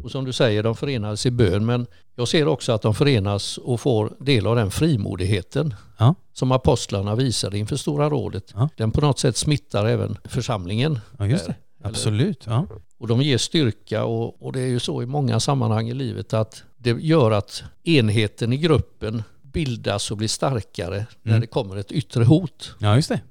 Och 0.04 0.12
som 0.12 0.26
du 0.26 0.34
säger, 0.34 0.64
de 0.64 0.76
förenades 0.76 1.26
i 1.26 1.32
bön 1.32 1.66
men 1.66 1.88
jag 2.16 2.28
ser 2.28 2.48
också 2.48 2.72
att 2.72 2.82
de 2.82 2.96
förenas 2.96 3.58
och 3.58 3.82
får 3.82 4.14
del 4.20 4.48
av 4.48 4.56
den 4.56 4.72
frimodigheten 4.72 5.74
Ja. 5.98 6.16
som 6.34 6.52
apostlarna 6.52 7.16
visade 7.16 7.58
inför 7.58 7.76
Stora 7.76 8.10
rådet. 8.10 8.52
Ja. 8.56 8.70
Den 8.78 8.92
på 8.92 9.02
något 9.02 9.20
sätt 9.20 9.38
smittar 9.38 9.86
även 9.86 10.18
församlingen. 10.24 11.00
Ja, 11.18 11.28
just 11.28 11.46
det. 11.46 11.56
Absolut. 11.84 12.44
Ja. 12.48 12.66
Och 12.98 13.08
de 13.08 13.22
ger 13.22 13.38
styrka 13.38 14.06
och, 14.06 14.44
och 14.46 14.54
det 14.54 14.60
är 14.62 14.68
ju 14.68 14.80
så 14.80 15.04
i 15.04 15.06
många 15.06 15.40
sammanhang 15.40 15.90
i 15.90 15.94
livet 15.94 16.34
att 16.34 16.64
det 16.86 17.02
gör 17.02 17.32
att 17.32 17.64
enheten 17.84 18.54
i 18.54 18.58
gruppen 18.58 19.24
bildas 19.42 20.12
och 20.12 20.18
blir 20.18 20.28
starkare 20.28 21.06
när 21.22 21.32
Mm. 21.32 21.42
det 21.42 21.48
kommer 21.48 21.76
ett 21.78 21.92
yttre 21.92 22.24
hot. 22.24 22.76
ja, 22.80 22.96
just 22.96 23.10
det. 23.10 23.22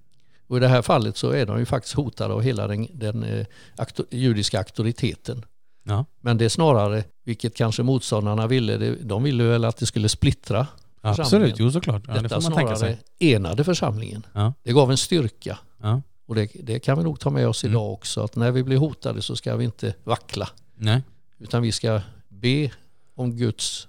Och 0.46 0.56
i 0.56 0.60
det 0.60 0.68
här 0.68 0.82
fallet 0.82 1.16
så 1.16 1.30
är 1.30 1.46
de 1.46 1.58
ju 1.58 1.64
faktiskt 1.66 1.94
hotade 1.94 2.34
av 2.34 2.42
hela 2.42 2.66
den, 2.66 2.88
den 2.92 3.22
eh, 3.22 3.46
akto, 3.76 4.04
judiska 4.10 4.58
auktoriteten. 4.58 5.44
Ja. 5.84 6.04
Men 6.20 6.38
det 6.38 6.44
är 6.44 6.48
snarare, 6.48 7.04
vilket 7.24 7.54
kanske 7.56 7.82
motståndarna 7.82 8.46
ville, 8.46 8.76
det, 8.76 8.94
de 9.02 9.22
ville 9.22 9.44
väl 9.44 9.64
att 9.64 9.76
det 9.76 9.86
skulle 9.86 10.08
splittra. 10.08 10.66
Absolut, 11.00 11.26
Församlingen. 11.28 11.56
jo 11.58 11.70
såklart. 11.70 12.02
Ja, 12.06 12.14
det 12.14 12.20
Detta 12.20 12.40
tänka 12.40 12.54
snarare 12.54 12.76
sig. 12.76 12.98
enade 13.18 13.64
församlingen. 13.64 14.26
Ja. 14.32 14.52
Det 14.62 14.72
gav 14.72 14.90
en 14.90 14.96
styrka. 14.96 15.58
Ja. 15.82 16.02
Och 16.26 16.34
det, 16.34 16.50
det 16.62 16.78
kan 16.78 16.98
vi 16.98 17.04
nog 17.04 17.20
ta 17.20 17.30
med 17.30 17.48
oss 17.48 17.64
Mm. 17.64 17.72
idag 17.72 17.92
också. 17.92 18.20
Att 18.24 18.36
när 18.36 18.50
vi 18.50 18.62
blir 18.62 18.76
hotade 18.78 19.22
så 19.22 19.36
ska 19.36 19.56
vi 19.56 19.64
inte 19.64 19.94
vackla. 20.04 20.48
Nej. 20.76 21.02
Utan 21.38 21.62
vi 21.62 21.72
ska 21.72 22.00
be 22.28 22.70
om 23.14 23.36
Guds 23.36 23.88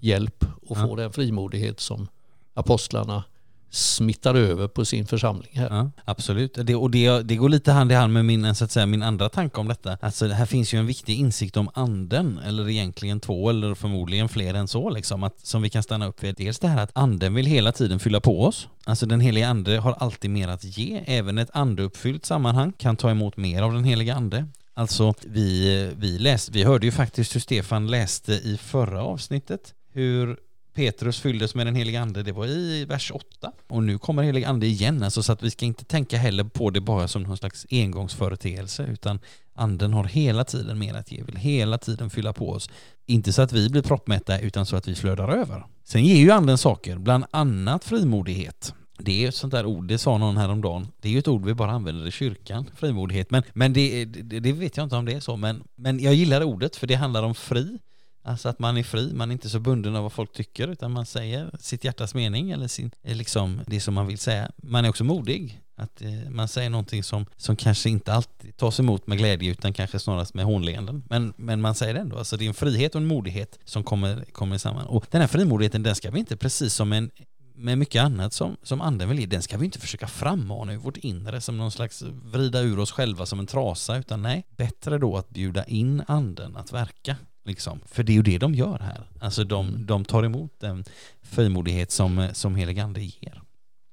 hjälp 0.00 0.44
och 0.66 0.76
Ja. 0.78 0.86
få 0.86 0.96
den 0.96 1.12
frimodighet 1.12 1.80
som 1.80 2.08
apostlarna 2.54 3.24
smittar 3.70 4.34
över 4.34 4.68
på 4.68 4.84
sin 4.84 5.06
församling 5.06 5.50
här. 5.54 5.68
Ja, 5.70 5.90
absolut. 6.04 6.58
Det, 6.64 6.74
och 6.74 6.90
det, 6.90 7.22
det 7.22 7.36
går 7.36 7.48
lite 7.48 7.72
hand 7.72 7.92
i 7.92 7.94
hand 7.94 8.12
med 8.12 8.24
min, 8.24 8.54
så 8.54 8.64
att 8.64 8.70
säga, 8.70 8.86
min 8.86 9.02
andra 9.02 9.28
tanke 9.28 9.60
om 9.60 9.68
detta. 9.68 9.98
Alltså 10.00 10.26
här 10.28 10.46
finns 10.46 10.74
ju 10.74 10.78
en 10.78 10.86
viktig 10.86 11.18
insikt 11.18 11.56
om 11.56 11.70
anden, 11.74 12.38
eller 12.38 12.68
egentligen 12.68 13.20
två 13.20 13.50
eller 13.50 13.74
förmodligen 13.74 14.28
fler 14.28 14.54
än 14.54 14.68
så 14.68 14.90
liksom, 14.90 15.22
att, 15.24 15.46
som 15.46 15.62
vi 15.62 15.70
kan 15.70 15.82
stanna 15.82 16.06
upp 16.06 16.24
vid. 16.24 16.34
Dels 16.34 16.58
det 16.58 16.68
här 16.68 16.82
att 16.82 16.90
anden 16.92 17.34
vill 17.34 17.46
hela 17.46 17.72
tiden 17.72 17.98
fylla 18.00 18.20
på 18.20 18.44
oss. 18.44 18.68
Alltså 18.84 19.06
den 19.06 19.20
heliga 19.20 19.48
ande 19.48 19.78
har 19.78 19.92
alltid 19.92 20.30
mer 20.30 20.48
att 20.48 20.64
ge. 20.64 21.02
Även 21.06 21.38
ett 21.38 21.50
andeuppfyllt 21.52 22.24
sammanhang 22.26 22.72
kan 22.78 22.96
ta 22.96 23.10
emot 23.10 23.36
mer 23.36 23.62
av 23.62 23.72
den 23.72 23.84
heliga 23.84 24.14
ande. 24.14 24.46
Alltså 24.78 25.14
vi, 25.26 25.90
vi, 25.96 26.18
läste, 26.18 26.52
vi 26.52 26.64
hörde 26.64 26.86
ju 26.86 26.92
faktiskt 26.92 27.34
hur 27.34 27.40
Stefan 27.40 27.86
läste 27.86 28.32
i 28.32 28.56
förra 28.56 29.02
avsnittet 29.02 29.74
hur 29.92 30.36
Petrus 30.74 31.20
fylldes 31.20 31.54
med 31.54 31.66
den 31.66 31.74
heliga 31.74 32.00
ande, 32.00 32.22
det 32.22 32.32
var 32.32 32.46
i 32.46 32.84
vers 32.84 33.12
8. 33.14 33.52
Och 33.68 33.82
nu 33.82 33.98
kommer 33.98 34.22
helig 34.22 34.44
ande 34.44 34.66
igen, 34.66 35.02
alltså 35.02 35.22
så 35.22 35.32
att 35.32 35.42
vi 35.42 35.50
ska 35.50 35.66
inte 35.66 35.84
tänka 35.84 36.18
heller 36.18 36.44
på 36.44 36.70
det 36.70 36.80
bara 36.80 37.08
som 37.08 37.22
någon 37.22 37.36
slags 37.36 37.66
engångsföreteelse, 37.70 38.86
utan 38.86 39.18
anden 39.54 39.92
har 39.92 40.04
hela 40.04 40.44
tiden 40.44 40.78
mer 40.78 40.94
att 40.94 41.12
ge, 41.12 41.22
vill 41.22 41.36
hela 41.36 41.78
tiden 41.78 42.10
fylla 42.10 42.32
på 42.32 42.50
oss. 42.50 42.70
Inte 43.06 43.32
så 43.32 43.42
att 43.42 43.52
vi 43.52 43.68
blir 43.68 43.82
proppmätta, 43.82 44.40
utan 44.40 44.66
så 44.66 44.76
att 44.76 44.88
vi 44.88 44.94
flödar 44.94 45.28
över. 45.28 45.66
Sen 45.84 46.04
ger 46.04 46.16
ju 46.16 46.30
anden 46.30 46.58
saker, 46.58 46.98
bland 46.98 47.24
annat 47.30 47.84
frimodighet. 47.84 48.74
Det 48.98 49.12
är 49.12 49.16
ju 49.16 49.28
ett 49.28 49.34
sånt 49.34 49.52
där 49.52 49.66
ord, 49.66 49.88
det 49.88 49.98
sa 49.98 50.18
någon 50.18 50.36
häromdagen. 50.36 50.88
Det 51.00 51.08
är 51.08 51.12
ju 51.12 51.18
ett 51.18 51.28
ord 51.28 51.44
vi 51.44 51.54
bara 51.54 51.70
använder 51.70 52.06
i 52.06 52.10
kyrkan, 52.10 52.70
frimodighet. 52.76 53.30
Men, 53.30 53.42
men 53.52 53.72
det, 53.72 54.04
det, 54.04 54.40
det 54.40 54.52
vet 54.52 54.76
jag 54.76 54.84
inte 54.84 54.96
om 54.96 55.04
det 55.04 55.12
är 55.12 55.20
så, 55.20 55.36
men, 55.36 55.62
men 55.76 56.00
jag 56.00 56.14
gillar 56.14 56.42
ordet 56.42 56.76
för 56.76 56.86
det 56.86 56.94
handlar 56.94 57.22
om 57.22 57.34
fri. 57.34 57.78
Alltså 58.22 58.48
att 58.48 58.58
man 58.58 58.76
är 58.76 58.82
fri, 58.82 59.12
man 59.14 59.30
är 59.30 59.32
inte 59.32 59.48
så 59.48 59.60
bunden 59.60 59.96
av 59.96 60.02
vad 60.02 60.12
folk 60.12 60.32
tycker 60.32 60.68
utan 60.68 60.92
man 60.92 61.06
säger 61.06 61.50
sitt 61.60 61.84
hjärtas 61.84 62.14
mening 62.14 62.50
eller 62.50 62.68
sin, 62.68 62.90
eh, 63.02 63.16
liksom 63.16 63.60
det 63.66 63.80
som 63.80 63.94
man 63.94 64.06
vill 64.06 64.18
säga. 64.18 64.50
Man 64.56 64.84
är 64.84 64.88
också 64.88 65.04
modig. 65.04 65.60
Att 65.76 66.02
eh, 66.02 66.30
man 66.30 66.48
säger 66.48 66.70
någonting 66.70 67.02
som, 67.02 67.26
som 67.36 67.56
kanske 67.56 67.90
inte 67.90 68.12
alltid 68.12 68.56
tas 68.56 68.80
emot 68.80 69.06
med 69.06 69.18
glädje 69.18 69.50
utan 69.50 69.72
kanske 69.72 69.98
snarast 69.98 70.34
med 70.34 70.44
hånleenden. 70.44 71.04
Men, 71.08 71.32
men 71.36 71.60
man 71.60 71.74
säger 71.74 71.94
det 71.94 72.00
ändå. 72.00 72.18
Alltså 72.18 72.36
det 72.36 72.44
är 72.44 72.48
en 72.48 72.54
frihet 72.54 72.94
och 72.94 73.00
en 73.00 73.06
modighet 73.06 73.58
som 73.64 73.84
kommer, 73.84 74.24
kommer 74.24 74.58
samman. 74.58 74.86
Och 74.86 75.06
den 75.10 75.20
här 75.20 75.28
frimodigheten 75.28 75.82
den 75.82 75.94
ska 75.94 76.10
vi 76.10 76.18
inte 76.18 76.36
precis 76.36 76.74
som 76.74 76.92
en 76.92 77.10
med 77.58 77.78
mycket 77.78 78.02
annat 78.02 78.32
som, 78.32 78.56
som 78.62 78.80
anden 78.80 79.08
vill 79.08 79.18
ge, 79.18 79.26
den 79.26 79.42
ska 79.42 79.58
vi 79.58 79.64
inte 79.64 79.78
försöka 79.78 80.06
frammana 80.06 80.72
i 80.72 80.76
vårt 80.76 80.96
inre 80.96 81.40
som 81.40 81.56
någon 81.56 81.70
slags 81.70 82.02
vrida 82.02 82.60
ur 82.60 82.78
oss 82.78 82.92
själva 82.92 83.26
som 83.26 83.38
en 83.38 83.46
trasa, 83.46 83.98
utan 83.98 84.22
nej, 84.22 84.44
bättre 84.56 84.98
då 84.98 85.16
att 85.16 85.28
bjuda 85.28 85.64
in 85.64 86.02
anden 86.06 86.56
att 86.56 86.72
verka. 86.72 87.16
Liksom. 87.44 87.80
För 87.86 88.02
det 88.02 88.12
är 88.12 88.14
ju 88.14 88.22
det 88.22 88.38
de 88.38 88.54
gör 88.54 88.78
här. 88.78 89.10
Alltså 89.20 89.44
de, 89.44 89.86
de 89.86 90.04
tar 90.04 90.22
emot 90.22 90.52
den 90.60 90.84
frimodighet 91.22 91.90
som, 91.90 92.28
som 92.32 92.54
helig 92.54 92.78
ande 92.80 93.00
ger. 93.00 93.42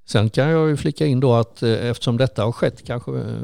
Sen 0.08 0.30
kan 0.30 0.50
jag 0.50 0.70
ju 0.70 0.78
flika 0.78 1.06
in 1.06 1.20
då 1.20 1.34
att 1.34 1.64
eh, 1.64 1.72
eftersom 1.72 2.18
detta 2.18 2.44
har 2.44 2.52
skett 2.52 2.86
kanske 2.86 3.12
eh, 3.12 3.42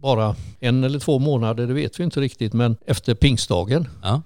bara 0.00 0.36
en 0.60 0.84
eller 0.84 0.98
två 0.98 1.18
månader, 1.18 1.66
det 1.66 1.74
vet 1.74 2.00
vi 2.00 2.04
inte 2.04 2.20
riktigt, 2.20 2.52
men 2.52 2.76
efter 2.86 3.14
pingstdagen. 3.14 3.88
Ja, 4.02 4.22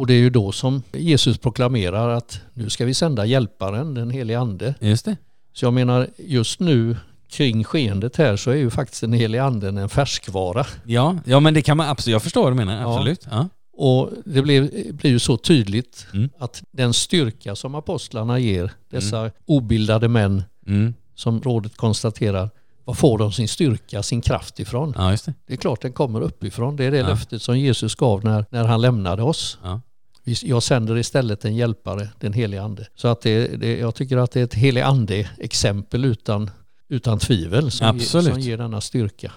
Och 0.00 0.06
det 0.06 0.14
är 0.14 0.18
ju 0.18 0.30
då 0.30 0.52
som 0.52 0.82
Jesus 0.92 1.38
proklamerar 1.38 2.08
att 2.08 2.40
nu 2.54 2.70
ska 2.70 2.84
vi 2.84 2.94
sända 2.94 3.26
hjälparen, 3.26 3.94
den 3.94 4.10
helige 4.10 4.38
ande. 4.38 4.74
just 4.80 5.04
det. 5.04 5.16
Så 5.52 5.64
jag 5.64 5.72
menar 5.72 6.06
just 6.16 6.60
nu 6.60 6.96
kring 7.30 7.64
skeendet 7.64 8.16
här 8.16 8.36
så 8.36 8.50
är 8.50 8.54
ju 8.56 8.70
faktiskt 8.70 9.00
den 9.00 9.12
helige 9.12 9.42
anden 9.42 9.78
en 9.78 9.88
färskvara. 9.88 10.66
Ja, 10.84 11.16
ja 11.24 11.40
men 11.40 11.54
det 11.54 11.62
kan 11.62 11.76
man 11.76 11.88
absolut, 11.88 12.12
jag 12.12 12.22
förstår 12.22 12.42
vad 12.42 12.52
du 12.52 12.56
menar, 12.56 12.80
Ja. 12.80 12.94
absolut. 12.96 13.26
Ja. 13.30 13.48
Och 13.76 14.10
det 14.24 14.42
blir, 14.42 14.92
blir 14.92 15.10
ju 15.10 15.18
så 15.18 15.36
tydligt 15.36 16.06
Mm. 16.14 16.28
att 16.38 16.62
den 16.70 16.92
styrka 16.94 17.56
som 17.56 17.74
apostlarna 17.74 18.38
ger 18.38 18.72
dessa 18.90 19.30
obildade 19.46 20.08
män 20.08 20.42
Mm. 20.66 20.94
som 21.14 21.42
rådet 21.42 21.76
konstaterar, 21.76 22.50
var 22.84 22.94
får 22.94 23.18
de 23.18 23.32
sin 23.32 23.48
styrka, 23.48 24.02
sin 24.02 24.20
kraft 24.20 24.60
ifrån? 24.60 24.94
ja, 24.96 25.10
just 25.10 25.26
det. 25.26 25.34
Det 25.46 25.52
är 25.52 25.56
klart 25.56 25.80
den 25.82 25.92
kommer 25.92 26.20
uppifrån. 26.20 26.76
Det 26.76 26.84
är 26.84 26.90
det 26.90 26.96
Ja. 26.98 27.08
löftet 27.08 27.42
som 27.42 27.58
Jesus 27.58 27.94
gav 27.94 28.24
när, 28.24 28.44
när 28.50 28.64
han 28.64 28.80
lämnade 28.80 29.22
oss. 29.22 29.58
Ja. 29.62 29.80
Jag 30.24 30.62
sänder 30.62 30.98
istället 30.98 31.44
en 31.44 31.56
hjälpare, 31.56 32.08
den 32.20 32.32
helige 32.32 32.62
ande. 32.62 32.86
Så 32.94 33.08
att 33.08 33.20
det, 33.20 33.46
det, 33.46 33.78
jag 33.78 33.94
tycker 33.94 34.16
att 34.16 34.30
det 34.30 34.40
är 34.40 34.44
ett 34.44 34.54
helig 34.54 34.80
ande-exempel 34.80 36.04
utan, 36.04 36.50
utan 36.88 37.18
tvivel 37.18 37.70
som, 37.70 37.86
Absolut. 37.86 38.32
som 38.32 38.40
ger 38.40 38.56
denna 38.58 38.80
styrka. 38.80 39.32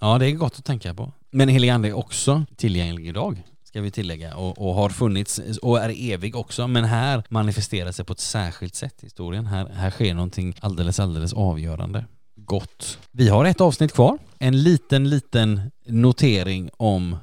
Ja, 0.00 0.18
det 0.18 0.26
är 0.26 0.32
gott 0.32 0.58
att 0.58 0.64
tänka 0.64 0.94
på. 0.94 1.12
Men 1.30 1.48
helig 1.48 1.68
ande 1.68 1.88
är 1.88 1.92
också 1.92 2.44
tillgänglig 2.56 3.08
idag, 3.08 3.42
ska 3.64 3.80
vi 3.80 3.90
tillägga, 3.90 4.36
och, 4.36 4.68
och 4.68 4.74
har 4.74 4.90
funnits 4.90 5.40
och 5.62 5.80
är 5.80 6.12
evig 6.12 6.36
också. 6.36 6.68
Men 6.68 6.84
här 6.84 7.22
manifesterar 7.28 7.92
sig 7.92 8.04
på 8.04 8.12
ett 8.12 8.20
särskilt 8.20 8.74
sätt 8.74 8.94
i 9.00 9.06
historien. 9.06 9.46
Här, 9.46 9.68
här 9.68 9.90
sker 9.90 10.14
någonting 10.14 10.54
alldeles, 10.60 11.00
alldeles 11.00 11.32
avgörande. 11.32 12.04
Gott. 12.36 12.98
Vi 13.12 13.28
har 13.28 13.44
ett 13.44 13.60
avsnitt 13.60 13.92
kvar. 13.92 14.18
En 14.38 14.62
liten, 14.62 15.10
liten 15.10 15.70
notering 15.86 16.70
om, 16.76 17.16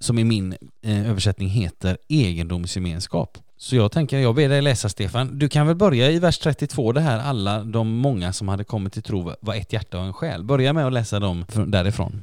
som 0.00 0.18
i 0.18 0.24
min 0.24 0.54
eh, 0.82 1.10
översättning 1.10 1.48
heter 1.48 1.98
egendomsgemenskap. 2.08 3.38
Så 3.56 3.76
jag 3.76 3.92
tänker, 3.92 4.18
jag 4.18 4.34
ber 4.34 4.48
dig 4.48 4.62
läsa 4.62 4.88
Stefan. 4.88 5.38
Du 5.38 5.48
kan 5.48 5.66
väl 5.66 5.76
börja 5.76 6.10
i 6.10 6.18
vers 6.18 6.38
32, 6.38 6.92
det 6.92 7.00
här 7.00 7.18
alla 7.18 7.64
de 7.64 7.88
många 7.88 8.32
som 8.32 8.48
hade 8.48 8.64
kommit 8.64 8.92
till 8.92 9.02
tro 9.02 9.32
var 9.40 9.54
ett 9.54 9.72
hjärta 9.72 9.98
och 9.98 10.04
en 10.04 10.12
själ. 10.12 10.44
Börja 10.44 10.72
med 10.72 10.86
att 10.86 10.92
läsa 10.92 11.20
dem 11.20 11.44
från- 11.48 11.70
därifrån. 11.70 12.22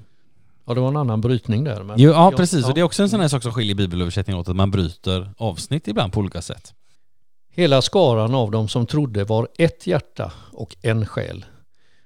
Ja, 0.65 0.73
det 0.73 0.79
var 0.81 0.87
en 0.87 0.97
annan 0.97 1.21
brytning 1.21 1.63
där. 1.63 1.83
Men 1.83 1.99
Jo, 1.99 2.11
ja, 2.11 2.31
precis. 2.37 2.61
ja. 2.61 2.67
Och 2.67 2.73
det 2.73 2.79
är 2.81 2.83
också 2.85 3.03
en 3.03 3.09
sån 3.09 3.19
här 3.19 3.27
sak 3.27 3.43
som 3.43 3.51
skiljer 3.53 3.75
bibelöversättningar 3.75 4.39
åt, 4.39 4.49
att 4.49 4.55
man 4.55 4.71
bryter 4.71 5.31
avsnitt 5.37 5.87
ibland 5.87 6.13
på 6.13 6.19
olika 6.19 6.41
sätt. 6.41 6.73
Hela 7.53 7.81
skaran 7.81 8.35
av 8.35 8.51
dem 8.51 8.67
som 8.67 8.85
trodde 8.85 9.23
var 9.23 9.47
ett 9.57 9.87
hjärta 9.87 10.31
och 10.53 10.75
en 10.81 11.05
själ. 11.05 11.45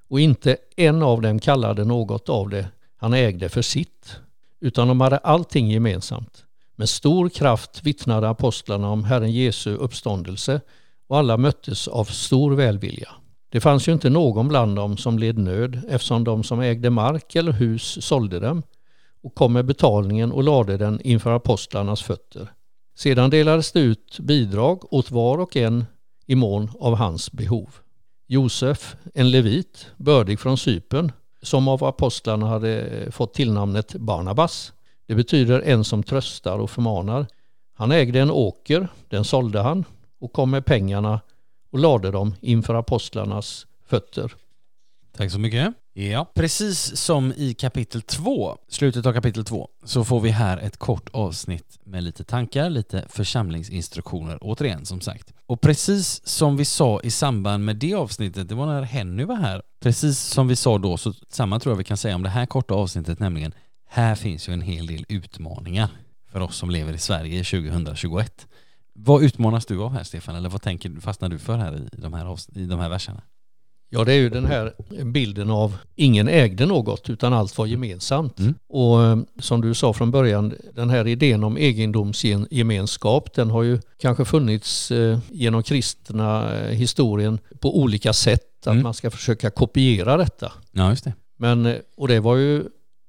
Och 0.10 0.20
inte 0.20 0.58
en 0.78 1.02
av 1.04 1.22
dem 1.22 1.40
kallade 1.40 1.86
något 1.86 2.30
av 2.30 2.50
det 2.50 2.68
han 2.98 3.14
ägde 3.14 3.50
för 3.50 3.62
sitt, 3.62 4.16
utan 4.62 4.88
de 4.88 5.02
hade 5.02 5.18
allting 5.18 5.72
gemensamt. 5.72 6.46
Med 6.76 6.90
stor 6.90 7.30
kraft 7.30 7.84
vittnade 7.84 8.30
apostlarna 8.30 8.90
om 8.90 9.04
Herren 9.04 9.32
Jesu 9.32 9.76
uppståndelse 9.76 10.62
och 11.08 11.18
alla 11.18 11.38
möttes 11.38 11.88
av 11.88 12.06
stor 12.06 12.56
välvilja. 12.56 13.10
Det 13.50 13.62
fanns 13.62 13.88
ju 13.88 13.94
inte 13.94 14.10
någon 14.10 14.48
bland 14.48 14.76
dem 14.76 14.98
som 14.98 15.20
led 15.20 15.38
nöd 15.38 15.82
eftersom 15.90 16.24
de 16.24 16.44
som 16.44 16.60
ägde 16.60 16.90
mark 16.90 17.36
eller 17.36 17.52
hus 17.52 18.06
sålde 18.06 18.40
dem 18.40 18.64
och 19.24 19.36
kom 19.36 19.54
med 19.54 19.66
betalningen 19.66 20.32
och 20.32 20.44
lade 20.44 20.78
den 20.78 21.02
inför 21.02 21.32
apostlarnas 21.32 22.02
fötter. 22.02 22.52
Sedan 22.96 23.30
delades 23.30 23.72
det 23.72 23.80
ut 23.80 24.20
bidrag 24.20 24.94
åt 24.94 25.12
var 25.12 25.38
och 25.38 25.58
en 25.58 25.86
i 26.28 26.36
mån 26.36 26.72
av 26.80 26.96
hans 26.96 27.32
behov. 27.32 27.70
Josef, 28.28 28.96
en 29.14 29.32
levit, 29.32 29.88
bördig 29.98 30.40
från 30.40 30.58
Cypern, 30.58 31.12
som 31.42 31.68
av 31.68 31.84
apostlarna 31.84 32.48
hade 32.48 33.08
fått 33.12 33.34
tillnamnet 33.34 33.96
Barnabas. 33.96 34.74
Det 35.08 35.16
betyder 35.16 35.62
en 35.62 35.84
som 35.84 36.04
tröstar 36.04 36.60
och 36.60 36.70
förmanar. 36.70 37.28
Han 37.74 37.92
ägde 37.92 38.20
en 38.20 38.32
åker, 38.32 38.88
den 39.10 39.24
sålde 39.24 39.60
han 39.60 39.86
och 40.20 40.34
kom 40.34 40.52
med 40.52 40.66
pengarna 40.66 41.22
och 41.72 41.80
lade 41.80 42.12
dem 42.12 42.36
inför 42.42 42.76
apostlarnas 42.76 43.68
fötter. 43.86 44.34
Tack 45.18 45.32
så 45.32 45.40
mycket. 45.40 45.74
Ja, 45.94 46.32
precis 46.34 46.98
som 46.98 47.34
i 47.38 47.54
kapitel 47.54 48.02
2, 48.02 48.58
slutet 48.68 49.06
av 49.06 49.14
kapitel 49.14 49.46
2, 49.46 49.70
så 49.84 50.04
får 50.06 50.20
vi 50.20 50.30
här 50.30 50.58
ett 50.58 50.78
kort 50.78 51.10
avsnitt 51.14 51.80
med 51.84 52.04
lite 52.04 52.24
tankar, 52.24 52.70
lite 52.70 53.06
församlingsinstruktioner, 53.10 54.38
återigen 54.42 54.86
som 54.86 55.02
sagt. 55.02 55.34
Och 55.46 55.62
precis 55.62 56.28
som 56.28 56.58
vi 56.58 56.66
sa 56.66 57.02
i 57.04 57.12
samband 57.12 57.66
med 57.66 57.76
det 57.76 57.94
avsnittet, 57.94 58.50
det 58.50 58.56
var 58.56 58.66
när 58.66 58.82
Henny 58.82 59.24
var 59.24 59.36
här, 59.36 59.62
precis 59.80 60.20
som 60.20 60.48
vi 60.48 60.56
sa 60.56 60.78
då, 60.78 60.98
så 60.98 61.14
samma 61.30 61.60
tror 61.60 61.72
jag 61.72 61.78
vi 61.78 61.84
kan 61.84 61.98
säga 61.98 62.16
om 62.16 62.24
det 62.24 62.30
här 62.30 62.46
korta 62.46 62.74
avsnittet, 62.74 63.20
nämligen 63.20 63.54
här 63.88 64.16
finns 64.16 64.50
ju 64.50 64.54
en 64.54 64.62
hel 64.62 64.88
del 64.88 65.06
utmaningar. 65.10 65.90
för 66.32 66.40
oss 66.40 66.58
som 66.58 66.70
lever 66.70 66.94
i 66.94 66.98
Sverige 66.98 67.44
2021. 67.44 68.48
Vad 68.94 69.24
utmanas 69.24 69.66
du 69.66 69.82
av 69.82 69.94
här 69.94 70.04
Stefan, 70.04 70.36
eller 70.36 70.50
vad 70.50 70.62
tänker, 70.62 71.00
fastnar 71.00 71.30
du 71.30 71.40
för 71.40 71.58
här 71.58 71.76
i 71.94 72.02
de 72.02 72.14
här, 72.14 72.58
i 72.58 72.66
de 72.66 72.80
här 72.80 72.90
verserna? 72.90 73.22
Ja, 73.94 74.04
det 74.04 74.14
är 74.14 74.18
ju 74.18 74.30
den 74.30 74.46
här 74.46 74.74
bilden 75.04 75.50
av 75.50 75.78
ingen 75.96 76.28
ägde 76.28 76.66
något 76.66 77.10
utan 77.10 77.34
allt 77.34 77.58
var 77.58 77.66
gemensamt. 77.66 78.40
Mm. 78.40 78.54
Och 78.70 79.04
eh, 79.04 79.18
som 79.40 79.62
du 79.62 79.74
sa 79.74 79.94
från 79.94 80.12
början, 80.12 80.54
den 80.74 80.90
här 80.90 81.08
idén 81.08 81.44
om 81.44 81.58
egendomsgemenskap, 81.58 83.34
den 83.34 83.50
har 83.50 83.64
ju 83.64 83.80
kanske 84.00 84.26
funnits 84.26 84.92
eh, 84.92 85.20
genom 85.32 85.64
kristna 85.64 86.56
eh, 86.60 86.70
historien 86.70 87.40
på 87.60 87.80
olika 87.80 88.14
sätt, 88.14 88.48
att 88.62 88.68
mm. 88.68 88.84
man 88.84 88.94
ska 88.94 89.12
försöka 89.12 89.50
kopiera 89.50 90.18
detta. 90.18 90.52
Ja, 90.72 90.90
just 90.90 91.04
det. 91.04 91.14
Men, 91.38 91.76
och 91.98 92.08
det 92.08 92.20
var 92.20 92.36
ju 92.36 92.64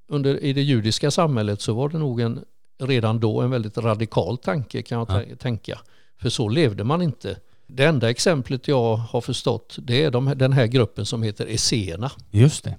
under, 0.09 0.45
i 0.45 0.53
det 0.53 0.63
judiska 0.63 1.11
samhället 1.11 1.61
så 1.61 1.75
var 1.75 1.89
det 1.89 1.99
nog 1.99 2.21
en, 2.21 2.45
redan 2.83 3.21
då 3.21 3.41
en 3.41 3.51
väldigt 3.51 3.79
radikal 3.79 4.39
tanke 4.39 4.83
kan 4.83 4.99
jag 4.99 5.27
ja. 5.31 5.37
tänka. 5.37 5.79
För 6.21 6.29
så 6.29 6.49
levde 6.49 6.85
man 6.85 7.03
inte. 7.03 7.37
Det 7.67 7.85
enda 7.85 8.11
exemplet 8.11 8.69
jag 8.69 8.97
har 8.97 9.21
förstått 9.21 9.77
det 9.79 10.05
är 10.05 10.11
de, 10.11 10.33
den 10.37 10.53
här 10.53 10.67
gruppen 10.67 11.07
som 11.07 11.23
heter 11.23 11.47
Esséerna. 11.47 12.11
Just 12.31 12.65
det. 12.65 12.77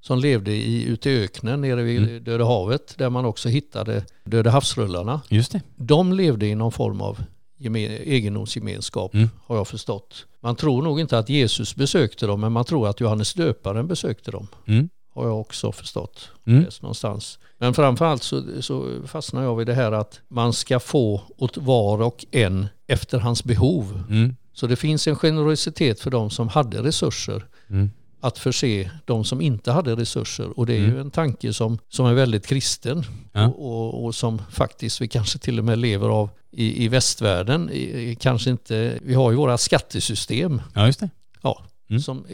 Som 0.00 0.18
levde 0.18 0.52
i, 0.52 0.84
ute 0.84 1.10
i 1.10 1.24
öknen 1.24 1.60
nere 1.60 1.82
vid 1.82 2.02
mm. 2.02 2.24
Döda 2.24 2.44
havet 2.44 2.98
där 2.98 3.10
man 3.10 3.24
också 3.24 3.48
hittade 3.48 4.04
Döda 4.24 4.50
havsrullarna. 4.50 5.20
Just 5.28 5.52
det. 5.52 5.60
De 5.76 6.12
levde 6.12 6.46
i 6.46 6.54
någon 6.54 6.72
form 6.72 7.00
av 7.00 7.18
egendomsgemenskap 7.58 9.14
mm. 9.14 9.30
har 9.46 9.56
jag 9.56 9.68
förstått. 9.68 10.26
Man 10.40 10.56
tror 10.56 10.82
nog 10.82 11.00
inte 11.00 11.18
att 11.18 11.28
Jesus 11.28 11.76
besökte 11.76 12.26
dem 12.26 12.40
men 12.40 12.52
man 12.52 12.64
tror 12.64 12.88
att 12.88 13.00
Johannes 13.00 13.34
döparen 13.34 13.86
besökte 13.86 14.30
dem. 14.30 14.48
Mm. 14.66 14.88
Har 15.14 15.26
jag 15.26 15.40
också 15.40 15.72
förstått. 15.72 16.30
Mm. 16.46 16.66
någonstans. 16.80 17.38
Men 17.58 17.74
framförallt 17.74 18.22
så, 18.22 18.42
så 18.60 19.02
fastnar 19.06 19.42
jag 19.42 19.56
vid 19.56 19.66
det 19.66 19.74
här 19.74 19.92
att 19.92 20.20
man 20.28 20.52
ska 20.52 20.80
få 20.80 21.22
åt 21.36 21.56
var 21.56 22.02
och 22.02 22.24
en 22.30 22.66
efter 22.86 23.18
hans 23.18 23.44
behov. 23.44 24.04
Mm. 24.10 24.36
Så 24.52 24.66
det 24.66 24.76
finns 24.76 25.08
en 25.08 25.16
generositet 25.16 26.00
för 26.00 26.10
de 26.10 26.30
som 26.30 26.48
hade 26.48 26.82
resurser 26.82 27.44
mm. 27.70 27.90
att 28.20 28.38
förse 28.38 28.90
de 29.04 29.24
som 29.24 29.40
inte 29.40 29.72
hade 29.72 29.96
resurser. 29.96 30.58
Och 30.58 30.66
det 30.66 30.74
är 30.74 30.78
mm. 30.78 30.90
ju 30.90 31.00
en 31.00 31.10
tanke 31.10 31.52
som, 31.52 31.78
som 31.88 32.06
är 32.06 32.14
väldigt 32.14 32.46
kristen 32.46 33.04
ja. 33.32 33.46
och, 33.46 33.94
och, 33.94 34.04
och, 34.04 34.14
som 34.14 34.42
faktiskt 34.50 35.00
vi 35.00 35.08
kanske 35.08 35.38
till 35.38 35.58
och 35.58 35.64
med 35.64 35.78
lever 35.78 36.08
av 36.08 36.30
i, 36.50 36.84
i 36.84 36.88
västvärlden. 36.88 37.70
I, 37.70 38.16
kanske 38.20 38.50
inte, 38.50 38.98
vi 39.02 39.14
har 39.14 39.30
ju 39.30 39.36
våra 39.36 39.58
skattesystem. 39.58 40.62
Ja, 40.74 40.86
just 40.86 41.00
det. 41.00 41.10
Ja, 41.42 41.62
Mm. 41.88 42.00
Som 42.00 42.24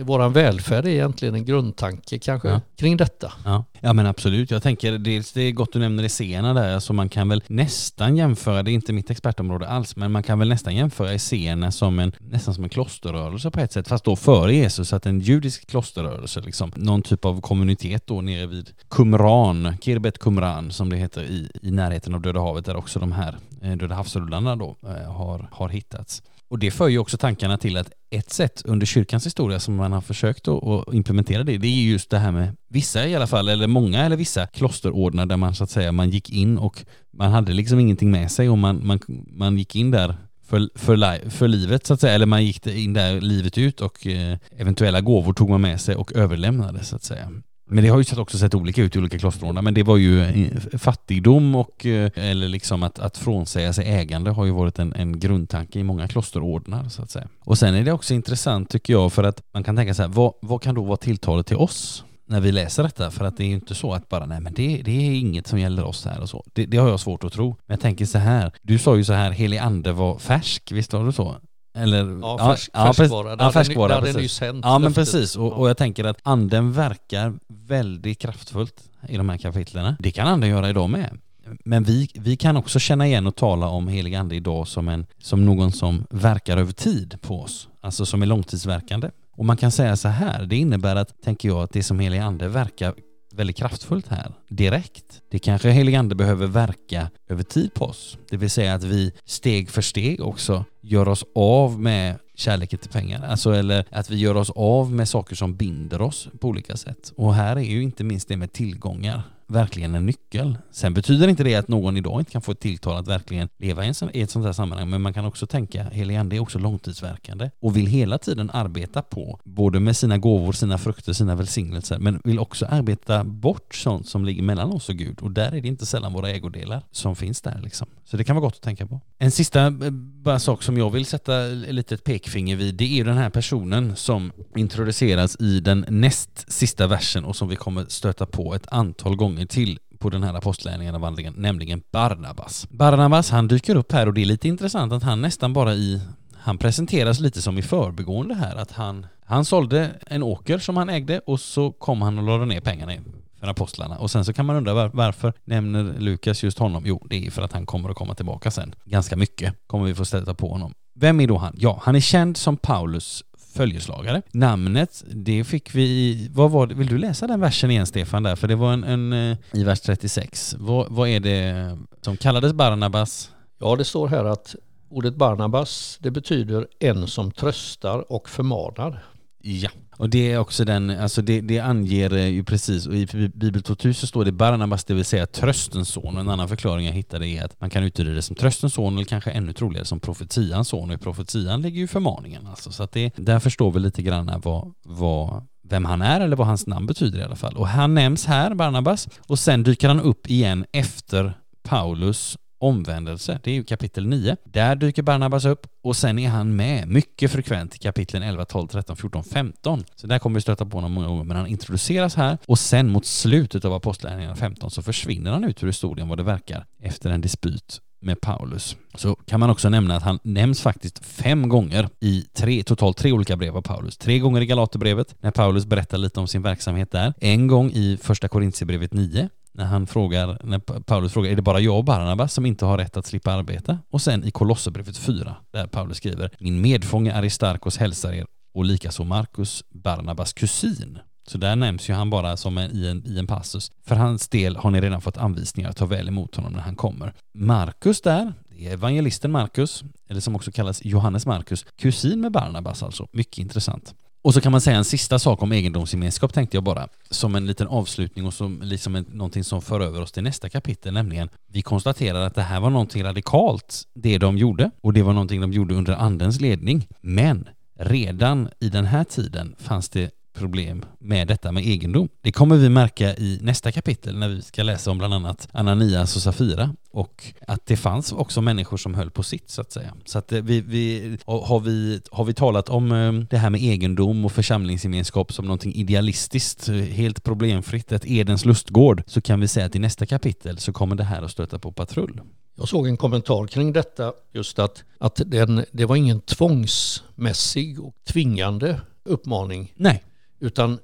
våran 0.00 0.32
välfärd 0.32 0.84
är 0.84 0.88
egentligen 0.88 1.34
en 1.34 1.44
grundtanke 1.44 2.18
kanske 2.18 2.48
ja. 2.48 2.60
kring 2.76 2.96
detta. 2.96 3.32
Ja. 3.44 3.64
ja 3.80 3.92
men 3.92 4.06
absolut, 4.06 4.50
jag 4.50 4.62
tänker 4.62 4.98
dels 4.98 5.32
det 5.32 5.42
är 5.42 5.52
gott 5.52 5.72
du 5.72 5.78
nämner 5.78 6.02
det 6.02 6.08
sena 6.08 6.54
där, 6.54 6.74
alltså 6.74 6.92
man 6.92 7.08
kan 7.08 7.28
väl 7.28 7.42
nästan 7.46 8.16
jämföra, 8.16 8.62
det 8.62 8.70
är 8.70 8.72
inte 8.72 8.92
mitt 8.92 9.10
expertområde 9.10 9.68
alls, 9.68 9.96
men 9.96 10.12
man 10.12 10.22
kan 10.22 10.38
väl 10.38 10.48
nästan 10.48 10.76
jämföra 10.76 11.12
Essena 11.12 11.72
som 11.72 11.98
en, 11.98 12.12
nästan 12.18 12.54
som 12.54 12.64
en 12.64 12.70
klosterrörelse 12.70 13.50
på 13.50 13.60
ett 13.60 13.72
sätt, 13.72 13.88
fast 13.88 14.04
då 14.04 14.16
före 14.16 14.54
Jesus, 14.54 14.92
att 14.92 15.06
en 15.06 15.20
judisk 15.20 15.66
klosterrörelse 15.66 16.40
liksom, 16.40 16.72
någon 16.74 17.02
typ 17.02 17.24
av 17.24 17.40
kommunitet 17.40 18.06
då 18.06 18.20
nere 18.20 18.46
vid 18.46 18.70
Qumran, 18.90 19.76
Kirbet 19.80 20.18
Qumran 20.18 20.70
som 20.70 20.90
det 20.90 20.96
heter 20.96 21.22
i, 21.22 21.50
i 21.62 21.70
närheten 21.70 22.14
av 22.14 22.20
Döda 22.20 22.40
havet 22.40 22.64
där 22.64 22.76
också 22.76 22.98
de 22.98 23.12
här 23.12 23.36
eh, 23.62 23.72
Döda 23.72 23.94
havsrullarna 23.94 24.56
då 24.56 24.76
eh, 24.82 25.12
har, 25.12 25.48
har 25.52 25.68
hittats. 25.68 26.22
Och 26.48 26.58
det 26.58 26.70
för 26.70 26.88
ju 26.88 26.98
också 26.98 27.16
tankarna 27.16 27.58
till 27.58 27.76
att 27.76 27.92
ett 28.10 28.30
sätt 28.30 28.62
under 28.64 28.86
kyrkans 28.86 29.26
historia 29.26 29.60
som 29.60 29.76
man 29.76 29.92
har 29.92 30.00
försökt 30.00 30.48
att 30.48 30.94
implementera 30.94 31.44
det, 31.44 31.58
det 31.58 31.66
är 31.66 31.82
just 31.82 32.10
det 32.10 32.18
här 32.18 32.32
med 32.32 32.56
vissa 32.68 33.06
i 33.06 33.14
alla 33.14 33.26
fall, 33.26 33.48
eller 33.48 33.66
många 33.66 34.04
eller 34.04 34.16
vissa 34.16 34.46
klosterordnar 34.46 35.26
där 35.26 35.36
man 35.36 35.54
så 35.54 35.64
att 35.64 35.70
säga, 35.70 35.92
man 35.92 36.10
gick 36.10 36.30
in 36.30 36.58
och 36.58 36.84
man 37.12 37.32
hade 37.32 37.52
liksom 37.52 37.80
ingenting 37.80 38.10
med 38.10 38.30
sig 38.30 38.48
och 38.48 38.58
man, 38.58 38.86
man, 38.86 39.00
man 39.26 39.58
gick 39.58 39.76
in 39.76 39.90
där 39.90 40.16
för, 40.48 40.68
för, 40.74 41.30
för 41.30 41.48
livet 41.48 41.86
så 41.86 41.94
att 41.94 42.00
säga, 42.00 42.14
eller 42.14 42.26
man 42.26 42.44
gick 42.44 42.66
in 42.66 42.92
där 42.92 43.20
livet 43.20 43.58
ut 43.58 43.80
och 43.80 44.06
eh, 44.06 44.36
eventuella 44.56 45.00
gåvor 45.00 45.32
tog 45.32 45.50
man 45.50 45.60
med 45.60 45.80
sig 45.80 45.96
och 45.96 46.12
överlämnade 46.12 46.84
så 46.84 46.96
att 46.96 47.02
säga. 47.02 47.30
Men 47.68 47.84
det 47.84 47.90
har 47.90 47.98
ju 47.98 48.20
också 48.20 48.38
sett 48.38 48.54
olika 48.54 48.82
ut 48.82 48.96
i 48.96 48.98
olika 48.98 49.18
klosterordnar, 49.18 49.62
men 49.62 49.74
det 49.74 49.82
var 49.82 49.96
ju 49.96 50.22
eh, 50.22 50.78
fattigdom 50.78 51.54
och 51.54 51.86
eh, 51.86 52.10
eller 52.14 52.48
liksom 52.48 52.82
att, 52.82 52.98
att 52.98 53.18
frånsäga 53.18 53.72
sig 53.72 53.86
ägande 53.86 54.30
har 54.30 54.44
ju 54.44 54.50
varit 54.50 54.78
en, 54.78 54.92
en 54.92 55.20
grundtanke 55.20 55.78
i 55.78 55.82
många 55.82 56.08
klosterordnar 56.08 56.88
så 56.88 57.02
att 57.02 57.10
säga. 57.10 57.28
Och 57.40 57.58
sen 57.58 57.74
är 57.74 57.84
det 57.84 57.92
också 57.92 58.14
intressant 58.14 58.70
tycker 58.70 58.92
jag 58.92 59.12
för 59.12 59.24
att 59.24 59.42
man 59.52 59.64
kan 59.64 59.76
tänka 59.76 59.94
så 59.94 60.02
här, 60.02 60.08
vad, 60.08 60.32
vad 60.40 60.62
kan 60.62 60.74
då 60.74 60.82
vara 60.82 60.96
tilltalet 60.96 61.46
till 61.46 61.56
oss? 61.56 62.04
när 62.28 62.40
vi 62.40 62.52
läser 62.52 62.82
detta 62.82 63.10
för 63.10 63.24
att 63.24 63.36
det 63.36 63.44
är 63.44 63.48
ju 63.48 63.54
inte 63.54 63.74
så 63.74 63.92
att 63.92 64.08
bara 64.08 64.26
nej 64.26 64.40
men 64.40 64.54
det, 64.54 64.82
det 64.84 64.90
är 64.90 65.10
inget 65.10 65.46
som 65.46 65.58
gäller 65.58 65.84
oss 65.84 66.04
här 66.04 66.20
och 66.20 66.28
så. 66.28 66.44
Det, 66.52 66.66
det, 66.66 66.76
har 66.76 66.88
jag 66.88 67.00
svårt 67.00 67.24
att 67.24 67.32
tro. 67.32 67.48
Men 67.48 67.74
jag 67.74 67.80
tänker 67.80 68.06
så 68.06 68.18
här, 68.18 68.52
du 68.62 68.78
sa 68.78 68.96
ju 68.96 69.04
så 69.04 69.12
här, 69.12 69.30
helig 69.30 69.58
ande 69.58 69.92
var 69.92 70.18
färsk, 70.18 70.72
visst 70.72 70.92
var 70.92 71.04
det 71.04 71.12
så? 71.12 71.36
Eller, 71.78 72.20
ja, 72.20 72.38
färsk, 72.38 72.70
ja, 72.72 72.92
färskvara. 72.92 73.36
Ja, 73.38 73.52
färskvara. 73.52 73.88
Det 73.88 73.94
hade 73.94 74.12
nyss 74.12 74.40
hänt. 74.40 74.64
Ja, 74.64 74.78
men 74.78 74.94
precis. 74.94 75.36
Och, 75.36 75.52
och, 75.52 75.68
jag 75.68 75.76
tänker 75.76 76.04
att 76.04 76.18
anden 76.22 76.72
verkar 76.72 77.34
väldigt 77.48 78.18
kraftfullt 78.18 78.74
i 79.08 79.16
de 79.16 79.28
här 79.28 79.38
kapitlen. 79.38 79.94
Det 79.98 80.10
kan 80.10 80.26
anden 80.26 80.50
göra 80.50 80.70
idag 80.70 80.90
med. 80.90 81.18
Men 81.64 81.84
vi, 81.84 82.08
vi 82.14 82.36
kan 82.36 82.56
också 82.56 82.78
känna 82.78 83.06
igen 83.06 83.26
och 83.26 83.36
tala 83.36 83.66
om 83.66 83.88
helig 83.88 84.14
ande 84.14 84.34
idag 84.34 84.68
som, 84.68 84.88
en, 84.88 85.06
som 85.18 85.44
någon 85.44 85.72
som 85.72 86.06
verkar 86.10 86.56
över 86.56 86.72
tid 86.72 87.18
på 87.20 87.40
oss. 87.40 87.68
Alltså 87.80 88.06
som 88.06 88.22
är 88.22 88.26
långtidsverkande. 88.26 89.10
Och 89.36 89.44
man 89.44 89.56
kan 89.56 89.70
säga 89.70 89.96
så 89.96 90.08
här, 90.08 90.46
det 90.46 90.56
innebär 90.56 90.96
att, 90.96 91.22
tänker 91.22 91.48
jag, 91.48 91.58
att 91.62 91.72
det 91.72 91.82
som 91.82 92.00
helig 92.00 92.18
ande 92.18 92.48
verkar 92.48 92.94
väldigt 93.38 93.56
kraftfullt 93.56 94.08
här, 94.08 94.32
direkt. 94.48 95.22
Det 95.30 95.38
kanske 95.38 95.70
heligande 95.70 96.14
behöver 96.14 96.46
verka 96.46 97.10
över 97.28 97.42
tid 97.42 97.74
på 97.74 97.84
oss. 97.84 98.18
Det 98.30 98.36
vill 98.36 98.50
säga 98.50 98.74
att 98.74 98.84
vi 98.84 99.12
steg 99.24 99.70
för 99.70 99.82
steg 99.82 100.20
också 100.20 100.64
gör 100.80 101.08
oss 101.08 101.24
av 101.34 101.80
med 101.80 102.18
kärleken 102.34 102.78
till 102.78 102.90
pengar. 102.90 103.26
Alltså 103.28 103.52
eller 103.52 103.84
att 103.90 104.10
vi 104.10 104.16
gör 104.16 104.36
oss 104.36 104.50
av 104.50 104.92
med 104.92 105.08
saker 105.08 105.36
som 105.36 105.56
binder 105.56 106.00
oss 106.00 106.28
på 106.40 106.48
olika 106.48 106.76
sätt. 106.76 107.12
Och 107.16 107.34
här 107.34 107.56
är 107.56 107.60
ju 107.60 107.82
inte 107.82 108.04
minst 108.04 108.28
det 108.28 108.36
med 108.36 108.52
tillgångar 108.52 109.22
verkligen 109.48 109.94
en 109.94 110.06
nyckel. 110.06 110.58
Sen 110.70 110.94
betyder 110.94 111.28
inte 111.28 111.44
det 111.44 111.54
att 111.54 111.68
någon 111.68 111.96
idag 111.96 112.20
inte 112.20 112.32
kan 112.32 112.42
få 112.42 112.52
ett 112.52 112.60
tilltal 112.60 112.96
att 112.96 113.08
verkligen 113.08 113.48
leva 113.58 113.86
i, 113.86 113.92
i 114.12 114.20
ett 114.20 114.30
sånt 114.30 114.46
här 114.46 114.52
sammanhang, 114.52 114.90
men 114.90 115.02
man 115.02 115.14
kan 115.14 115.24
också 115.24 115.46
tänka, 115.46 115.84
helig 115.84 116.16
ande 116.16 116.36
är 116.36 116.40
också 116.40 116.58
långtidsverkande 116.58 117.50
och 117.60 117.76
vill 117.76 117.86
hela 117.86 118.18
tiden 118.18 118.50
arbeta 118.50 119.02
på, 119.02 119.40
både 119.44 119.80
med 119.80 119.96
sina 119.96 120.18
gåvor, 120.18 120.52
sina 120.52 120.78
frukter, 120.78 121.12
sina 121.12 121.34
välsignelser, 121.34 121.98
men 121.98 122.20
vill 122.24 122.38
också 122.38 122.66
arbeta 122.66 123.24
bort 123.24 123.74
sånt 123.74 124.08
som 124.08 124.24
ligger 124.24 124.42
mellan 124.42 124.70
oss 124.70 124.88
och 124.88 124.94
Gud 124.94 125.20
och 125.20 125.30
där 125.30 125.52
är 125.52 125.60
det 125.60 125.68
inte 125.68 125.86
sällan 125.86 126.12
våra 126.12 126.30
ägodelar 126.30 126.82
som 126.90 127.16
finns 127.16 127.40
där 127.40 127.60
liksom. 127.62 127.86
Så 128.04 128.16
det 128.16 128.24
kan 128.24 128.36
vara 128.36 128.44
gott 128.46 128.54
att 128.54 128.62
tänka 128.62 128.86
på. 128.86 129.00
En 129.18 129.30
sista 129.30 129.66
eh, 129.66 129.90
bara 129.90 130.38
sak 130.38 130.62
som 130.62 130.78
jag 130.78 130.90
vill 130.90 131.06
sätta 131.06 131.32
lite 131.48 131.94
ett 131.94 132.04
pekfinger 132.04 132.56
vid, 132.56 132.74
det 132.74 132.84
är 132.84 132.96
ju 132.96 133.04
den 133.04 133.16
här 133.16 133.30
personen 133.30 133.96
som 133.96 134.32
introduceras 134.56 135.36
i 135.40 135.60
den 135.60 135.84
näst 135.88 136.52
sista 136.52 136.86
versen 136.86 137.24
och 137.24 137.36
som 137.36 137.48
vi 137.48 137.56
kommer 137.56 137.84
stöta 137.88 138.26
på 138.26 138.54
ett 138.54 138.66
antal 138.68 139.16
gånger 139.16 139.37
till 139.46 139.78
på 139.98 140.10
den 140.10 140.22
här 140.22 140.34
apostlärningarna 140.34 140.98
vandringen, 140.98 141.34
nämligen 141.36 141.82
Barnabas. 141.90 142.66
Barnabas, 142.70 143.30
han 143.30 143.48
dyker 143.48 143.76
upp 143.76 143.92
här 143.92 144.06
och 144.06 144.14
det 144.14 144.20
är 144.20 144.26
lite 144.26 144.48
intressant 144.48 144.92
att 144.92 145.02
han 145.02 145.20
nästan 145.20 145.52
bara 145.52 145.74
i 145.74 146.00
han 146.48 146.58
presenteras 146.58 147.20
lite 147.20 147.42
som 147.42 147.58
i 147.58 147.62
förbegående 147.62 148.34
här, 148.34 148.56
att 148.56 148.72
han, 148.72 149.06
han 149.24 149.44
sålde 149.44 149.90
en 150.06 150.22
åker 150.22 150.58
som 150.58 150.76
han 150.76 150.88
ägde 150.88 151.18
och 151.18 151.40
så 151.40 151.72
kom 151.72 152.02
han 152.02 152.18
och 152.18 152.24
lade 152.24 152.46
ner 152.46 152.60
pengarna 152.60 152.92
för 153.40 153.46
apostlarna. 153.46 153.98
Och 153.98 154.10
sen 154.10 154.24
så 154.24 154.32
kan 154.32 154.46
man 154.46 154.56
undra 154.56 154.74
var, 154.74 154.90
varför 154.94 155.32
nämner 155.44 155.94
Lukas 155.98 156.42
just 156.42 156.58
honom? 156.58 156.82
Jo, 156.86 157.06
det 157.10 157.26
är 157.26 157.30
för 157.30 157.42
att 157.42 157.52
han 157.52 157.66
kommer 157.66 157.90
att 157.90 157.96
komma 157.96 158.14
tillbaka 158.14 158.50
sen. 158.50 158.74
Ganska 158.84 159.16
mycket 159.16 159.54
kommer 159.66 159.84
vi 159.84 159.94
få 159.94 160.04
ställa 160.04 160.34
på 160.34 160.48
honom. 160.48 160.74
Vem 160.94 161.20
är 161.20 161.26
då 161.26 161.38
han? 161.38 161.54
Ja, 161.58 161.80
han 161.82 161.96
är 161.96 162.00
känd 162.00 162.36
som 162.36 162.56
Paulus 162.56 163.24
följeslagare. 163.58 164.22
Namnet, 164.32 165.04
det 165.06 165.44
fick 165.44 165.74
vi 165.74 166.28
vad 166.32 166.50
var 166.50 166.66
det? 166.66 166.74
Vill 166.74 166.86
du 166.86 166.98
läsa 166.98 167.26
den 167.26 167.40
versen 167.40 167.70
igen 167.70 167.86
Stefan 167.86 168.22
där? 168.22 168.36
För 168.36 168.48
det 168.48 168.56
var 168.56 168.72
en, 168.72 168.84
en 168.84 169.12
eh, 169.12 169.36
i 169.52 169.64
vers 169.64 169.80
36. 169.80 170.54
Vad, 170.58 170.86
vad 170.90 171.08
är 171.08 171.20
det 171.20 171.78
som 172.00 172.16
kallades 172.16 172.52
Barnabas? 172.52 173.30
Ja, 173.58 173.76
det 173.76 173.84
står 173.84 174.08
här 174.08 174.24
att 174.24 174.54
ordet 174.88 175.16
Barnabas, 175.16 175.98
det 176.00 176.10
betyder 176.10 176.66
en 176.78 177.06
som 177.06 177.30
tröstar 177.30 178.12
och 178.12 178.28
förmanar. 178.28 179.04
Ja, 179.42 179.70
och 179.98 180.10
det 180.10 180.32
är 180.32 180.38
också 180.38 180.64
den, 180.64 180.90
alltså 180.90 181.22
det, 181.22 181.40
det 181.40 181.58
anger 181.58 182.14
eh, 182.14 182.26
ju 182.26 182.44
precis, 182.44 182.86
och 182.86 182.94
i 182.94 183.06
Bibel 183.34 183.62
2000 183.62 184.08
står 184.08 184.24
det 184.24 184.32
Barnabas, 184.32 184.84
det 184.84 184.94
vill 184.94 185.04
säga 185.04 185.26
tröstens 185.26 185.88
son. 185.88 186.14
Och 186.14 186.20
en 186.20 186.28
annan 186.28 186.48
förklaring 186.48 186.86
jag 186.86 186.92
hittade 186.92 187.26
är 187.26 187.44
att 187.44 187.60
man 187.60 187.70
kan 187.70 187.82
uttyda 187.82 188.10
det 188.10 188.22
som 188.22 188.36
tröstens 188.36 188.74
son 188.74 188.94
eller 188.94 189.04
kanske 189.04 189.30
ännu 189.30 189.52
troligare 189.52 189.84
som 189.84 190.00
profetians 190.00 190.68
son. 190.68 190.90
Och 190.90 190.94
i 190.94 190.98
profetian 190.98 191.62
ligger 191.62 191.80
ju 191.80 191.86
förmaningen 191.86 192.46
alltså. 192.46 192.72
Så 192.72 192.82
att 192.82 192.92
det, 192.92 193.12
där 193.16 193.38
förstår 193.38 193.70
vi 193.70 193.80
lite 193.80 194.02
grann 194.02 194.40
vad, 194.44 194.74
vad 194.84 195.46
vem 195.68 195.84
han 195.84 196.02
är 196.02 196.20
eller 196.20 196.36
vad 196.36 196.46
hans 196.46 196.66
namn 196.66 196.86
betyder 196.86 197.18
i 197.18 197.22
alla 197.22 197.36
fall. 197.36 197.56
Och 197.56 197.68
han 197.68 197.94
nämns 197.94 198.26
här, 198.26 198.54
Barnabas, 198.54 199.08
och 199.26 199.38
sen 199.38 199.62
dyker 199.62 199.88
han 199.88 200.00
upp 200.00 200.30
igen 200.30 200.64
efter 200.72 201.32
Paulus 201.62 202.36
omvändelse. 202.58 203.40
Det 203.42 203.50
är 203.50 203.54
ju 203.54 203.64
kapitel 203.64 204.06
9. 204.06 204.36
Där 204.44 204.76
dyker 204.76 205.02
Barnabas 205.02 205.44
upp 205.44 205.66
och 205.82 205.96
sen 205.96 206.18
är 206.18 206.28
han 206.28 206.56
med 206.56 206.88
mycket 206.88 207.30
frekvent 207.30 207.74
i 207.74 207.78
kapitlen 207.78 208.22
11, 208.22 208.44
12, 208.44 208.68
13, 208.68 208.96
14, 208.96 209.24
15. 209.24 209.84
Så 209.96 210.06
där 210.06 210.18
kommer 210.18 210.34
vi 210.34 210.40
stöta 210.40 210.66
på 210.66 210.76
honom 210.76 210.92
många 210.92 211.06
gånger, 211.06 211.24
men 211.24 211.36
han 211.36 211.46
introduceras 211.46 212.14
här 212.14 212.38
och 212.46 212.58
sen 212.58 212.90
mot 212.90 213.06
slutet 213.06 213.64
av 213.64 213.72
Apostlagärningarna 213.72 214.36
15 214.36 214.70
så 214.70 214.82
försvinner 214.82 215.30
han 215.30 215.44
ut 215.44 215.62
ur 215.62 215.66
historien 215.66 216.08
vad 216.08 216.18
det 216.18 216.24
verkar 216.24 216.66
efter 216.82 217.10
en 217.10 217.20
dispyt 217.20 217.80
med 218.00 218.20
Paulus. 218.20 218.76
Så 218.94 219.14
kan 219.14 219.40
man 219.40 219.50
också 219.50 219.68
nämna 219.68 219.96
att 219.96 220.02
han 220.02 220.18
nämns 220.22 220.60
faktiskt 220.60 221.04
fem 221.04 221.48
gånger 221.48 221.88
i 222.00 222.24
tre, 222.32 222.62
totalt 222.62 222.96
tre 222.96 223.12
olika 223.12 223.36
brev 223.36 223.56
av 223.56 223.62
Paulus. 223.62 223.96
Tre 223.96 224.18
gånger 224.18 224.40
i 224.40 224.46
Galaterbrevet 224.46 225.14
när 225.20 225.30
Paulus 225.30 225.66
berättar 225.66 225.98
lite 225.98 226.20
om 226.20 226.26
sin 226.26 226.42
verksamhet 226.42 226.90
där. 226.90 227.14
En 227.20 227.46
gång 227.46 227.70
i 227.70 227.98
första 228.02 228.28
Korintierbrevet 228.28 228.92
9 228.92 229.28
när 229.58 229.64
han 229.64 229.86
frågar, 229.86 230.38
när 230.44 230.58
Paulus 230.58 231.12
frågar, 231.12 231.30
är 231.30 231.36
det 231.36 231.42
bara 231.42 231.60
jag 231.60 231.78
och 231.78 231.84
Barnabas 231.84 232.32
som 232.32 232.46
inte 232.46 232.64
har 232.64 232.78
rätt 232.78 232.96
att 232.96 233.06
slippa 233.06 233.32
arbeta? 233.32 233.78
Och 233.90 234.02
sen 234.02 234.24
i 234.24 234.30
Kolosserbrevet 234.30 234.96
4, 234.96 235.36
där 235.52 235.66
Paulus 235.66 235.96
skriver, 235.96 236.30
min 236.40 236.60
medfånge 236.60 237.14
Aristarkos 237.14 237.76
hälsar 237.76 238.12
er 238.12 238.26
och 238.54 238.64
likaså 238.64 239.04
Markus, 239.04 239.64
Barnabas 239.70 240.32
kusin. 240.32 240.98
Så 241.28 241.38
där 241.38 241.56
nämns 241.56 241.90
ju 241.90 241.94
han 241.94 242.10
bara 242.10 242.36
som 242.36 242.58
en, 242.58 242.76
i, 242.76 242.86
en, 242.86 243.06
i 243.06 243.18
en 243.18 243.26
passus. 243.26 243.72
För 243.86 243.96
hans 243.96 244.28
del 244.28 244.56
har 244.56 244.70
ni 244.70 244.80
redan 244.80 245.00
fått 245.00 245.16
anvisningar 245.16 245.70
att 245.70 245.76
ta 245.76 245.86
väl 245.86 246.08
emot 246.08 246.36
honom 246.36 246.52
när 246.52 246.60
han 246.60 246.76
kommer. 246.76 247.14
Markus 247.34 248.00
där, 248.00 248.32
det 248.48 248.66
är 248.66 248.72
evangelisten 248.72 249.32
Markus, 249.32 249.84
eller 250.08 250.20
som 250.20 250.36
också 250.36 250.52
kallas 250.52 250.84
Johannes 250.84 251.26
Markus, 251.26 251.64
kusin 251.76 252.20
med 252.20 252.32
Barnabas 252.32 252.82
alltså. 252.82 253.08
Mycket 253.12 253.38
intressant. 253.38 253.94
Och 254.22 254.34
så 254.34 254.40
kan 254.40 254.52
man 254.52 254.60
säga 254.60 254.76
en 254.76 254.84
sista 254.84 255.18
sak 255.18 255.42
om 255.42 255.52
egendomsgemenskap 255.52 256.32
tänkte 256.32 256.56
jag 256.56 256.64
bara, 256.64 256.88
som 257.10 257.34
en 257.34 257.46
liten 257.46 257.66
avslutning 257.66 258.26
och 258.26 258.34
som 258.34 258.60
liksom 258.62 258.96
en, 258.96 259.04
någonting 259.12 259.44
som 259.44 259.62
för 259.62 259.80
över 259.80 260.00
oss 260.02 260.12
till 260.12 260.22
nästa 260.22 260.48
kapitel, 260.48 260.94
nämligen 260.94 261.28
vi 261.46 261.62
konstaterar 261.62 262.20
att 262.20 262.34
det 262.34 262.42
här 262.42 262.60
var 262.60 262.70
någonting 262.70 263.04
radikalt, 263.04 263.82
det 263.94 264.18
de 264.18 264.38
gjorde, 264.38 264.70
och 264.80 264.92
det 264.92 265.02
var 265.02 265.12
någonting 265.12 265.40
de 265.40 265.52
gjorde 265.52 265.74
under 265.74 265.92
andens 265.92 266.40
ledning. 266.40 266.86
Men 267.00 267.48
redan 267.78 268.48
i 268.60 268.68
den 268.68 268.84
här 268.84 269.04
tiden 269.04 269.54
fanns 269.58 269.88
det 269.88 270.10
problem 270.38 270.84
med 270.98 271.28
detta 271.28 271.52
med 271.52 271.66
egendom. 271.66 272.08
Det 272.22 272.32
kommer 272.32 272.56
vi 272.56 272.68
märka 272.68 273.16
i 273.16 273.38
nästa 273.42 273.72
kapitel 273.72 274.18
när 274.18 274.28
vi 274.28 274.42
ska 274.42 274.62
läsa 274.62 274.90
om 274.90 274.98
bland 274.98 275.14
annat 275.14 275.48
Ananias 275.52 276.16
och 276.16 276.22
Safira 276.22 276.74
och 276.90 277.32
att 277.46 277.66
det 277.66 277.76
fanns 277.76 278.12
också 278.12 278.40
människor 278.40 278.76
som 278.76 278.94
höll 278.94 279.10
på 279.10 279.22
sitt 279.22 279.50
så 279.50 279.60
att 279.60 279.72
säga. 279.72 279.94
Så 280.04 280.18
att 280.18 280.32
vi, 280.32 280.60
vi, 280.60 281.16
har, 281.26 281.60
vi, 281.60 282.00
har 282.10 282.24
vi 282.24 282.34
talat 282.34 282.68
om 282.68 282.92
eh, 282.92 283.12
det 283.12 283.38
här 283.38 283.50
med 283.50 283.62
egendom 283.62 284.24
och 284.24 284.32
församlingsgemenskap 284.32 285.32
som 285.32 285.44
någonting 285.44 285.74
idealistiskt, 285.74 286.68
helt 286.68 287.24
problemfritt, 287.24 287.92
ett 287.92 288.06
Edens 288.06 288.44
lustgård, 288.44 289.02
så 289.06 289.20
kan 289.20 289.40
vi 289.40 289.48
säga 289.48 289.66
att 289.66 289.76
i 289.76 289.78
nästa 289.78 290.06
kapitel 290.06 290.58
så 290.58 290.72
kommer 290.72 290.96
det 290.96 291.04
här 291.04 291.22
att 291.22 291.30
stöta 291.30 291.58
på 291.58 291.72
patrull. 291.72 292.20
Jag 292.58 292.68
såg 292.68 292.86
en 292.86 292.96
kommentar 292.96 293.46
kring 293.46 293.72
detta, 293.72 294.12
just 294.32 294.58
att, 294.58 294.84
att 294.98 295.20
den, 295.26 295.64
det 295.72 295.84
var 295.84 295.96
ingen 295.96 296.20
tvångsmässig 296.20 297.80
och 297.80 297.94
tvingande 298.04 298.80
uppmaning. 299.04 299.72
Nej. 299.76 300.04
Utan 300.40 300.78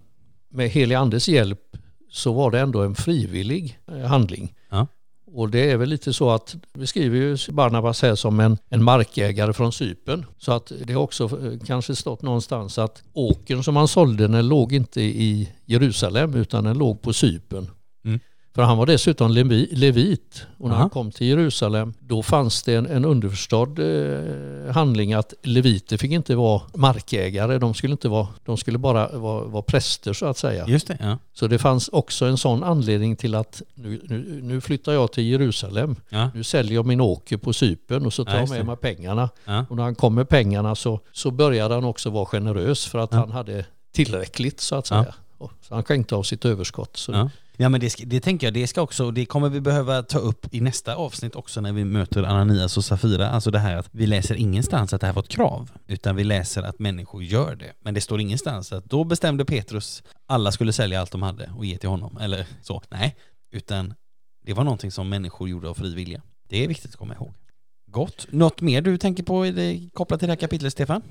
med 0.50 0.70
helig 0.70 0.94
andes 0.94 1.28
hjälp 1.28 1.76
så 2.10 2.32
var 2.32 2.50
det 2.50 2.60
ändå 2.60 2.82
en 2.82 2.94
frivillig 2.94 3.78
eh, 3.86 3.98
handling. 3.98 4.54
Ja. 4.70 4.86
Och 5.26 5.50
det 5.50 5.70
är 5.70 5.76
väl 5.76 5.88
lite 5.88 6.12
så 6.12 6.30
att 6.30 6.56
vi 6.72 6.86
skriver 6.86 7.16
ju 7.16 7.36
Barnabas 7.50 8.02
här 8.02 8.14
som 8.14 8.40
en, 8.40 8.58
en 8.68 8.82
markägare 8.82 9.52
från 9.52 9.72
Sypen. 9.72 10.26
Så 10.38 10.52
att 10.52 10.72
det 10.84 10.92
har 10.92 11.02
också 11.02 11.24
eh, 11.24 11.58
kanske 11.66 11.96
stått 11.96 12.22
någonstans 12.22 12.78
att 12.78 13.02
åkern 13.12 13.62
som 13.62 13.76
han 13.76 13.88
sålde 13.88 14.28
den 14.28 14.48
låg 14.48 14.72
inte 14.72 15.00
i 15.00 15.52
Jerusalem 15.64 16.34
utan 16.34 16.64
den 16.64 16.78
låg 16.78 17.02
på 17.02 17.12
Sypen. 17.12 17.68
För 18.54 18.62
han 18.62 18.78
var 18.78 18.86
dessutom 18.86 19.30
levit 19.70 20.46
och 20.58 20.68
när 20.68 20.74
Aha. 20.74 20.80
han 20.80 20.90
kom 20.90 21.10
till 21.10 21.26
Jerusalem 21.26 21.94
då 22.00 22.22
fanns 22.22 22.62
det 22.62 22.74
en, 22.74 22.86
en 22.86 23.04
underförstådd 23.04 23.78
eh, 23.78 24.72
handling 24.74 25.12
att 25.12 25.34
leviter 25.42 25.96
fick 25.96 26.10
inte 26.12 26.34
vara 26.36 26.62
markägare, 26.74 27.58
de 27.58 27.74
skulle, 27.74 27.92
inte 27.92 28.08
vara, 28.08 28.28
de 28.44 28.56
skulle 28.56 28.78
bara 28.78 29.08
vara, 29.18 29.44
vara 29.44 29.62
präster 29.62 30.12
så 30.12 30.26
att 30.26 30.38
säga. 30.38 30.64
Just 30.68 30.86
det, 30.88 30.96
ja. 31.00 31.18
Så 31.32 31.46
det 31.46 31.58
fanns 31.58 31.88
också 31.88 32.24
en 32.24 32.36
sån 32.36 32.62
anledning 32.64 33.16
till 33.16 33.34
att 33.34 33.62
nu, 33.74 34.00
nu, 34.04 34.40
nu 34.42 34.60
flyttar 34.60 34.92
jag 34.92 35.12
till 35.12 35.24
Jerusalem, 35.24 35.96
ja. 36.08 36.30
nu 36.34 36.42
säljer 36.44 36.74
jag 36.74 36.86
min 36.86 37.00
åker 37.00 37.36
på 37.36 37.52
Cypern 37.52 38.06
och 38.06 38.12
så 38.12 38.24
tar 38.24 38.32
Ja, 38.34 38.40
jag 38.40 38.48
med 38.50 38.66
mig 38.66 38.76
pengarna. 38.76 39.28
ja. 39.44 39.66
Och 39.70 39.76
när 39.76 39.82
han 39.82 39.94
kom 39.94 40.14
med 40.14 40.28
pengarna 40.28 40.74
så, 40.74 41.00
så 41.12 41.30
började 41.30 41.74
han 41.74 41.84
också 41.84 42.10
vara 42.10 42.26
generös 42.26 42.86
för 42.86 42.98
att 42.98 43.12
han 43.12 43.30
hade 43.30 43.64
tillräckligt 43.92 44.60
så 44.60 44.74
att 44.76 44.86
säga. 44.86 45.14
Så 45.38 45.74
han 45.74 45.84
skänkte 45.84 46.14
av 46.16 46.22
sitt 46.22 46.44
överskott. 46.44 46.96
Så 46.96 47.12
Ja. 47.12 47.30
Ja 47.56 47.68
men 47.68 47.80
det, 47.80 47.90
ska- 47.90 48.04
det 48.06 48.20
tänker 48.20 48.46
jag, 48.46 48.54
det 48.54 48.66
ska 48.66 48.82
också, 48.82 49.10
det 49.10 49.26
kommer 49.26 49.48
vi 49.48 49.60
behöva 49.60 50.02
ta 50.02 50.18
upp 50.18 50.54
i 50.54 50.60
nästa 50.60 50.94
avsnitt 50.94 51.34
också 51.34 51.60
när 51.60 51.72
vi 51.72 51.84
möter 51.84 52.22
Ananias 52.22 52.76
och 52.76 52.84
Safira. 52.84 53.28
Alltså 53.30 53.50
det 53.50 53.58
här 53.58 53.76
att 53.76 53.88
vi 53.92 54.06
läser 54.06 54.34
ingenstans 54.34 54.92
att 54.92 55.00
det 55.00 55.06
här 55.06 55.14
var 55.14 55.22
ett 55.22 55.28
krav, 55.28 55.70
utan 55.86 56.16
vi 56.16 56.24
läser 56.24 56.62
att 56.62 56.78
människor 56.78 57.22
gör 57.22 57.56
det. 57.56 57.72
Men 57.80 57.94
det 57.94 58.00
står 58.00 58.20
ingenstans 58.20 58.72
att 58.72 58.84
då 58.84 59.04
bestämde 59.04 59.44
Petrus 59.44 60.02
alla 60.26 60.52
skulle 60.52 60.72
sälja 60.72 61.00
allt 61.00 61.10
de 61.12 61.22
hade 61.22 61.50
och 61.56 61.64
ge 61.64 61.78
till 61.78 61.88
honom, 61.88 62.16
eller 62.20 62.46
så. 62.62 62.82
Nej, 62.90 63.16
utan 63.52 63.94
det 64.46 64.52
var 64.52 64.64
någonting 64.64 64.90
som 64.90 65.08
människor 65.08 65.48
gjorde 65.48 65.68
av 65.68 65.74
fri 65.74 65.94
vilja. 65.94 66.22
Det 66.48 66.64
är 66.64 66.68
viktigt 66.68 66.90
att 66.90 66.96
komma 66.96 67.14
ihåg. 67.14 67.34
Gott. 67.90 68.26
Något 68.30 68.60
mer 68.60 68.82
du 68.82 68.98
tänker 68.98 69.22
på 69.22 69.44
kopplat 69.92 70.20
till 70.20 70.26
det 70.28 70.32
här 70.32 70.36
kapitlet, 70.40 70.72
Stefan? 70.72 71.02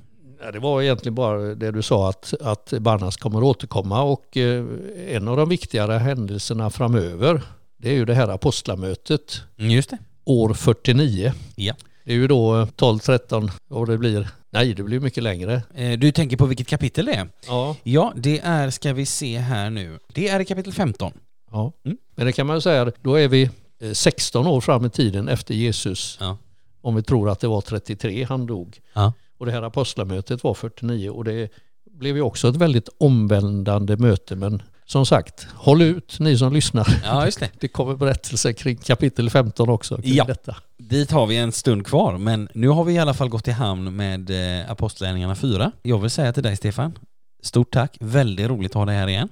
Ja, 0.44 0.52
det 0.52 0.60
var 0.60 0.82
egentligen 0.82 1.16
bara 1.16 1.38
det 1.56 1.72
du 1.72 1.82
sa 1.82 2.10
att, 2.10 2.34
att 2.42 2.74
Barnas 2.80 3.18
kommer 3.18 3.44
återkomma 3.44 4.02
och 4.04 4.38
eh, 4.38 4.66
en 5.10 5.28
av 5.28 5.38
de 5.38 5.50
viktigare 5.50 5.94
händelserna 5.94 6.70
framöver 6.70 7.42
det 7.78 7.90
är 7.90 7.94
ju 7.94 8.06
det 8.06 8.14
här 8.14 8.28
apostlamötet 8.28 9.42
Mm, 9.58 9.72
just 9.72 9.90
det. 9.90 9.98
år 10.26 10.54
49. 10.54 11.34
Ja. 11.56 11.74
Det 12.04 12.12
är 12.12 12.16
ju 12.16 12.28
då 12.28 12.60
eh, 12.62 12.66
12, 12.76 13.00
13 13.00 13.52
och 13.70 13.88
det 13.88 13.98
blir, 13.98 14.28
nej 14.50 14.74
det 14.74 14.84
blir 14.84 15.00
mycket 15.00 15.24
längre. 15.24 15.62
Eh, 15.76 15.92
Du 16.00 16.12
tänker 16.12 16.38
på 16.38 16.46
vilket 16.46 16.68
kapitel 16.68 17.06
det 17.06 17.14
är? 17.14 17.28
Ja, 17.48 17.76
Ja, 17.84 18.14
det 18.16 18.40
är, 18.44 18.70
ska 18.70 18.94
vi 18.94 19.06
se 19.06 19.38
här 19.38 19.70
nu, 19.70 20.00
det 20.14 20.28
är 20.30 20.44
kapitel 20.44 20.74
15. 20.74 21.14
ja. 21.52 21.72
Mm. 21.86 21.98
men 22.16 22.26
det 22.26 22.32
kan 22.32 22.48
man 22.48 22.58
ju 22.58 22.62
säga, 22.62 22.92
då 23.02 23.16
är 23.16 23.28
vi 23.28 23.50
eh, 23.82 23.92
16 23.94 24.48
år 24.48 24.62
fram 24.62 24.86
i 24.86 24.90
tiden 24.90 25.28
efter 25.28 25.54
Jesus. 25.54 26.18
Ja. 26.22 26.38
Om 26.82 26.96
vi 26.96 27.04
tror 27.04 27.30
att 27.30 27.40
det 27.40 27.48
var 27.48 27.62
33 27.62 28.24
han 28.24 28.46
dog. 28.46 28.80
Ja. 28.94 29.14
Och 29.44 29.48
det 29.48 29.54
här 29.54 29.62
apostlamötet 29.62 30.44
var 30.44 30.54
49 30.54 31.10
och 31.10 31.24
det 31.24 31.50
blev 31.92 32.16
ju 32.16 32.22
också 32.22 32.50
ett 32.50 32.56
väldigt 32.56 32.90
omvändande 32.98 33.98
möte 33.98 34.36
men 34.36 34.62
som 34.86 35.06
sagt, 35.06 35.48
håll 35.54 35.82
ut 35.82 36.20
ni 36.20 36.38
som 36.38 36.54
lyssnar. 36.54 36.88
Ja, 37.04 37.26
just 37.26 37.40
det. 37.40 37.50
Det 37.60 37.68
kommer 37.68 37.96
berättelser 37.96 38.54
kring 38.54 38.78
kapitel 38.78 39.30
15 39.30 39.70
också. 39.70 40.00
Ja. 40.04 40.24
detta. 40.24 40.56
Dit 40.78 41.12
har 41.12 41.26
vi 41.26 41.38
en 41.38 41.52
stund 41.52 41.88
kvar, 41.88 42.18
men 42.18 42.50
nu 42.54 42.68
har 42.68 42.84
vi 42.84 42.94
i 42.94 43.00
alla 43.00 43.14
fall 43.14 43.30
gått 43.30 43.48
i 43.48 43.52
hamn 43.52 43.96
med 43.96 44.30
eh, 44.30 44.72
Apostlagärningarna 44.72 45.36
4. 45.36 45.72
Jag 45.82 46.00
vill 46.00 46.10
säga 46.10 46.34
till 46.34 46.44
dig 46.44 46.56
Stefan, 46.56 46.98
stort 47.42 47.74
tack. 47.74 47.98
Väldigt 48.00 48.48
roligt 48.48 48.72
att 48.72 48.76
ha 48.76 48.86
dig 48.86 48.96
här 48.96 49.08
igen. 49.08 49.30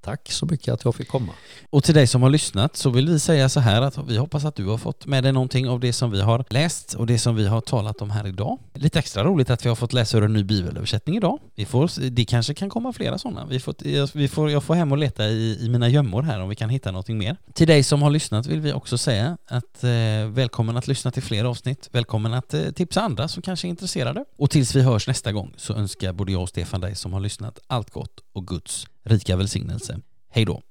Tack 0.00 0.32
så 0.32 0.46
mycket 0.46 0.74
att 0.74 0.84
jag 0.84 0.94
fick 0.94 1.08
komma. 1.08 1.32
Och 1.70 1.84
till 1.84 1.94
dig 1.94 2.06
som 2.06 2.22
har 2.22 2.30
lyssnat 2.30 2.76
så 2.76 2.90
vill 2.90 3.08
vi 3.08 3.18
säga 3.18 3.48
så 3.48 3.60
här 3.60 3.82
att 3.82 3.98
vi 4.08 4.16
hoppas 4.16 4.44
att 4.44 4.56
du 4.56 4.66
har 4.66 4.78
fått 4.78 5.06
med 5.06 5.22
dig 5.22 5.32
någonting 5.32 5.68
av 5.68 5.80
det 5.80 5.92
som 5.92 6.10
vi 6.10 6.20
har 6.20 6.44
läst 6.48 6.94
och 6.94 7.06
det 7.06 7.18
som 7.18 7.36
vi 7.36 7.46
har 7.46 7.60
talat 7.60 8.02
om 8.02 8.10
här 8.10 8.26
idag. 8.26 8.58
Lite 8.74 8.98
extra 8.98 9.24
roligt 9.24 9.50
att 9.50 9.64
vi 9.64 9.68
har 9.68 9.76
fått 9.76 9.92
läsa 9.92 10.18
ur 10.18 10.24
en 10.24 10.32
ny 10.32 10.44
bibelöversättning 10.44 11.16
idag. 11.16 11.38
Vi 11.54 11.64
får, 11.64 12.10
det 12.10 12.24
kanske 12.24 12.54
kan 12.54 12.70
komma 12.70 12.92
flera 12.92 13.18
sådana. 13.18 13.46
Vi 13.46 13.60
får, 13.60 13.74
vi 14.16 14.28
får, 14.28 14.50
jag 14.50 14.64
får 14.64 14.74
hem 14.74 14.92
och 14.92 14.98
leta 14.98 15.26
i, 15.26 15.58
i 15.64 15.68
mina 15.68 15.88
gömmor 15.88 16.22
här 16.22 16.40
om 16.40 16.48
vi 16.48 16.56
kan 16.56 16.70
hitta 16.70 16.90
någonting 16.90 17.18
mer. 17.18 17.36
Till 17.52 17.66
dig 17.66 17.82
som 17.82 18.02
har 18.02 18.10
lyssnat 18.10 18.46
vill 18.46 18.60
vi 18.60 18.72
också 18.72 18.98
säga 18.98 19.36
att 19.46 19.84
eh, 19.84 19.90
välkommen 20.28 20.76
att 20.76 20.88
lyssna 20.88 21.10
till 21.10 21.22
fler 21.22 21.44
avsnitt. 21.44 21.88
Välkommen 21.92 22.34
att 22.34 22.54
eh, 22.54 22.70
tipsa 22.70 23.00
andra 23.00 23.28
som 23.28 23.42
kanske 23.42 23.66
är 23.66 23.70
intresserade. 23.70 24.24
Och 24.36 24.50
tills 24.50 24.74
vi 24.76 24.82
hörs 24.82 25.06
nästa 25.06 25.32
gång 25.32 25.52
så 25.56 25.74
önskar 25.74 26.12
både 26.12 26.32
jag 26.32 26.42
och 26.42 26.48
Stefan 26.48 26.80
dig 26.80 26.94
som 26.94 27.12
har 27.12 27.20
lyssnat 27.20 27.58
allt 27.66 27.90
gott 27.90 28.20
och 28.32 28.46
Guds 28.46 28.86
rika 29.02 29.36
välsignelse. 29.36 30.00
Hej 30.28 30.44
då! 30.44 30.62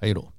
Hej 0.00 0.14
då. 0.14 0.33